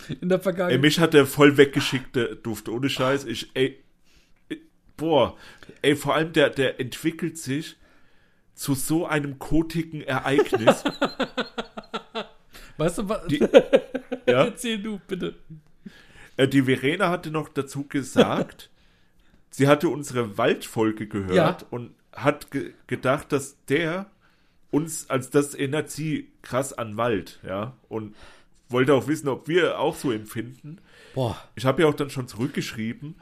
in 0.21 0.29
der 0.29 0.37
Ey, 0.39 0.43
Vergangenheit. 0.43 0.81
mich 0.81 0.99
hat 0.99 1.13
der 1.13 1.25
voll 1.25 1.57
weggeschickt, 1.57 2.15
der 2.15 2.35
Duft, 2.35 2.69
ohne 2.69 2.89
Scheiß. 2.89 3.25
Ich, 3.25 3.51
ey, 3.53 3.83
ey, 4.49 4.61
boah, 4.97 5.37
ey, 5.81 5.95
vor 5.95 6.15
allem 6.15 6.33
der, 6.33 6.49
der 6.49 6.79
entwickelt 6.79 7.37
sich 7.37 7.77
zu 8.55 8.75
so 8.75 9.05
einem 9.05 9.39
kotigen 9.39 10.01
Ereignis. 10.01 10.83
Weißt 12.77 12.97
du 12.99 13.09
was? 13.09 13.21
ja? 14.27 14.45
Erzähl 14.45 14.81
du, 14.81 14.99
bitte. 15.07 15.35
Äh, 16.37 16.47
die 16.47 16.63
Verena 16.63 17.09
hatte 17.09 17.31
noch 17.31 17.49
dazu 17.49 17.85
gesagt, 17.87 18.69
sie 19.49 19.67
hatte 19.67 19.89
unsere 19.89 20.37
Waldfolge 20.37 21.07
gehört 21.07 21.35
Ja. 21.61 21.67
und 21.71 21.93
hat 22.13 22.51
ge 22.51 22.73
gedacht, 22.87 23.31
dass 23.31 23.57
der 23.65 24.09
uns, 24.71 25.09
als 25.09 25.29
das 25.29 25.55
erinnert 25.55 25.89
sie 25.89 26.31
krass 26.41 26.73
an 26.73 26.95
Wald, 26.95 27.39
ja, 27.45 27.75
und 27.89 28.15
wollte 28.69 28.93
auch 28.93 29.07
wissen, 29.07 29.27
ob 29.27 29.47
wir 29.47 29.79
auch 29.79 29.95
so 29.95 30.11
empfinden. 30.11 30.79
Boah. 31.15 31.37
Ich 31.55 31.65
habe 31.65 31.81
ja 31.81 31.87
auch 31.87 31.93
dann 31.95 32.09
schon 32.09 32.27
zurückgeschrieben, 32.27 33.15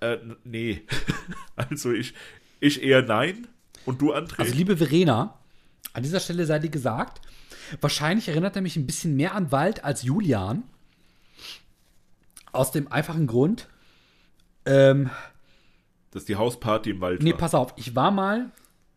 äh, 0.00 0.18
nee, 0.44 0.82
also 1.56 1.92
ich, 1.92 2.14
ich 2.60 2.82
eher 2.82 3.02
nein 3.02 3.46
und 3.84 4.00
du, 4.00 4.14
André? 4.14 4.38
Also, 4.40 4.54
liebe 4.54 4.76
Verena, 4.76 5.38
an 5.92 6.02
dieser 6.02 6.20
Stelle 6.20 6.46
sei 6.46 6.58
dir 6.58 6.70
gesagt, 6.70 7.20
wahrscheinlich 7.80 8.28
erinnert 8.28 8.56
er 8.56 8.62
mich 8.62 8.76
ein 8.76 8.86
bisschen 8.86 9.16
mehr 9.16 9.34
an 9.34 9.52
Wald 9.52 9.84
als 9.84 10.02
Julian. 10.02 10.62
Aus 12.52 12.72
dem 12.72 12.90
einfachen 12.90 13.26
Grund, 13.28 13.68
ähm, 14.64 15.08
dass 16.10 16.24
die 16.24 16.34
Hausparty 16.36 16.90
im 16.90 17.00
Wald 17.00 17.22
Nee, 17.22 17.30
war. 17.32 17.38
pass 17.38 17.54
auf, 17.54 17.72
ich 17.76 17.94
war 17.94 18.10
mal, 18.10 18.50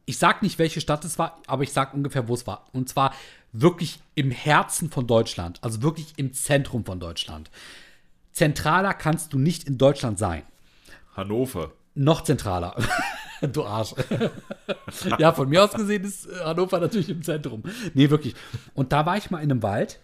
ich 0.06 0.18
sag 0.18 0.42
nicht, 0.42 0.60
welche 0.60 0.82
Stadt 0.82 1.06
es 1.06 1.18
war, 1.18 1.40
aber 1.48 1.64
ich 1.64 1.72
sag 1.72 1.94
ungefähr, 1.94 2.28
wo 2.28 2.34
es 2.34 2.46
war. 2.46 2.68
Und 2.74 2.90
zwar 2.90 3.14
wirklich 3.52 4.00
im 4.16 4.32
Herzen 4.32 4.90
von 4.90 5.08
Deutschland, 5.08 5.60
also 5.62 5.82
wirklich 5.82 6.14
im 6.18 6.34
Zentrum 6.34 6.86
von 6.86 7.00
Deutschland. 7.00 7.50
Zentraler 8.32 8.94
kannst 8.94 9.34
du 9.34 9.40
nicht 9.40 9.66
in 9.66 9.78
Deutschland 9.78 10.18
sein. 10.18 10.44
Hannover. 11.16 11.72
Noch 11.96 12.22
zentraler. 12.22 12.76
du 13.42 13.64
Arsch. 13.64 13.94
ja, 15.20 15.32
von 15.32 15.48
mir 15.48 15.64
aus 15.64 15.74
gesehen 15.74 16.04
ist 16.04 16.26
äh, 16.26 16.40
Hannover 16.44 16.80
natürlich 16.80 17.10
im 17.10 17.22
Zentrum. 17.22 17.64
Nee, 17.94 18.10
wirklich. 18.10 18.34
Und 18.74 18.92
da 18.92 19.06
war 19.06 19.18
ich 19.18 19.30
mal 19.30 19.40
in 19.40 19.52
einem 19.52 19.62
Wald 19.62 20.00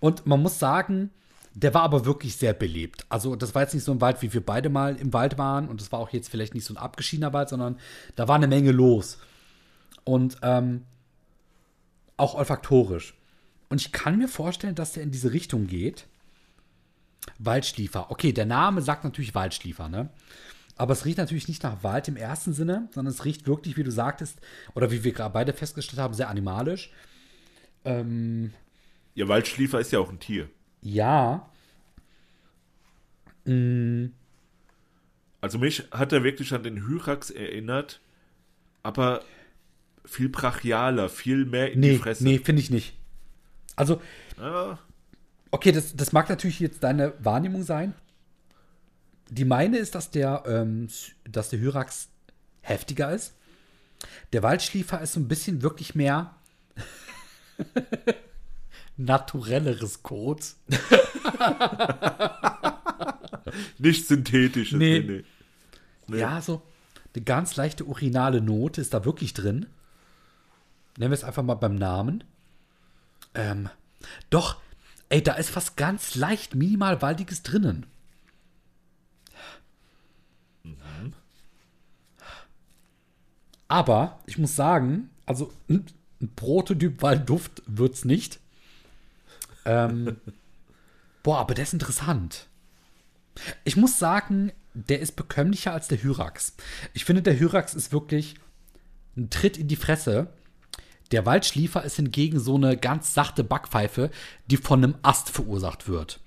und 0.00 0.26
man 0.26 0.40
muss 0.40 0.58
sagen, 0.58 1.10
der 1.54 1.74
war 1.74 1.82
aber 1.82 2.04
wirklich 2.06 2.36
sehr 2.36 2.54
belebt. 2.54 3.04
Also, 3.08 3.36
das 3.36 3.54
war 3.54 3.62
jetzt 3.62 3.74
nicht 3.74 3.84
so 3.84 3.92
ein 3.92 4.00
Wald, 4.00 4.22
wie 4.22 4.32
wir 4.32 4.44
beide 4.44 4.68
mal 4.68 4.96
im 4.96 5.12
Wald 5.12 5.38
waren. 5.38 5.68
Und 5.68 5.80
das 5.80 5.92
war 5.92 5.98
auch 5.98 6.10
jetzt 6.10 6.28
vielleicht 6.28 6.54
nicht 6.54 6.64
so 6.64 6.74
ein 6.74 6.78
abgeschiedener 6.78 7.32
Wald, 7.32 7.48
sondern 7.48 7.78
da 8.16 8.28
war 8.28 8.36
eine 8.36 8.48
Menge 8.48 8.72
los. 8.72 9.18
Und 10.04 10.38
ähm, 10.42 10.84
auch 12.16 12.34
olfaktorisch. 12.34 13.14
Und 13.68 13.80
ich 13.80 13.92
kann 13.92 14.18
mir 14.18 14.28
vorstellen, 14.28 14.74
dass 14.74 14.92
der 14.92 15.02
in 15.02 15.10
diese 15.10 15.32
Richtung 15.32 15.66
geht. 15.66 16.06
Waldschliefer. 17.38 18.10
Okay, 18.10 18.32
der 18.32 18.46
Name 18.46 18.82
sagt 18.82 19.04
natürlich 19.04 19.34
Waldschliefer, 19.34 19.88
ne? 19.88 20.10
Aber 20.76 20.92
es 20.94 21.04
riecht 21.04 21.18
natürlich 21.18 21.48
nicht 21.48 21.62
nach 21.62 21.82
Wald 21.82 22.08
im 22.08 22.16
ersten 22.16 22.52
Sinne, 22.52 22.88
sondern 22.92 23.12
es 23.12 23.24
riecht 23.24 23.46
wirklich, 23.46 23.76
wie 23.76 23.84
du 23.84 23.90
sagtest, 23.90 24.40
oder 24.74 24.90
wie 24.90 25.04
wir 25.04 25.12
gerade 25.12 25.32
beide 25.32 25.52
festgestellt 25.52 26.00
haben, 26.00 26.14
sehr 26.14 26.28
animalisch. 26.28 26.90
Ähm, 27.84 28.52
Ja, 29.14 29.28
Waldschliefer 29.28 29.80
ist 29.80 29.92
ja 29.92 29.98
auch 29.98 30.10
ein 30.10 30.18
Tier. 30.18 30.48
Ja, 30.82 31.48
Also 35.40 35.58
mich 35.58 35.88
hat 35.90 36.12
er 36.12 36.22
wirklich 36.22 36.54
an 36.54 36.62
den 36.62 36.86
Hyrax 36.86 37.30
erinnert, 37.30 38.00
aber 38.82 39.22
viel 40.04 40.28
brachialer, 40.28 41.08
viel 41.08 41.44
mehr 41.44 41.72
in 41.72 41.82
die 41.82 41.90
nee, 41.90 41.98
Fresse. 41.98 42.22
nee, 42.24 42.38
finde 42.38 42.62
ich 42.62 42.70
nicht. 42.70 42.96
Also, 43.76 44.00
Ah, 44.38 44.78
okay, 45.50 45.72
das, 45.72 45.94
das 45.96 46.12
mag 46.12 46.28
natürlich 46.28 46.60
jetzt 46.60 46.82
deine 46.82 47.14
Wahrnehmung 47.24 47.62
sein. 47.64 47.94
Die 49.30 49.44
meine 49.44 49.78
ist, 49.78 49.94
dass 49.94 50.10
der, 50.10 50.44
ähm, 50.46 50.88
dass 51.24 51.50
der 51.50 51.60
Hyrax 51.60 52.08
heftiger 52.60 53.12
ist. 53.12 53.34
Der 54.32 54.42
Waldschliefer 54.42 55.00
ist 55.00 55.12
so 55.14 55.20
ein 55.20 55.28
bisschen 55.28 55.62
wirklich 55.62 55.94
mehr 55.94 56.34
naturelleres 58.96 60.02
Kot. 60.02 60.54
nicht 63.78 64.06
synthetisches. 64.06 64.78
Nee. 64.78 65.00
Nee. 65.00 65.24
Nee. 66.08 66.18
Ja, 66.18 66.40
so 66.40 66.62
eine 67.14 67.24
ganz 67.24 67.56
leichte 67.56 67.84
urinale 67.84 68.40
Note 68.40 68.80
ist 68.80 68.94
da 68.94 69.04
wirklich 69.04 69.34
drin. 69.34 69.66
Nennen 70.98 71.10
wir 71.10 71.14
es 71.14 71.24
einfach 71.24 71.42
mal 71.42 71.54
beim 71.54 71.74
Namen. 71.74 72.24
Ähm, 73.34 73.68
doch, 74.30 74.60
ey, 75.08 75.22
da 75.22 75.34
ist 75.34 75.50
fast 75.50 75.76
ganz 75.76 76.14
leicht 76.14 76.54
minimal 76.54 77.00
Waldiges 77.00 77.42
drinnen. 77.42 77.86
Aber 83.72 84.18
ich 84.26 84.36
muss 84.36 84.54
sagen, 84.54 85.08
also 85.24 85.50
ein, 85.66 85.86
ein 86.20 86.28
Prototyp 86.36 87.00
Waldduft 87.00 87.62
wird's 87.64 88.04
nicht. 88.04 88.38
Ähm, 89.64 90.16
boah, 91.22 91.38
aber 91.38 91.54
der 91.54 91.64
ist 91.64 91.72
interessant. 91.72 92.46
Ich 93.64 93.76
muss 93.76 93.98
sagen, 93.98 94.52
der 94.74 95.00
ist 95.00 95.16
bekömmlicher 95.16 95.72
als 95.72 95.88
der 95.88 96.02
Hyrax. 96.02 96.54
Ich 96.92 97.04
finde, 97.04 97.22
der 97.22 97.38
Hyrax 97.38 97.74
ist 97.74 97.92
wirklich 97.92 98.34
ein 99.16 99.30
Tritt 99.30 99.58
in 99.58 99.68
die 99.68 99.76
Fresse. 99.76 100.28
Der 101.10 101.26
Waldschliefer 101.26 101.82
ist 101.82 101.96
hingegen 101.96 102.40
so 102.40 102.54
eine 102.54 102.76
ganz 102.76 103.12
sachte 103.12 103.44
Backpfeife, 103.44 104.10
die 104.46 104.56
von 104.56 104.82
einem 104.82 104.94
Ast 105.02 105.28
verursacht 105.28 105.88
wird. 105.88 106.20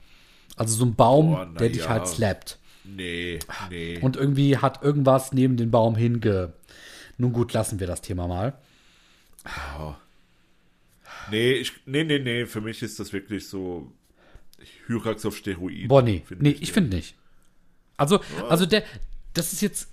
Also 0.56 0.76
so 0.76 0.86
ein 0.86 0.96
Baum, 0.96 1.32
na 1.32 1.46
der 1.60 1.70
dich 1.70 1.84
ja. 1.84 1.90
halt 1.90 2.08
slappt. 2.08 2.60
Nee, 2.84 3.40
nee. 3.70 3.98
Und 4.00 4.16
irgendwie 4.16 4.58
hat 4.58 4.84
irgendwas 4.84 5.32
neben 5.34 5.58
den 5.58 5.72
Baum 5.72 5.96
hinge. 5.96 6.54
Nun 7.18 7.34
gut, 7.34 7.52
lassen 7.54 7.80
wir 7.80 7.88
das 7.88 8.02
Thema 8.02 8.28
mal. 8.28 8.54
Nee, 11.32 11.54
ich, 11.54 11.74
nee, 11.86 12.04
nee, 12.04 12.20
nee, 12.20 12.46
für 12.46 12.62
mich 12.62 12.82
ist 12.82 13.00
das 13.00 13.14
wirklich 13.14 13.48
so 13.48 13.92
Hyrax 14.88 15.26
auf 15.26 15.38
Steroiden. 15.38 15.88
Boah, 15.88 16.02
nee, 16.02 16.24
find 16.26 16.42
nee, 16.42 16.56
ich 16.60 16.72
finde 16.72 16.96
nicht. 16.96 17.16
Also, 17.98 18.20
also 18.50 18.66
der, 18.66 18.84
das 19.34 19.54
ist 19.54 19.62
jetzt, 19.62 19.90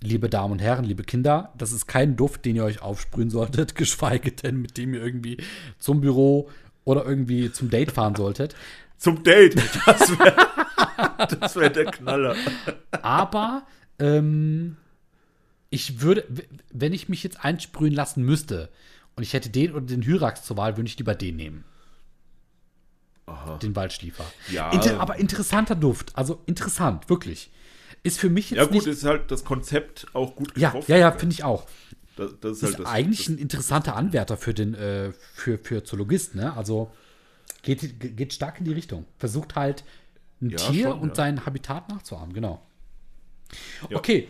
liebe 0.00 0.28
Damen 0.28 0.52
und 0.52 0.58
Herren, 0.60 0.84
liebe 0.84 1.02
Kinder, 1.02 1.52
das 1.58 1.72
ist 1.72 1.86
kein 1.86 2.16
Duft, 2.16 2.44
den 2.44 2.56
ihr 2.56 2.64
euch 2.64 2.82
aufsprühen 2.82 3.30
solltet, 3.30 3.74
geschweige 3.76 4.32
denn, 4.32 4.60
mit 4.60 4.76
dem 4.76 4.94
ihr 4.94 5.02
irgendwie 5.02 5.38
zum 5.78 6.00
Büro 6.00 6.50
oder 6.84 7.04
irgendwie 7.04 7.50
zum 7.50 7.70
Date 7.70 7.92
fahren 7.92 8.14
solltet. 8.14 8.54
Zum 8.98 9.22
Date. 9.22 9.56
Das 9.86 10.18
wäre 10.18 10.46
das 11.40 11.56
wär 11.56 11.70
der 11.70 11.86
Knaller. 11.86 12.36
Aber 13.02 13.66
ähm, 13.98 14.76
ich 15.70 16.00
würde, 16.00 16.26
wenn 16.72 16.92
ich 16.92 17.08
mich 17.08 17.22
jetzt 17.22 17.44
einsprühen 17.44 17.92
lassen 17.92 18.22
müsste 18.22 18.70
und 19.16 19.22
ich 19.22 19.32
hätte 19.32 19.50
den 19.50 19.72
oder 19.72 19.86
den 19.86 20.02
Hyrax 20.02 20.42
zur 20.44 20.56
Wahl, 20.56 20.76
würde 20.76 20.88
ich 20.88 20.98
lieber 20.98 21.14
den 21.14 21.36
nehmen. 21.36 21.64
den 23.62 23.74
Waldschliefer. 23.74 24.24
Ja. 24.50 24.70
Inter 24.70 25.00
aber 25.00 25.16
interessanter 25.16 25.74
Duft. 25.74 26.12
Also 26.16 26.42
interessant, 26.46 27.08
wirklich. 27.08 27.50
Ist 28.02 28.20
für 28.20 28.28
mich 28.28 28.50
jetzt 28.50 28.58
Ja, 28.58 28.64
gut, 28.66 28.86
ist 28.86 29.04
halt 29.04 29.30
das 29.30 29.44
Konzept 29.44 30.06
auch 30.12 30.36
gut 30.36 30.52
Ja, 30.58 30.68
getroffen. 30.70 30.90
ja, 30.90 30.98
ja, 30.98 31.12
finde 31.12 31.32
ich 31.32 31.42
auch. 31.42 31.66
Das, 32.16 32.32
das 32.40 32.52
ist 32.52 32.62
Ist 32.62 32.68
halt 32.70 32.80
das. 32.80 32.92
eigentlich 32.92 33.28
ein 33.28 33.38
interessanter 33.38 33.96
Anwärter 33.96 34.36
für 34.36 34.52
den 34.52 34.74
äh, 34.74 35.12
für, 35.34 35.58
für 35.58 35.82
Zoologist, 35.84 36.34
ne? 36.34 36.54
Also 36.54 36.92
geht, 37.62 37.98
geht 38.16 38.34
stark 38.34 38.58
in 38.58 38.66
die 38.66 38.72
Richtung. 38.74 39.06
Versucht 39.18 39.56
halt 39.56 39.84
ein 40.42 40.50
Ja, 40.50 40.58
Tier 40.58 40.90
schon, 40.90 41.00
und 41.00 41.08
ja. 41.10 41.14
sein 41.14 41.46
Habitat 41.46 41.88
nachzuahmen, 41.88 42.34
genau. 42.34 42.60
Ja. 43.88 43.96
Okay. 43.96 44.28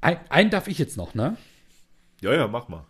Ein, 0.00 0.18
einen 0.28 0.50
darf 0.50 0.66
ich 0.66 0.78
jetzt 0.78 0.96
noch, 0.96 1.14
ne? 1.14 1.36
ja, 2.20 2.34
ja, 2.34 2.48
mach 2.48 2.68
mal. 2.68 2.84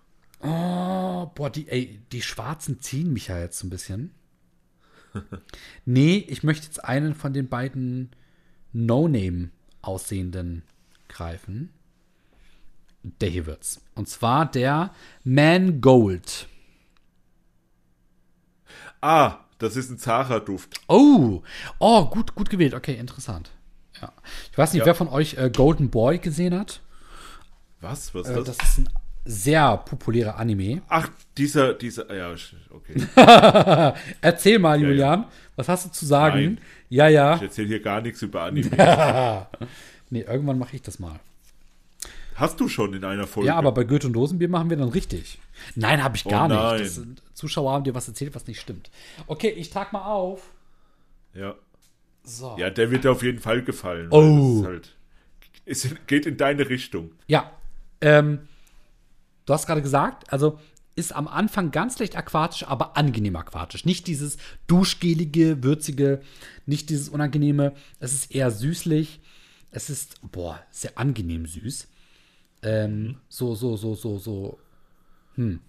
Oh, 0.44 1.26
boah, 1.34 1.50
die, 1.50 1.68
ey, 1.68 2.00
die 2.12 2.22
Schwarzen 2.22 2.80
ziehen 2.80 3.12
mich 3.12 3.28
ja 3.28 3.38
jetzt 3.38 3.58
so 3.58 3.66
ein 3.66 3.70
bisschen. 3.70 4.14
nee, 5.84 6.16
ich 6.28 6.42
möchte 6.42 6.66
jetzt 6.66 6.84
einen 6.84 7.14
von 7.14 7.32
den 7.32 7.48
beiden 7.48 8.10
No-Name 8.72 9.50
aussehenden 9.82 10.62
greifen. 11.08 11.72
Der 13.20 13.28
hier 13.28 13.46
wird's. 13.46 13.80
Und 13.94 14.08
zwar 14.08 14.50
der 14.50 14.92
Mangold. 15.24 16.48
Ah, 19.00 19.38
das 19.58 19.76
ist 19.76 19.90
ein 19.90 19.98
Zara-Duft. 19.98 20.80
Oh, 20.88 21.42
oh, 21.78 22.06
gut, 22.06 22.34
gut 22.34 22.50
gewählt. 22.50 22.74
Okay, 22.74 22.94
interessant. 22.94 23.50
Ja. 24.00 24.12
Ich 24.50 24.58
weiß 24.58 24.72
nicht, 24.72 24.80
Ja. 24.80 24.86
wer 24.86 24.94
von 24.94 25.08
euch 25.08 25.34
äh, 25.34 25.50
Golden 25.54 25.90
Boy 25.90 26.18
gesehen 26.18 26.58
hat. 26.58 26.80
Was? 27.80 28.14
Was 28.14 28.26
Äh, 28.28 28.38
ist 28.38 28.48
das 28.48 28.56
das? 28.56 28.68
ist 28.70 28.78
ein 28.78 28.88
sehr 29.24 29.76
populärer 29.78 30.36
Anime. 30.36 30.82
Ach, 30.88 31.08
dieser, 31.36 31.74
dieser, 31.74 32.14
ja, 32.14 32.34
okay. 32.70 33.94
Erzähl 34.20 34.58
mal, 34.58 34.80
Ja, 34.80 34.88
Julian, 34.88 35.24
was 35.56 35.68
hast 35.68 35.86
du 35.86 35.90
zu 35.90 36.06
sagen? 36.06 36.44
Nein. 36.44 36.58
Ja, 36.88 37.08
ja. 37.08 37.36
Ich 37.36 37.42
erzähle 37.42 37.68
hier 37.68 37.80
gar 37.80 38.00
nichts 38.00 38.22
über 38.22 38.42
Anime. 38.42 39.46
Nee, 40.10 40.20
irgendwann 40.20 40.58
mache 40.58 40.76
ich 40.76 40.82
das 40.82 41.00
mal. 41.00 41.18
Hast 42.36 42.60
du 42.60 42.68
schon 42.68 42.94
in 42.94 43.04
einer 43.04 43.26
Folge? 43.26 43.48
Ja, 43.48 43.56
aber 43.56 43.72
bei 43.72 43.82
Goethe 43.82 44.06
und 44.06 44.12
Dosenbier 44.12 44.48
machen 44.48 44.70
wir 44.70 44.76
dann 44.76 44.90
richtig. 44.90 45.38
Nein, 45.74 46.04
habe 46.04 46.16
ich 46.16 46.24
gar 46.24 46.44
Oh 46.44 46.76
nicht. 46.76 46.84
Das 46.84 47.02
Zuschauer 47.32 47.72
haben 47.72 47.84
dir 47.84 47.94
was 47.94 48.06
erzählt, 48.06 48.34
was 48.34 48.46
nicht 48.46 48.60
stimmt. 48.60 48.90
Okay, 49.26 49.48
ich 49.48 49.70
trag 49.70 49.92
mal 49.92 50.04
auf. 50.04 50.50
Ja. 51.32 51.54
So. 52.22 52.56
ja, 52.58 52.70
der 52.70 52.90
wird 52.90 53.04
dir 53.04 53.10
auf 53.10 53.22
jeden 53.22 53.38
Fall 53.38 53.62
gefallen. 53.62 54.08
Oh. 54.10 54.62
weil 54.64 54.80
Das 54.80 55.76
ist 55.76 55.84
halt, 55.84 55.96
es 55.96 56.06
geht 56.06 56.26
in 56.26 56.36
deine 56.36 56.68
Richtung. 56.68 57.12
Ja. 57.26 57.50
Ähm, 58.00 58.40
du 59.46 59.52
hast 59.52 59.66
gerade 59.66 59.82
gesagt, 59.82 60.32
also 60.32 60.58
ist 60.96 61.14
am 61.14 61.26
Anfang 61.26 61.70
ganz 61.70 61.98
leicht 61.98 62.16
aquatisch, 62.16 62.64
aber 62.64 62.96
angenehm 62.96 63.36
aquatisch. 63.36 63.84
Nicht 63.84 64.06
dieses 64.06 64.36
duschgelige, 64.66 65.62
würzige, 65.62 66.22
nicht 66.66 66.88
dieses 66.90 67.08
unangenehme. 67.08 67.74
Es 67.98 68.12
ist 68.12 68.32
eher 68.32 68.50
süßlich. 68.50 69.20
Es 69.70 69.90
ist, 69.90 70.20
boah, 70.30 70.60
sehr 70.70 70.96
angenehm 70.96 71.46
süß. 71.46 71.88
Ähm, 72.62 73.16
so, 73.28 73.54
so, 73.56 73.76
so, 73.76 73.94
so, 73.94 74.18
so, 74.18 74.58
hm. 75.34 75.60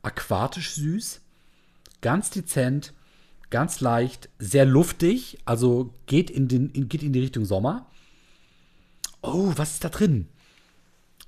Aquatisch 0.00 0.72
süß. 0.72 1.20
Ganz 2.00 2.30
dezent, 2.30 2.94
ganz 3.50 3.80
leicht, 3.80 4.30
sehr 4.38 4.64
luftig. 4.64 5.38
Also 5.44 5.92
geht 6.06 6.30
in, 6.30 6.48
den, 6.48 6.70
in, 6.70 6.88
geht 6.88 7.02
in 7.02 7.12
die 7.12 7.20
Richtung 7.20 7.44
Sommer. 7.44 7.86
Oh, 9.20 9.52
was 9.56 9.74
ist 9.74 9.84
da 9.84 9.90
drin? 9.90 10.26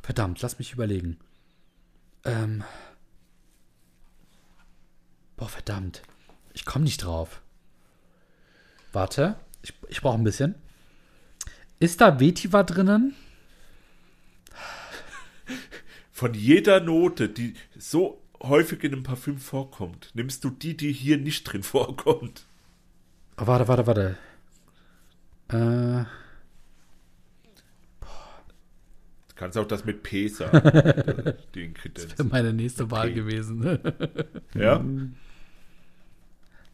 Verdammt, 0.02 0.40
lass 0.40 0.59
mich 0.59 0.72
überlegen. 0.72 1.18
Ähm. 2.24 2.64
Boah, 5.36 5.48
verdammt. 5.48 6.02
Ich 6.52 6.64
komme 6.64 6.84
nicht 6.84 7.04
drauf. 7.04 7.42
Warte, 8.92 9.36
ich, 9.62 9.74
ich 9.88 10.00
brauche 10.00 10.16
ein 10.16 10.24
bisschen. 10.24 10.54
Ist 11.80 12.00
da 12.00 12.20
Vetiver 12.20 12.64
drinnen? 12.64 13.14
Von 16.12 16.34
jeder 16.34 16.80
Note, 16.80 17.28
die 17.28 17.54
so 17.76 18.22
häufig 18.40 18.84
in 18.84 18.92
einem 18.92 19.02
Parfüm 19.02 19.38
vorkommt, 19.38 20.10
nimmst 20.14 20.44
du 20.44 20.50
die, 20.50 20.76
die 20.76 20.92
hier 20.92 21.18
nicht 21.18 21.44
drin 21.44 21.62
vorkommt. 21.64 22.46
Oh, 23.36 23.46
warte, 23.46 23.66
warte, 23.66 23.86
warte. 23.86 24.16
Äh, 25.48 26.04
Du 29.24 29.24
kannst 29.35 29.59
auch 29.59 29.66
das 29.66 29.85
mit 29.85 30.03
P 30.03 30.28
sagen. 30.28 31.35
die 31.55 31.64
Ingredienz. 31.64 32.14
meine 32.30 32.53
nächste 32.53 32.91
Wahl 32.91 33.12
gewesen. 33.12 33.78
Ja? 34.55 34.85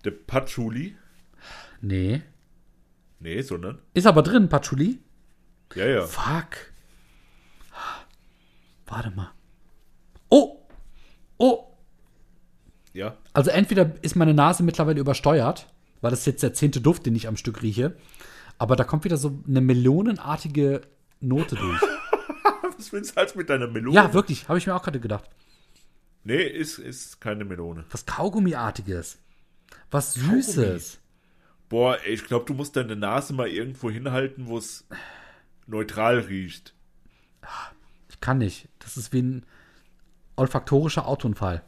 Der 0.05 0.11
Patchouli? 0.11 0.97
nee. 1.81 2.23
Nee, 3.23 3.43
sondern. 3.43 3.79
Ist 3.93 4.07
aber 4.07 4.23
drin, 4.23 4.49
Patchouli. 4.49 4.99
Ja, 5.75 5.87
ja. 5.87 6.03
Fuck. 6.07 6.73
Warte 8.87 9.11
mal. 9.11 9.31
Oh! 10.31 10.59
Oh! 11.39 11.67
Ja. 12.93 13.17
Also 13.33 13.51
entweder 13.51 13.93
ist 14.03 14.17
meine 14.17 14.35
Nase 14.35 14.63
mittlerweile 14.63 15.01
übersteuert, 15.01 15.67
weil 16.01 16.11
das 16.11 16.21
ist 16.21 16.27
jetzt 16.27 16.43
der 16.43 16.55
zehnte 16.55 16.81
Duft, 16.81 17.07
den 17.07 17.15
ich 17.15 17.29
am 17.29 17.37
Stück 17.37 17.63
rieche. 17.63 17.95
Aber 18.59 18.75
da 18.75 18.85
kommt 18.85 19.05
wieder 19.05 19.17
so 19.17 19.39
eine 19.47 19.61
melonenartige 19.61 20.81
Note 21.21 21.57
durch. 21.57 21.81
Was 22.77 22.93
willst 22.93 23.17
du 23.17 23.21
als 23.21 23.35
mit 23.35 23.49
deiner 23.51 23.67
Melone? 23.67 23.95
ja, 23.95 24.13
wirklich, 24.13 24.49
habe 24.49 24.59
ich 24.59 24.67
mir 24.67 24.75
auch 24.75 24.83
gerade 24.83 25.01
gedacht. 25.01 25.29
Nee, 26.25 26.43
ist, 26.43 26.79
ist 26.79 27.21
keine 27.21 27.45
Melone. 27.45 27.85
Was 27.91 28.05
Kaugummiartiges. 28.07 29.19
Was 29.91 30.15
Süßes. 30.15 31.01
Boah, 31.69 31.99
ey, 32.05 32.15
ich 32.15 32.25
glaube, 32.25 32.45
du 32.45 32.55
musst 32.55 32.77
deine 32.77 32.97
Nase 32.97 33.33
mal 33.33 33.49
irgendwo 33.49 33.91
hinhalten, 33.91 34.49
wo 34.49 34.59
es 34.59 34.87
neutral 35.67 36.19
riecht. 36.19 36.75
Ich 38.09 38.21
kann 38.21 38.39
nicht. 38.39 38.69
Das 38.81 38.97
ist 38.97 39.13
wie 39.13 39.23
ein 39.23 39.47
olfaktorischer 40.37 41.07
Autounfall. 41.07 41.63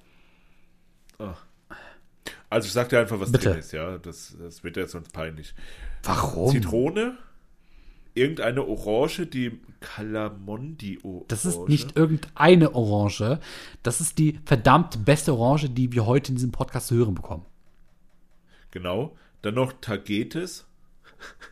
Also 2.50 2.66
ich 2.66 2.72
sag 2.72 2.88
dir 2.88 2.98
einfach, 2.98 3.18
was 3.20 3.32
Bitte. 3.32 3.50
drin 3.50 3.58
ist, 3.58 3.72
ja. 3.72 3.98
Das, 3.98 4.36
das 4.38 4.62
wird 4.64 4.76
ja 4.76 4.86
sonst 4.86 5.12
peinlich. 5.12 5.54
Warum? 6.02 6.50
Zitrone, 6.50 7.16
irgendeine 8.14 8.66
Orange, 8.66 9.26
die 9.26 9.60
Calamondi-Orange. 9.80 11.24
Das 11.28 11.44
ist 11.44 11.68
nicht 11.68 11.96
irgendeine 11.96 12.74
Orange. 12.74 13.40
Das 13.82 14.00
ist 14.00 14.18
die 14.18 14.38
verdammt 14.44 15.04
beste 15.04 15.34
Orange, 15.34 15.70
die 15.70 15.92
wir 15.92 16.06
heute 16.06 16.30
in 16.32 16.36
diesem 16.36 16.52
Podcast 16.52 16.88
zu 16.88 16.94
hören 16.94 17.14
bekommen. 17.14 17.46
Genau. 18.70 19.16
Dann 19.42 19.54
noch 19.54 19.72
Tagetes. 19.80 20.66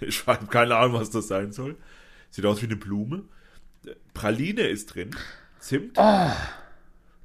Ich 0.00 0.26
habe 0.26 0.46
keine 0.46 0.76
Ahnung, 0.76 1.00
was 1.00 1.10
das 1.10 1.28
sein 1.28 1.52
soll. 1.52 1.76
Sieht 2.28 2.44
aus 2.44 2.60
wie 2.60 2.66
eine 2.66 2.76
Blume. 2.76 3.22
Praline 4.12 4.62
ist 4.62 4.94
drin. 4.94 5.12
Zimt. 5.60 5.96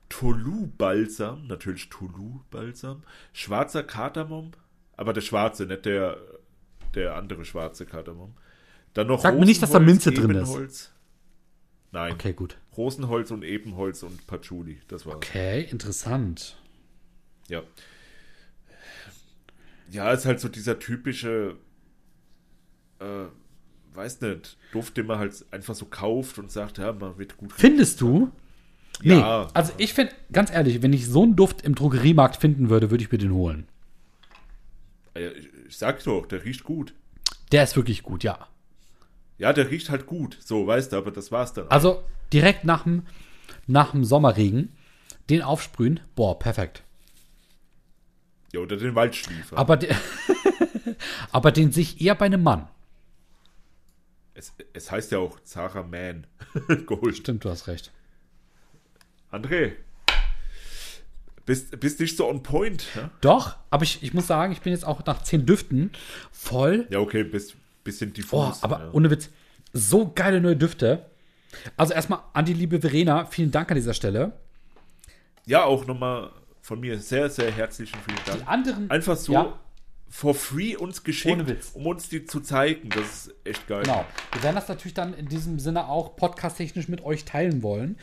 Tolu-Balsam. 0.08 1.48
Natürlich 1.48 1.90
Tolu-Balsam. 1.90 3.04
Schwarzer 3.34 3.84
Kardamom. 3.84 4.52
Aber 4.96 5.14
der 5.14 5.22
schwarze, 5.22 5.66
nicht 5.66 5.86
der, 5.86 6.18
der 6.96 7.16
andere 7.16 7.46
schwarze 7.46 7.86
Kardamom. 7.86 8.34
Dann 8.94 9.08
noch 9.08 9.22
Sag 9.22 9.38
mir 9.38 9.46
nicht, 9.46 9.62
dass 9.62 9.72
da 9.72 9.78
Rosenholz, 9.78 10.06
Minze 10.06 10.22
drin 10.22 10.36
ist. 10.36 10.50
Ebenholz. 10.50 10.92
Nein. 11.92 12.14
Okay, 12.14 12.34
gut. 12.34 12.58
Rosenholz 12.78 13.32
und 13.32 13.44
Ebenholz 13.44 14.04
und 14.04 14.26
Patchouli. 14.28 14.80
Das 14.88 15.06
war's. 15.06 15.16
Okay, 15.18 15.68
interessant. 15.70 16.58
Ja. 17.48 17.62
Ja, 19.92 20.12
ist 20.12 20.26
halt 20.26 20.40
so 20.40 20.50
dieser 20.50 20.78
typische, 20.78 21.56
äh, 23.00 23.26
weiß 23.96 24.22
nicht, 24.22 24.58
Duft, 24.72 24.98
den 24.98 25.08
man 25.08 25.18
halt 25.18 25.44
einfach 25.52 25.74
so 25.74 25.86
kauft 25.86 26.38
und 26.38 26.52
sagt, 26.52 26.78
ja, 26.78 26.94
man 26.94 27.18
wird 27.18 27.38
gut. 27.38 27.52
Findest 27.54 28.02
du? 28.02 28.32
Nee, 29.02 29.18
Ja. 29.18 29.48
also 29.54 29.74
ich 29.78 29.94
finde, 29.94 30.14
ganz 30.32 30.52
ehrlich, 30.52 30.82
wenn 30.84 30.94
ich 30.94 31.08
so 31.08 31.24
einen 31.24 31.36
Duft 31.36 31.64
im 31.64 31.74
Drogeriemarkt 31.74 32.36
finden 32.38 32.70
würde, 32.70 32.92
würde 32.92 33.04
ich 33.04 33.12
mir 33.12 33.18
den 33.18 33.34
holen. 33.34 33.68
Ich 35.70 35.78
sag 35.78 36.04
doch, 36.04 36.26
der 36.26 36.44
riecht 36.44 36.64
gut. 36.64 36.96
Der 37.52 37.64
ist 37.64 37.76
wirklich 37.76 38.02
gut, 38.02 38.24
ja. 38.24 38.48
Ja, 39.38 39.54
der 39.54 39.70
riecht 39.70 39.92
halt 39.92 40.08
gut, 40.08 40.36
so, 40.44 40.66
weißt 40.66 40.92
du, 40.92 40.98
aber 40.98 41.12
das 41.12 41.32
war's 41.32 41.54
dann. 41.54 41.68
Also 41.68 42.04
direkt 42.34 42.64
nach 42.64 42.86
dem, 42.86 43.06
nach 43.68 43.92
dem 43.92 44.04
Sommerregen 44.04 44.76
den 45.30 45.44
aufsprühen, 45.44 46.00
boah, 46.16 46.40
perfekt. 46.40 46.82
Ja, 48.52 48.62
oder 48.62 48.78
den 48.78 48.96
Waldschliefer. 48.96 49.60
Aber, 49.60 49.78
de 49.78 49.94
aber 51.32 51.52
den 51.52 51.72
sich 51.72 52.02
eher 52.02 52.16
bei 52.16 52.26
einem 52.26 52.42
Mann. 52.42 52.68
Es, 54.34 54.52
es 54.74 54.90
heißt 54.90 55.12
ja 55.12 55.20
auch 55.20 55.40
Zara 55.42 55.84
Man 55.84 56.26
geholt. 56.88 57.16
Stimmt, 57.16 57.46
du 57.46 57.50
hast 57.52 57.68
recht. 57.68 57.92
André, 59.32 59.74
bist, 61.50 61.80
bist 61.80 62.00
nicht 62.00 62.16
so 62.16 62.30
on 62.30 62.44
point. 62.44 62.86
Ja, 62.96 63.10
Doch, 63.22 63.56
aber 63.72 63.84
ich, 63.84 64.04
ich 64.04 64.14
muss 64.14 64.28
sagen, 64.28 64.52
ich 64.54 64.62
bin 64.62 64.72
jetzt 64.72 64.86
auch 64.86 65.04
nach 65.06 65.24
zehn 65.24 65.46
Düften 65.48 65.92
voll. 66.32 66.86
ja 66.92 67.00
okay, 67.00 67.24
bist 67.24 67.56
bisschen 67.84 68.12
Oh, 68.12 68.14
diffus. 68.14 68.62
aber 68.64 68.80
ja. 68.80 68.90
ohne 68.92 69.10
Witz, 69.10 69.30
so 69.74 70.12
geile 70.14 70.40
neue 70.42 70.56
Düfte. 70.56 71.06
Also 71.76 71.94
erstmal 71.94 72.20
an 72.34 72.46
die 72.46 72.54
liebe 72.54 72.80
Verena, 72.80 73.26
vielen 73.26 73.50
Dank 73.50 73.72
an 73.72 73.76
dieser 73.76 73.94
Stelle. 73.96 74.34
ja, 75.48 75.64
auch 75.64 75.88
nochmal 75.88 76.30
von 76.62 76.80
mir 76.80 77.00
sehr, 77.00 77.30
sehr 77.32 77.52
herzlichen 77.52 77.98
vielen 78.06 78.20
Dank. 78.26 78.38
Die 78.42 78.48
anderen. 78.48 78.92
Einfach 78.92 79.18
so 79.18 79.34
Ja. 79.34 79.60
For 80.10 80.34
free 80.34 80.76
uns 80.76 81.04
geschickt, 81.04 81.56
um 81.74 81.86
uns 81.88 82.10
die 82.10 82.26
zu 82.26 82.40
zeigen. 82.42 82.90
Das 82.90 83.28
ist 83.28 83.36
echt 83.44 83.68
geil. 83.68 83.84
Genau. 83.84 84.06
Wir 84.34 84.44
werden 84.44 84.56
das 84.56 84.68
natürlich 84.68 84.94
dann 84.94 85.14
in 85.14 85.28
diesem 85.28 85.60
Sinne 85.60 85.88
auch 85.88 86.16
podcast-technisch 86.16 86.88
mit 86.88 87.04
euch 87.04 87.26
teilen 87.26 87.62
wollen. 87.62 87.98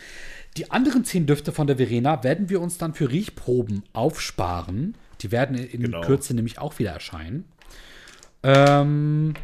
Die 0.57 0.71
anderen 0.71 1.05
zehn 1.05 1.27
Düfte 1.27 1.53
von 1.53 1.67
der 1.67 1.77
Verena 1.77 2.23
werden 2.23 2.49
wir 2.49 2.61
uns 2.61 2.79
dann 2.79 2.95
für 2.95 3.11
Riechproben 3.11 3.83
aufsparen. 3.93 4.95
Die 5.21 5.33
werden 5.33 5.57
in 5.57 5.83
Genau. 5.83 6.01
Kürze 6.03 6.35
nämlich 6.35 6.59
auch 6.59 6.79
wieder 6.79 6.93
erscheinen. 6.93 7.45
Ähm, 8.43 9.35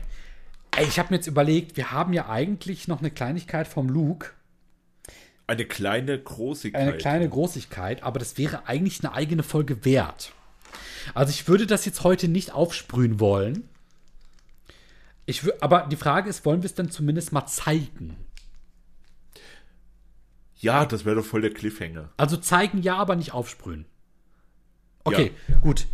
ich 0.81 0.99
habe 0.99 1.11
mir 1.11 1.17
jetzt 1.17 1.27
überlegt, 1.27 1.77
wir 1.77 1.91
haben 1.91 2.13
ja 2.13 2.29
eigentlich 2.29 2.89
noch 2.89 3.01
eine 3.01 3.11
Kleinigkeit 3.11 3.67
vom 3.67 3.89
Luke. 3.89 4.31
Eine 5.47 5.65
kleine 5.65 6.19
Großigkeit. 6.19 6.81
Eine 6.81 6.97
kleine 6.97 7.29
Großigkeit, 7.29 8.03
aber 8.03 8.19
das 8.19 8.39
wäre 8.39 8.67
eigentlich 8.69 9.05
eine 9.05 9.13
eigene 9.13 9.43
Folge 9.43 9.85
wert. 9.85 10.33
Also 11.15 11.31
ich 11.31 11.49
würde 11.49 11.67
das 11.67 11.85
jetzt 11.85 12.05
heute 12.05 12.29
nicht 12.29 12.53
aufsprühen 12.53 13.21
wollen. 13.21 13.69
Ich 15.27 15.43
aber 15.61 15.87
die 15.91 15.97
Frage 15.97 16.29
ist, 16.29 16.45
wollen 16.45 16.63
wir 16.63 16.67
es 16.67 16.75
dann 16.75 16.91
zumindest 16.91 17.33
mal 17.33 17.47
zeigen? 17.47 18.17
Ja, 20.57 20.85
das 20.87 21.05
wäre 21.05 21.17
doch 21.17 21.25
voll 21.25 21.41
der 21.43 21.53
Cliffhanger. 21.53 22.11
Also 22.17 22.37
zeigen 22.37 22.83
ja, 22.83 22.97
aber 22.97 23.17
nicht 23.17 23.33
aufsprühen. 23.33 23.85
Okay, 25.05 25.33
Ja, 25.49 25.55
ja. 25.55 25.61
gut. 25.61 25.87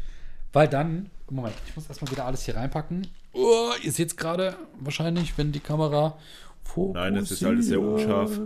Weil 0.53 0.69
dann, 0.69 1.11
Moment, 1.31 1.55
ich 1.67 1.75
muss 1.77 1.89
erstmal 1.89 2.11
wieder 2.11 2.27
alles 2.27 2.45
hier 2.45 2.57
reinpacken. 2.57 3.07
Oh, 3.33 3.71
ihr 3.83 3.93
seht 3.93 4.09
es 4.09 4.17
gerade 4.17 4.57
wahrscheinlich, 4.81 5.37
wenn 5.39 5.53
die 5.53 5.61
Kamera 5.61 6.19
fokussiert. 6.65 6.95
Nein, 6.95 7.15
das 7.15 7.31
ist 7.31 7.45
alles 7.45 7.67
sehr 7.67 7.81
unscharf. 7.81 8.41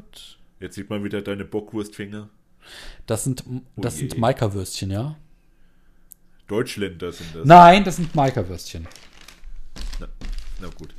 Jetzt 0.61 0.74
sieht 0.76 0.91
man 0.91 1.03
wieder 1.03 1.22
deine 1.22 1.45
Bockwurstfinger. 1.45 2.28
Das 3.07 3.24
sind, 3.24 3.43
das 3.76 3.95
Oh 3.95 3.99
sind. 3.99 4.18
Maika-Würstchen, 4.18 4.91
ja? 4.91 5.16
Deutschländer 6.49 7.12
sind 7.12 7.34
das. 7.34 7.45
Nein, 7.45 7.84
das 7.84 7.97
sind 7.97 8.14
Maika-Würstchen. 8.14 8.86
Na, 10.01 10.09
na 10.61 10.68
gut. 10.68 10.95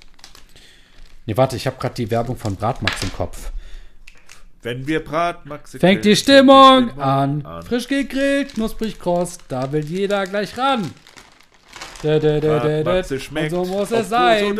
Nee, 1.26 1.38
warte, 1.38 1.56
ich 1.56 1.68
habe 1.68 1.78
gerade 1.80 1.96
die 1.96 2.10
Werbung 2.12 2.38
von 2.38 2.56
Bratmax 2.56 3.04
im 3.04 3.14
Kopf. 3.14 3.52
Wenn 4.62 4.88
wir 4.88 5.04
Bratmaxe 5.04 5.78
Fängt 5.80 6.06
die 6.06 6.10
grillen, 6.10 6.18
Stimmung 6.18 6.88
fängt 6.88 6.98
die 6.98 7.02
an. 7.46 7.64
Frisch 7.64 7.88
gegrillt, 7.88 8.54
knusprig 8.54 8.98
kross, 8.98 9.38
da 9.48 9.72
will 9.72 9.84
jeder 9.84 10.26
gleich 10.26 10.58
ran. 10.58 10.94
Da, 12.02 13.04
schmeckt, 13.04 13.52
so 13.52 13.64
muss 13.64 13.92
es 13.92 14.10
sein. 14.10 14.60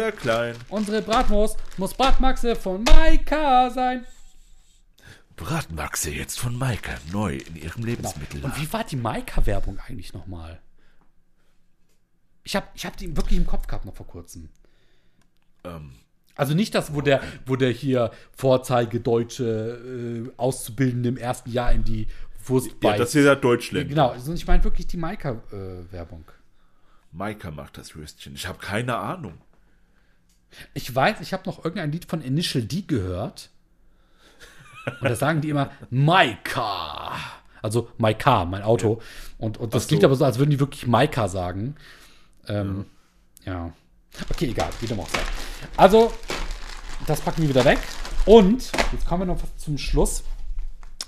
Unsere 0.70 1.02
Bratwurst 1.02 1.58
muss 1.78 1.94
Bratmaxe 1.94 2.56
von 2.56 2.84
Maika 2.84 3.70
sein. 3.70 4.06
Bratmaxe 5.36 6.12
jetzt 6.12 6.40
von 6.40 6.58
Maika, 6.58 6.94
neu 7.12 7.36
in 7.36 7.56
ihrem 7.58 7.84
Lebensmittel. 7.84 8.44
Und 8.44 8.62
wie 8.62 8.72
war 8.72 8.84
die 8.84 8.96
Maika-Werbung 8.96 9.80
eigentlich 9.88 10.14
nochmal? 10.14 10.62
Ich 12.44 12.56
habe 12.56 12.68
ich 12.76 12.86
hab 12.86 12.98
die 12.98 13.16
wirklich 13.16 13.38
im 13.38 13.46
Kopf 13.48 13.68
gehabt 13.68 13.86
noch 13.86 13.96
vor 13.96 14.08
kurzem. 14.08 14.50
Ähm, 15.64 15.94
Also 16.36 16.54
nicht 16.54 16.76
das, 16.76 16.94
wo 16.94 17.02
der, 17.02 17.22
wo 17.46 17.56
der 17.56 17.70
hier 17.72 18.12
Vorzeige 18.36 19.00
deutsche 19.00 20.26
äh, 20.28 20.32
Auszubildende 20.38 21.10
im 21.10 21.18
ersten 21.18 21.52
Jahr 21.52 21.72
in 21.72 21.84
die 21.84 22.08
Wurst 22.46 22.68
ja, 22.68 22.74
beißt. 22.82 23.00
das 23.00 23.16
ist 23.16 23.26
ja 23.26 23.36
Deutschland. 23.36 23.90
Genau, 23.90 24.10
also 24.10 24.34
ich 24.34 24.46
meine 24.46 24.64
wirklich 24.64 24.88
die 24.88 24.98
Maika-Werbung. 24.98 26.26
Maika 27.12 27.52
macht 27.52 27.78
das 27.78 27.96
Würstchen. 27.96 28.34
Ich 28.36 28.48
habe 28.48 28.60
keine 28.60 28.98
Ahnung. 28.98 29.38
ich 30.74 30.94
weiß, 30.94 31.22
ich 31.22 31.32
habe 31.34 31.44
noch 31.46 31.64
irgendein 31.64 31.92
Lied 31.92 32.06
von 32.06 32.22
Initial 32.22 32.64
D 32.64 32.82
gehört. 32.82 33.50
Und 35.00 35.10
da 35.10 35.16
sagen 35.16 35.40
die 35.40 35.50
immer 35.50 35.72
Maika. 35.90 37.14
Also 37.62 37.90
Maika, 37.98 38.44
mein 38.44 38.64
Auto. 38.64 39.02
Und, 39.38 39.58
und 39.58 39.74
das 39.74 39.84
so. 39.84 39.88
klingt 39.88 40.04
aber 40.04 40.16
so, 40.16 40.26
als 40.26 40.40
würden 40.40 40.50
die 40.50 40.60
wirklich 40.60 40.88
Maika 40.88 41.30
sagen. 41.30 41.76
Ähm, 42.48 42.86
ja. 43.46 43.72
Okay, 44.30 44.50
egal, 44.50 44.70
wie 44.80 44.88
dem 44.88 45.00
auch 45.00 45.10
sei. 45.10 45.20
Also, 45.78 46.14
das 47.08 47.22
packen 47.22 47.42
wir 47.42 47.50
wieder 47.50 47.66
weg. 47.66 47.80
Und 48.26 48.72
jetzt 48.92 49.06
kommen 49.06 49.28
wir 49.28 49.34
noch 49.34 49.42
zum 49.58 49.78
Schluss 49.78 50.24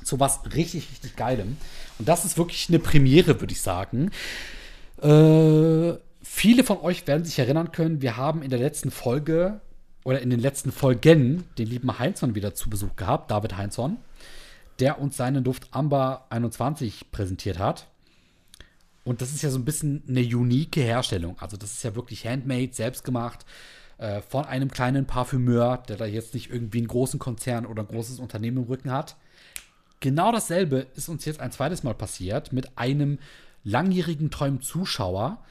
zu 0.04 0.20
was 0.20 0.46
richtig, 0.54 0.90
richtig 0.92 1.16
Geilem. 1.16 1.58
Und 1.98 2.08
das 2.08 2.26
ist 2.26 2.38
wirklich 2.38 2.70
eine 2.70 2.80
Premiere, 2.80 3.40
würde 3.40 3.54
ich 3.54 3.62
sagen. 3.62 4.12
Äh, 5.02 5.98
viele 6.22 6.64
von 6.64 6.80
euch 6.82 7.08
werden 7.08 7.26
sich 7.26 7.40
erinnern 7.40 7.72
können, 7.72 8.02
wir 8.02 8.18
haben 8.18 8.42
in 8.42 8.50
der 8.50 8.60
letzten 8.60 8.92
Folge 8.92 9.62
oder 10.04 10.22
in 10.22 10.30
den 10.30 10.40
letzten 10.40 10.72
Folgen 10.72 11.46
den 11.58 11.68
lieben 11.68 11.98
Heinzon 11.98 12.36
wieder 12.36 12.54
zu 12.54 12.70
Besuch 12.70 12.96
gehabt, 12.96 13.32
David 13.32 13.58
Heinzon, 13.58 13.98
der 14.80 15.00
uns 15.00 15.18
seinen 15.18 15.44
Duft 15.44 15.68
Amber 15.72 16.26
21 16.30 17.12
präsentiert 17.12 17.60
hat. 17.60 17.88
Und 19.06 19.22
das 19.22 19.32
ist 19.32 19.44
ja 19.44 19.52
so 19.52 19.60
ein 19.60 19.66
bisschen 19.66 20.04
eine 20.10 20.22
unique 20.22 20.78
Herstellung. 20.78 21.38
Also 21.40 21.56
das 21.56 21.74
ist 21.74 21.84
ja 21.84 21.96
wirklich 21.96 22.28
handmade, 22.28 22.74
selbstgemacht, 22.74 23.46
äh, 23.98 24.22
von 24.22 24.46
einem 24.46 24.70
kleinen 24.70 25.06
Parfümeur, 25.06 25.78
der 25.78 25.96
da 25.96 26.06
jetzt 26.06 26.34
nicht 26.34 26.50
irgendwie 26.50 26.80
einen 26.80 26.88
großen 26.88 27.20
Konzern 27.20 27.66
oder 27.66 27.84
ein 27.84 27.88
großes 27.88 28.20
Unternehmen 28.20 28.58
im 28.58 28.64
Rücken 28.64 28.92
hat. 28.92 29.16
Genau 30.00 30.32
dasselbe 30.32 30.88
ist 30.96 31.08
uns 31.08 31.24
jetzt 31.24 31.40
ein 31.40 31.52
zweites 31.52 31.84
Mal 31.84 31.94
passiert 31.94 32.52
mit 32.52 32.78
einem 32.78 33.20
langjährigen 33.64 34.32
treuen 34.32 34.62
Zuschauer, 34.62 35.44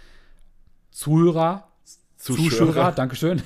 Zuhörer, 0.90 1.68
Zuschauer. 2.16 2.50
Zuschauer, 2.50 2.92
Dankeschön. 2.92 3.42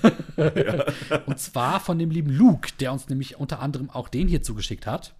Und 1.26 1.38
zwar 1.38 1.80
von 1.80 1.98
dem 1.98 2.11
lieben 2.11 2.30
Luke, 2.30 2.70
der 2.80 2.92
uns 2.92 3.09
nämlich 3.09 3.38
unter 3.38 3.61
anderem 3.61 3.90
auch 3.90 4.09
den 4.09 4.28
hier 4.28 4.42
zugeschickt 4.42 4.86
hat. 4.86 5.14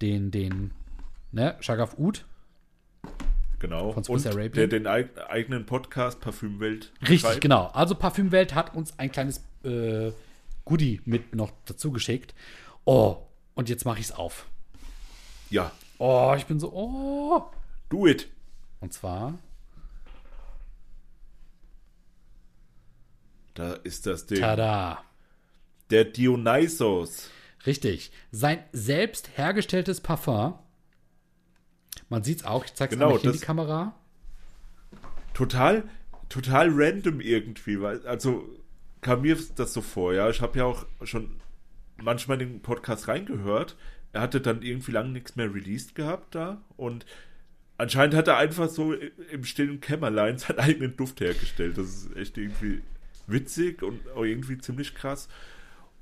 Den, 0.00 0.30
den, 0.30 0.72
ne, 1.32 1.56
Shagaf 1.60 1.98
Ud. 1.98 2.24
Genau. 3.58 3.92
Von 3.92 4.04
Und 4.04 4.20
Swiss 4.20 4.26
Arabian. 4.26 4.52
der 4.52 4.66
den 4.68 4.86
eig 4.86 5.10
eigenen 5.30 5.64
Podcast 5.66 6.20
Parfümwelt 6.20 6.92
Richtig, 7.02 7.20
schreibt. 7.22 7.40
genau. 7.40 7.66
Also 7.68 7.94
Parfümwelt 7.94 8.54
hat 8.54 8.74
uns 8.74 8.98
ein 8.98 9.10
kleines 9.10 9.40
äh, 9.64 10.12
Goodie 10.64 11.00
mit 11.04 11.34
noch 11.34 11.52
dazu 11.64 11.90
geschickt. 11.90 12.34
Oh, 12.84 13.16
und 13.54 13.68
jetzt 13.68 13.84
mache 13.84 13.98
ich 14.00 14.06
es 14.06 14.12
auf. 14.12 14.46
Ja, 15.50 15.72
Oh, 15.98 16.34
ich 16.36 16.44
bin 16.44 16.60
so, 16.60 16.70
oh. 16.74 17.42
do 17.88 18.06
it. 18.06 18.28
Und 18.80 18.92
zwar, 18.92 19.38
Da 23.54 23.72
ist 23.72 24.04
das 24.06 24.26
Ding. 24.26 24.40
tada. 24.40 25.02
Der 25.90 26.04
Dionysos. 26.04 27.30
Richtig. 27.64 28.10
Sein 28.30 28.62
selbst 28.72 29.30
hergestelltes 29.38 30.00
Parfum. 30.02 30.58
Man 32.08 32.22
sieht 32.22 32.40
es 32.40 32.44
auch. 32.44 32.64
Ich 32.64 32.74
zeige 32.74 32.94
es 32.94 32.98
Genau, 33.00 33.16
in 33.16 33.32
die 33.32 33.38
Kamera. 33.38 33.94
Total, 35.34 35.84
total 36.28 36.70
random 36.72 37.20
irgendwie. 37.20 37.80
Weil, 37.80 38.06
also 38.06 38.48
kam 39.00 39.22
mir 39.22 39.36
das 39.56 39.72
so 39.72 39.80
vor, 39.80 40.14
ja. 40.14 40.28
Ich 40.30 40.40
habe 40.40 40.58
ja 40.58 40.64
auch 40.64 40.86
schon 41.04 41.40
manchmal 42.02 42.40
in 42.40 42.48
den 42.50 42.62
Podcast 42.62 43.08
reingehört. 43.08 43.76
Er 44.12 44.20
hatte 44.20 44.40
dann 44.40 44.62
irgendwie 44.62 44.92
lange 44.92 45.10
nichts 45.10 45.36
mehr 45.36 45.52
released 45.52 45.94
gehabt 45.94 46.34
da. 46.34 46.62
Und 46.76 47.06
anscheinend 47.78 48.14
hat 48.14 48.28
er 48.28 48.36
einfach 48.38 48.68
so 48.68 48.92
im 48.94 49.44
stillen 49.44 49.80
Kämmerlein 49.80 50.38
seinen 50.38 50.58
eigenen 50.58 50.96
Duft 50.96 51.20
hergestellt. 51.20 51.78
Das 51.78 51.86
ist 51.86 52.16
echt 52.16 52.38
irgendwie 52.38 52.82
witzig 53.26 53.82
und 53.82 54.08
auch 54.10 54.24
irgendwie 54.24 54.58
ziemlich 54.58 54.94
krass. 54.94 55.28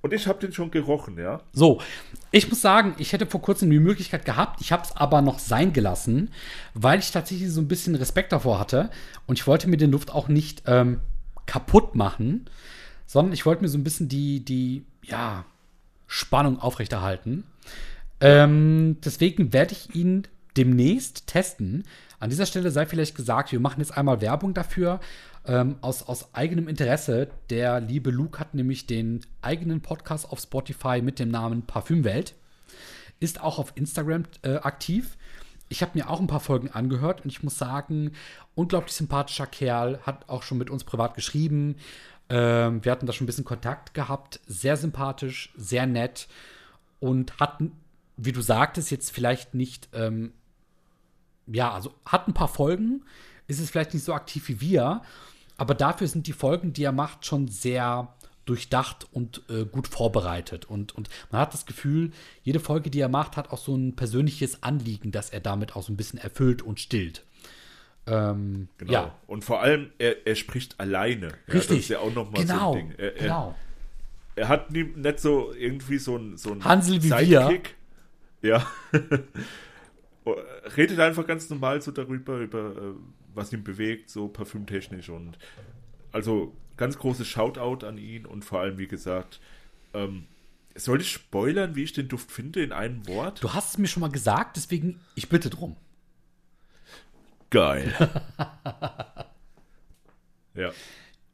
Und 0.04 0.12
ich 0.12 0.26
habe 0.26 0.38
den 0.38 0.52
schon 0.52 0.70
gerochen, 0.70 1.16
ja. 1.16 1.40
So, 1.54 1.80
ich 2.30 2.46
muss 2.50 2.60
sagen, 2.60 2.94
ich 2.98 3.14
hätte 3.14 3.24
vor 3.24 3.40
kurzem 3.40 3.70
die 3.70 3.78
Möglichkeit 3.78 4.26
gehabt, 4.26 4.60
ich 4.60 4.70
habe 4.70 4.82
es 4.82 4.94
aber 4.94 5.22
noch 5.22 5.38
sein 5.38 5.72
gelassen, 5.72 6.30
weil 6.74 6.98
ich 6.98 7.10
tatsächlich 7.10 7.50
so 7.50 7.62
ein 7.62 7.68
bisschen 7.68 7.94
Respekt 7.94 8.30
davor 8.30 8.60
hatte 8.60 8.90
und 9.26 9.38
ich 9.38 9.46
wollte 9.46 9.66
mir 9.66 9.78
den 9.78 9.92
Duft 9.92 10.12
auch 10.12 10.28
nicht 10.28 10.64
ähm, 10.66 11.00
kaputt 11.46 11.94
machen, 11.94 12.50
sondern 13.06 13.32
ich 13.32 13.46
wollte 13.46 13.62
mir 13.62 13.68
so 13.68 13.78
ein 13.78 13.84
bisschen 13.84 14.10
die, 14.10 14.44
die, 14.44 14.84
ja, 15.04 15.46
Spannung 16.06 16.58
aufrechterhalten. 16.58 17.44
Ähm, 18.20 18.98
deswegen 19.02 19.54
werde 19.54 19.72
ich 19.72 19.94
ihn 19.94 20.28
demnächst 20.58 21.28
testen. 21.28 21.84
An 22.20 22.28
dieser 22.28 22.44
Stelle 22.44 22.70
sei 22.70 22.84
vielleicht 22.84 23.14
gesagt, 23.14 23.52
wir 23.52 23.60
machen 23.60 23.80
jetzt 23.80 23.96
einmal 23.96 24.20
Werbung 24.20 24.52
dafür. 24.52 25.00
Ähm, 25.46 25.76
aus, 25.82 26.02
aus 26.02 26.34
eigenem 26.34 26.68
Interesse. 26.68 27.28
Der 27.50 27.80
liebe 27.80 28.10
Luke 28.10 28.38
hat 28.38 28.54
nämlich 28.54 28.86
den 28.86 29.20
eigenen 29.42 29.82
Podcast 29.82 30.30
auf 30.30 30.40
Spotify 30.40 31.02
mit 31.02 31.18
dem 31.18 31.30
Namen 31.30 31.62
Parfümwelt. 31.62 32.34
Ist 33.20 33.40
auch 33.42 33.58
auf 33.58 33.72
Instagram 33.74 34.24
äh, 34.42 34.56
aktiv. 34.56 35.16
Ich 35.68 35.82
habe 35.82 35.92
mir 35.94 36.08
auch 36.08 36.20
ein 36.20 36.26
paar 36.26 36.40
Folgen 36.40 36.70
angehört 36.70 37.24
und 37.24 37.30
ich 37.30 37.42
muss 37.42 37.58
sagen, 37.58 38.12
unglaublich 38.54 38.94
sympathischer 38.94 39.46
Kerl, 39.46 39.98
hat 40.02 40.28
auch 40.28 40.42
schon 40.42 40.58
mit 40.58 40.70
uns 40.70 40.84
privat 40.84 41.14
geschrieben. 41.14 41.76
Ähm, 42.28 42.84
wir 42.84 42.92
hatten 42.92 43.06
da 43.06 43.12
schon 43.12 43.24
ein 43.24 43.26
bisschen 43.26 43.44
Kontakt 43.44 43.92
gehabt. 43.92 44.40
Sehr 44.46 44.76
sympathisch, 44.76 45.52
sehr 45.56 45.86
nett 45.86 46.28
und 47.00 47.38
hat, 47.38 47.58
wie 48.16 48.32
du 48.32 48.40
sagtest, 48.40 48.90
jetzt 48.90 49.10
vielleicht 49.10 49.54
nicht, 49.54 49.88
ähm, 49.92 50.32
ja, 51.46 51.70
also 51.70 51.92
hat 52.06 52.28
ein 52.28 52.34
paar 52.34 52.48
Folgen, 52.48 53.04
ist 53.46 53.60
es 53.60 53.70
vielleicht 53.70 53.92
nicht 53.92 54.04
so 54.04 54.14
aktiv 54.14 54.48
wie 54.48 54.60
wir, 54.62 55.02
aber 55.56 55.74
dafür 55.74 56.08
sind 56.08 56.26
die 56.26 56.32
Folgen, 56.32 56.72
die 56.72 56.84
er 56.84 56.92
macht, 56.92 57.26
schon 57.26 57.48
sehr 57.48 58.14
durchdacht 58.44 59.06
und 59.12 59.42
äh, 59.48 59.64
gut 59.64 59.88
vorbereitet. 59.88 60.66
Und, 60.66 60.94
und 60.94 61.08
man 61.30 61.40
hat 61.40 61.54
das 61.54 61.66
Gefühl, 61.66 62.10
jede 62.42 62.60
Folge, 62.60 62.90
die 62.90 63.00
er 63.00 63.08
macht, 63.08 63.36
hat 63.36 63.50
auch 63.50 63.58
so 63.58 63.74
ein 63.74 63.96
persönliches 63.96 64.62
Anliegen, 64.62 65.12
das 65.12 65.30
er 65.30 65.40
damit 65.40 65.76
auch 65.76 65.82
so 65.82 65.92
ein 65.92 65.96
bisschen 65.96 66.18
erfüllt 66.18 66.62
und 66.62 66.80
stillt. 66.80 67.24
Ähm, 68.06 68.68
Genau. 68.78 68.92
Ja, 68.92 69.14
Und 69.26 69.44
vor 69.44 69.62
allem, 69.62 69.90
er, 69.98 70.26
er 70.26 70.34
spricht 70.34 70.78
alleine. 70.78 71.28
Ja, 71.28 71.54
richtig. 71.54 71.68
das 71.68 71.78
ist 71.78 71.88
ja 71.88 72.00
auch 72.00 72.12
nochmal 72.12 72.42
genau, 72.42 72.72
so 72.72 72.78
ein 72.78 72.88
Ding. 72.88 72.98
Er, 72.98 73.16
er, 73.16 73.22
genau. 73.22 73.54
er 74.36 74.48
hat 74.48 74.70
nie, 74.70 74.84
nicht 74.84 75.20
so 75.20 75.52
irgendwie 75.54 75.98
so 75.98 76.16
ein, 76.16 76.36
so 76.36 76.52
ein 76.52 76.64
Hansel 76.64 77.02
wie 77.02 77.10
wir. 77.10 77.60
Ja. 78.42 78.66
Redet 80.76 81.00
einfach 81.00 81.26
ganz 81.26 81.48
normal 81.48 81.80
so 81.80 81.92
darüber, 81.92 82.38
über 82.38 82.76
äh, 82.76 82.94
was 83.34 83.52
ihn 83.52 83.64
bewegt, 83.64 84.10
so 84.10 84.28
parfümtechnisch 84.28 85.08
und 85.08 85.38
also 86.12 86.54
ganz 86.76 86.98
großes 86.98 87.26
Shoutout 87.26 87.86
an 87.86 87.98
ihn 87.98 88.26
und 88.26 88.44
vor 88.44 88.60
allem, 88.60 88.78
wie 88.78 88.88
gesagt, 88.88 89.40
ähm, 89.92 90.26
soll 90.76 91.00
ich 91.00 91.12
spoilern, 91.12 91.76
wie 91.76 91.84
ich 91.84 91.92
den 91.92 92.08
Duft 92.08 92.32
finde 92.32 92.62
in 92.62 92.72
einem 92.72 93.06
Wort? 93.06 93.42
Du 93.42 93.54
hast 93.54 93.70
es 93.70 93.78
mir 93.78 93.86
schon 93.86 94.00
mal 94.00 94.10
gesagt, 94.10 94.56
deswegen 94.56 95.00
ich 95.14 95.28
bitte 95.28 95.50
drum. 95.50 95.76
Geil. 97.50 97.94
ja. 100.54 100.72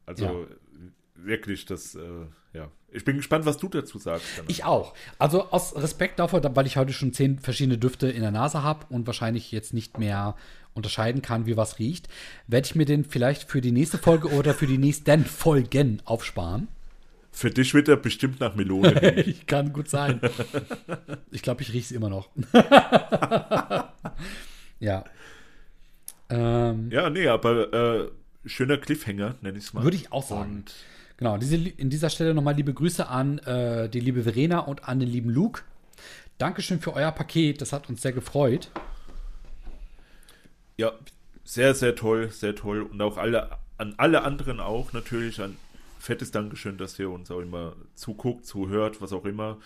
Also 0.05 0.25
Ja. 0.25 0.47
wirklich, 1.15 1.65
das, 1.65 1.95
äh, 1.95 2.25
ja. 2.53 2.69
Ich 2.93 3.05
bin 3.05 3.15
gespannt, 3.15 3.45
was 3.45 3.57
du 3.57 3.69
dazu 3.69 3.97
sagst. 3.99 4.25
Dann. 4.37 4.45
Ich 4.49 4.65
auch. 4.65 4.93
Also 5.17 5.49
aus 5.51 5.75
Respekt 5.77 6.19
davor, 6.19 6.41
da- 6.41 6.53
weil 6.55 6.65
ich 6.67 6.75
heute 6.75 6.91
schon 6.91 7.13
zehn 7.13 7.39
verschiedene 7.39 7.77
Düfte 7.77 8.09
in 8.09 8.21
der 8.21 8.31
Nase 8.31 8.63
habe 8.63 8.85
und 8.89 9.07
wahrscheinlich 9.07 9.51
jetzt 9.53 9.73
nicht 9.73 9.97
mehr 9.97 10.35
unterscheiden 10.73 11.21
kann, 11.21 11.45
wie 11.45 11.55
was 11.55 11.79
riecht, 11.79 12.09
werde 12.47 12.65
ich 12.65 12.75
mir 12.75 12.85
den 12.85 13.05
vielleicht 13.05 13.49
für 13.49 13.61
die 13.61 13.71
nächste 13.71 13.97
Folge 13.97 14.29
oder 14.29 14.53
für 14.53 14.67
die 14.67 14.77
nächsten 14.77 15.23
Folgen 15.25 16.01
aufsparen. 16.05 16.67
Für 17.33 17.49
dich 17.49 17.73
wird 17.73 17.87
er 17.87 17.95
bestimmt 17.95 18.41
nach 18.41 18.55
Melone 18.55 19.23
kann 19.47 19.71
gut 19.71 19.89
sein. 19.89 20.19
Ich 21.31 21.41
glaube, 21.41 21.61
ich 21.61 21.69
rieche 21.71 21.85
es 21.85 21.91
immer 21.93 22.09
noch. 22.09 22.27
ja. 24.79 25.03
Ähm, 26.29 26.89
Ja, 26.91 27.09
nee, 27.09 27.27
aber 27.27 27.73
äh, 27.73 28.09
schöner 28.45 28.77
Cliffhanger, 28.77 29.35
nenne 29.41 29.57
ich 29.57 29.65
es 29.65 29.73
mal. 29.73 29.83
Würde 29.83 29.97
ich 29.97 30.11
auch 30.11 30.23
sagen. 30.23 30.51
Und 30.57 30.73
Genau, 31.21 31.37
diese, 31.37 31.55
in 31.55 31.91
dieser 31.91 32.09
Stelle 32.09 32.33
nochmal 32.33 32.55
liebe 32.55 32.73
Grüße 32.73 33.07
an 33.07 33.37
äh, 33.37 33.87
die 33.87 33.99
liebe 33.99 34.23
Verena 34.23 34.57
und 34.61 34.85
an 34.85 34.99
den 34.99 35.07
lieben 35.07 35.29
Luke. 35.29 35.61
Dankeschön 36.39 36.79
für 36.79 36.95
euer 36.95 37.11
Paket, 37.11 37.61
das 37.61 37.73
hat 37.73 37.89
uns 37.89 38.01
sehr 38.01 38.11
gefreut. 38.11 38.71
ja, 40.77 40.93
sehr, 41.43 41.75
sehr 41.75 41.93
toll, 41.95 42.31
sehr 42.31 42.55
toll. 42.55 42.81
Und 42.81 42.99
auch 43.03 43.17
alle, 43.17 43.51
an 43.77 43.93
alle 43.97 44.23
anderen 44.23 44.59
auch 44.59 44.93
natürlich 44.93 45.39
ein 45.39 45.57
fettes 45.99 46.31
Dankeschön, 46.31 46.79
dass 46.79 46.97
ihr 46.97 47.11
uns 47.11 47.29
auch 47.29 47.41
immer 47.41 47.75
zuguckt, 47.93 48.47
zuhört, 48.47 48.99
was 48.99 49.13
auch 49.13 49.25
immer. 49.25 49.59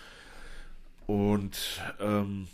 Und 1.08 1.80
ähm, 2.02 2.50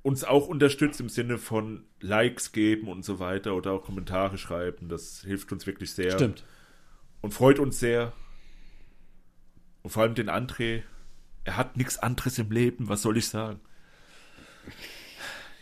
uns 0.00 0.24
auch 0.24 0.48
unterstützt 0.48 1.00
im 1.00 1.10
Sinne 1.10 1.36
von 1.36 1.84
Likes 2.00 2.52
geben 2.52 2.88
und 2.88 3.04
so 3.04 3.18
weiter 3.18 3.54
oder 3.54 3.72
auch 3.72 3.84
Kommentare 3.84 4.38
schreiben. 4.38 4.88
Das 4.88 5.20
hilft 5.20 5.52
uns 5.52 5.66
wirklich 5.66 5.92
sehr. 5.92 6.12
Stimmt. 6.12 6.44
Und 7.20 7.34
freut 7.34 7.58
uns 7.58 7.78
sehr. 7.78 8.14
Und 9.82 9.90
vor 9.90 10.02
allem 10.02 10.14
den 10.14 10.30
André. 10.30 10.82
Er 11.44 11.56
hat 11.56 11.76
nichts 11.76 11.98
anderes 11.98 12.38
im 12.38 12.50
Leben, 12.50 12.88
was 12.88 13.02
soll 13.02 13.16
ich 13.16 13.28
sagen? 13.28 13.60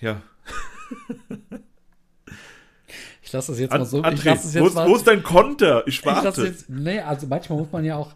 Ja. 0.01 0.21
Ich 3.23 3.33
lasse 3.33 3.53
das 3.53 3.61
jetzt 3.61 3.71
mal 3.71 3.85
so. 3.85 3.99
ich 3.99 4.05
André, 4.05 4.33
es 4.33 4.55
wo, 4.55 4.59
jetzt 4.59 4.67
ist, 4.71 4.75
mal. 4.75 4.89
wo 4.89 4.97
ist 4.97 5.07
dein 5.07 5.23
Konter? 5.23 5.87
Ich 5.87 6.01
ich 6.01 6.05
warte. 6.05 6.45
jetzt, 6.45 6.69
nee, 6.69 6.99
also 6.99 7.29
manchmal 7.29 7.61
muss 7.61 7.71
man 7.71 7.85
ja 7.85 7.95
auch, 7.95 8.13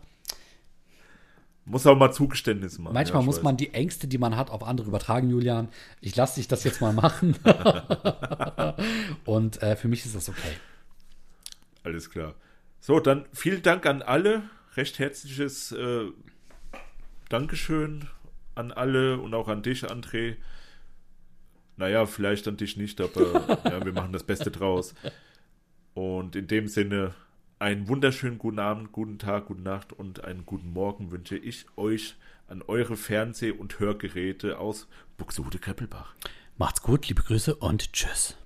Muss 1.67 1.87
auch 1.87 1.95
mal 1.97 2.11
Zugeständnisse 2.11 2.83
machen. 2.83 2.95
manchmal 2.95 3.19
ja, 3.19 3.21
ich 3.21 3.27
muss 3.27 3.37
weiß. 3.37 3.43
man 3.45 3.57
die 3.57 3.73
Ängste, 3.75 4.09
die 4.09 4.19
man 4.19 4.37
hat, 4.37 4.51
auf 4.51 4.65
andere 4.65 4.89
übertragen, 4.89 5.31
Julian. 5.31 5.69
Ich 6.01 6.17
lasse 6.17 6.41
dich 6.41 6.49
das 6.49 6.65
jetzt 6.65 6.81
mal 6.81 6.93
machen. 6.93 7.37
Und 9.25 9.63
äh, 9.63 9.77
für 9.77 9.87
mich 9.87 10.05
ist 10.05 10.17
das 10.17 10.29
okay. 10.29 10.57
Alles 11.85 12.11
klar. 12.11 12.35
So, 12.81 12.99
dann 12.99 13.27
vielen 13.33 13.63
Dank 13.63 13.87
an 13.87 14.03
alle. 14.03 14.43
Recht 14.77 14.99
herzliches 14.99 15.73
äh, 15.73 16.11
Dankeschön 17.29 18.09
an 18.55 18.73
alle 18.73 19.19
und 19.19 19.35
auch 19.35 19.49
an 19.49 19.63
dich, 19.63 19.85
André. 19.85 20.37
Naja, 21.77 22.07
vielleicht 22.07 22.47
an 22.49 22.57
dich 22.57 22.77
nicht, 22.77 23.01
aber 23.01 23.61
ja, 23.65 23.85
wir 23.85 23.93
machen 23.93 24.13
das 24.13 24.25
Beste 24.25 24.51
draus. 24.51 24.95
Und 25.95 26.37
in 26.37 26.47
dem 26.47 26.69
Sinne, 26.69 27.15
einen 27.59 27.89
wunderschönen 27.89 28.39
guten 28.39 28.59
Abend, 28.59 28.93
guten 28.93 29.19
Tag, 29.19 29.47
gute 29.47 29.63
Nacht 29.63 29.93
und 29.93 30.25
einen 30.25 30.45
guten 30.45 30.73
Morgen 30.73 31.11
wünsche 31.11 31.37
ich 31.37 31.67
euch 31.77 32.17
an 32.49 32.63
eure 32.63 32.97
Fernseh- 32.97 33.53
und 33.53 33.79
Hörgeräte 33.79 34.59
aus 34.59 34.89
Buxtehude-Kreppelbach. 35.17 36.15
Macht's 36.59 36.83
gut, 36.83 37.09
liebe 37.09 37.23
Grüße 37.23 37.55
und 37.57 37.93
tschüss. 37.93 38.37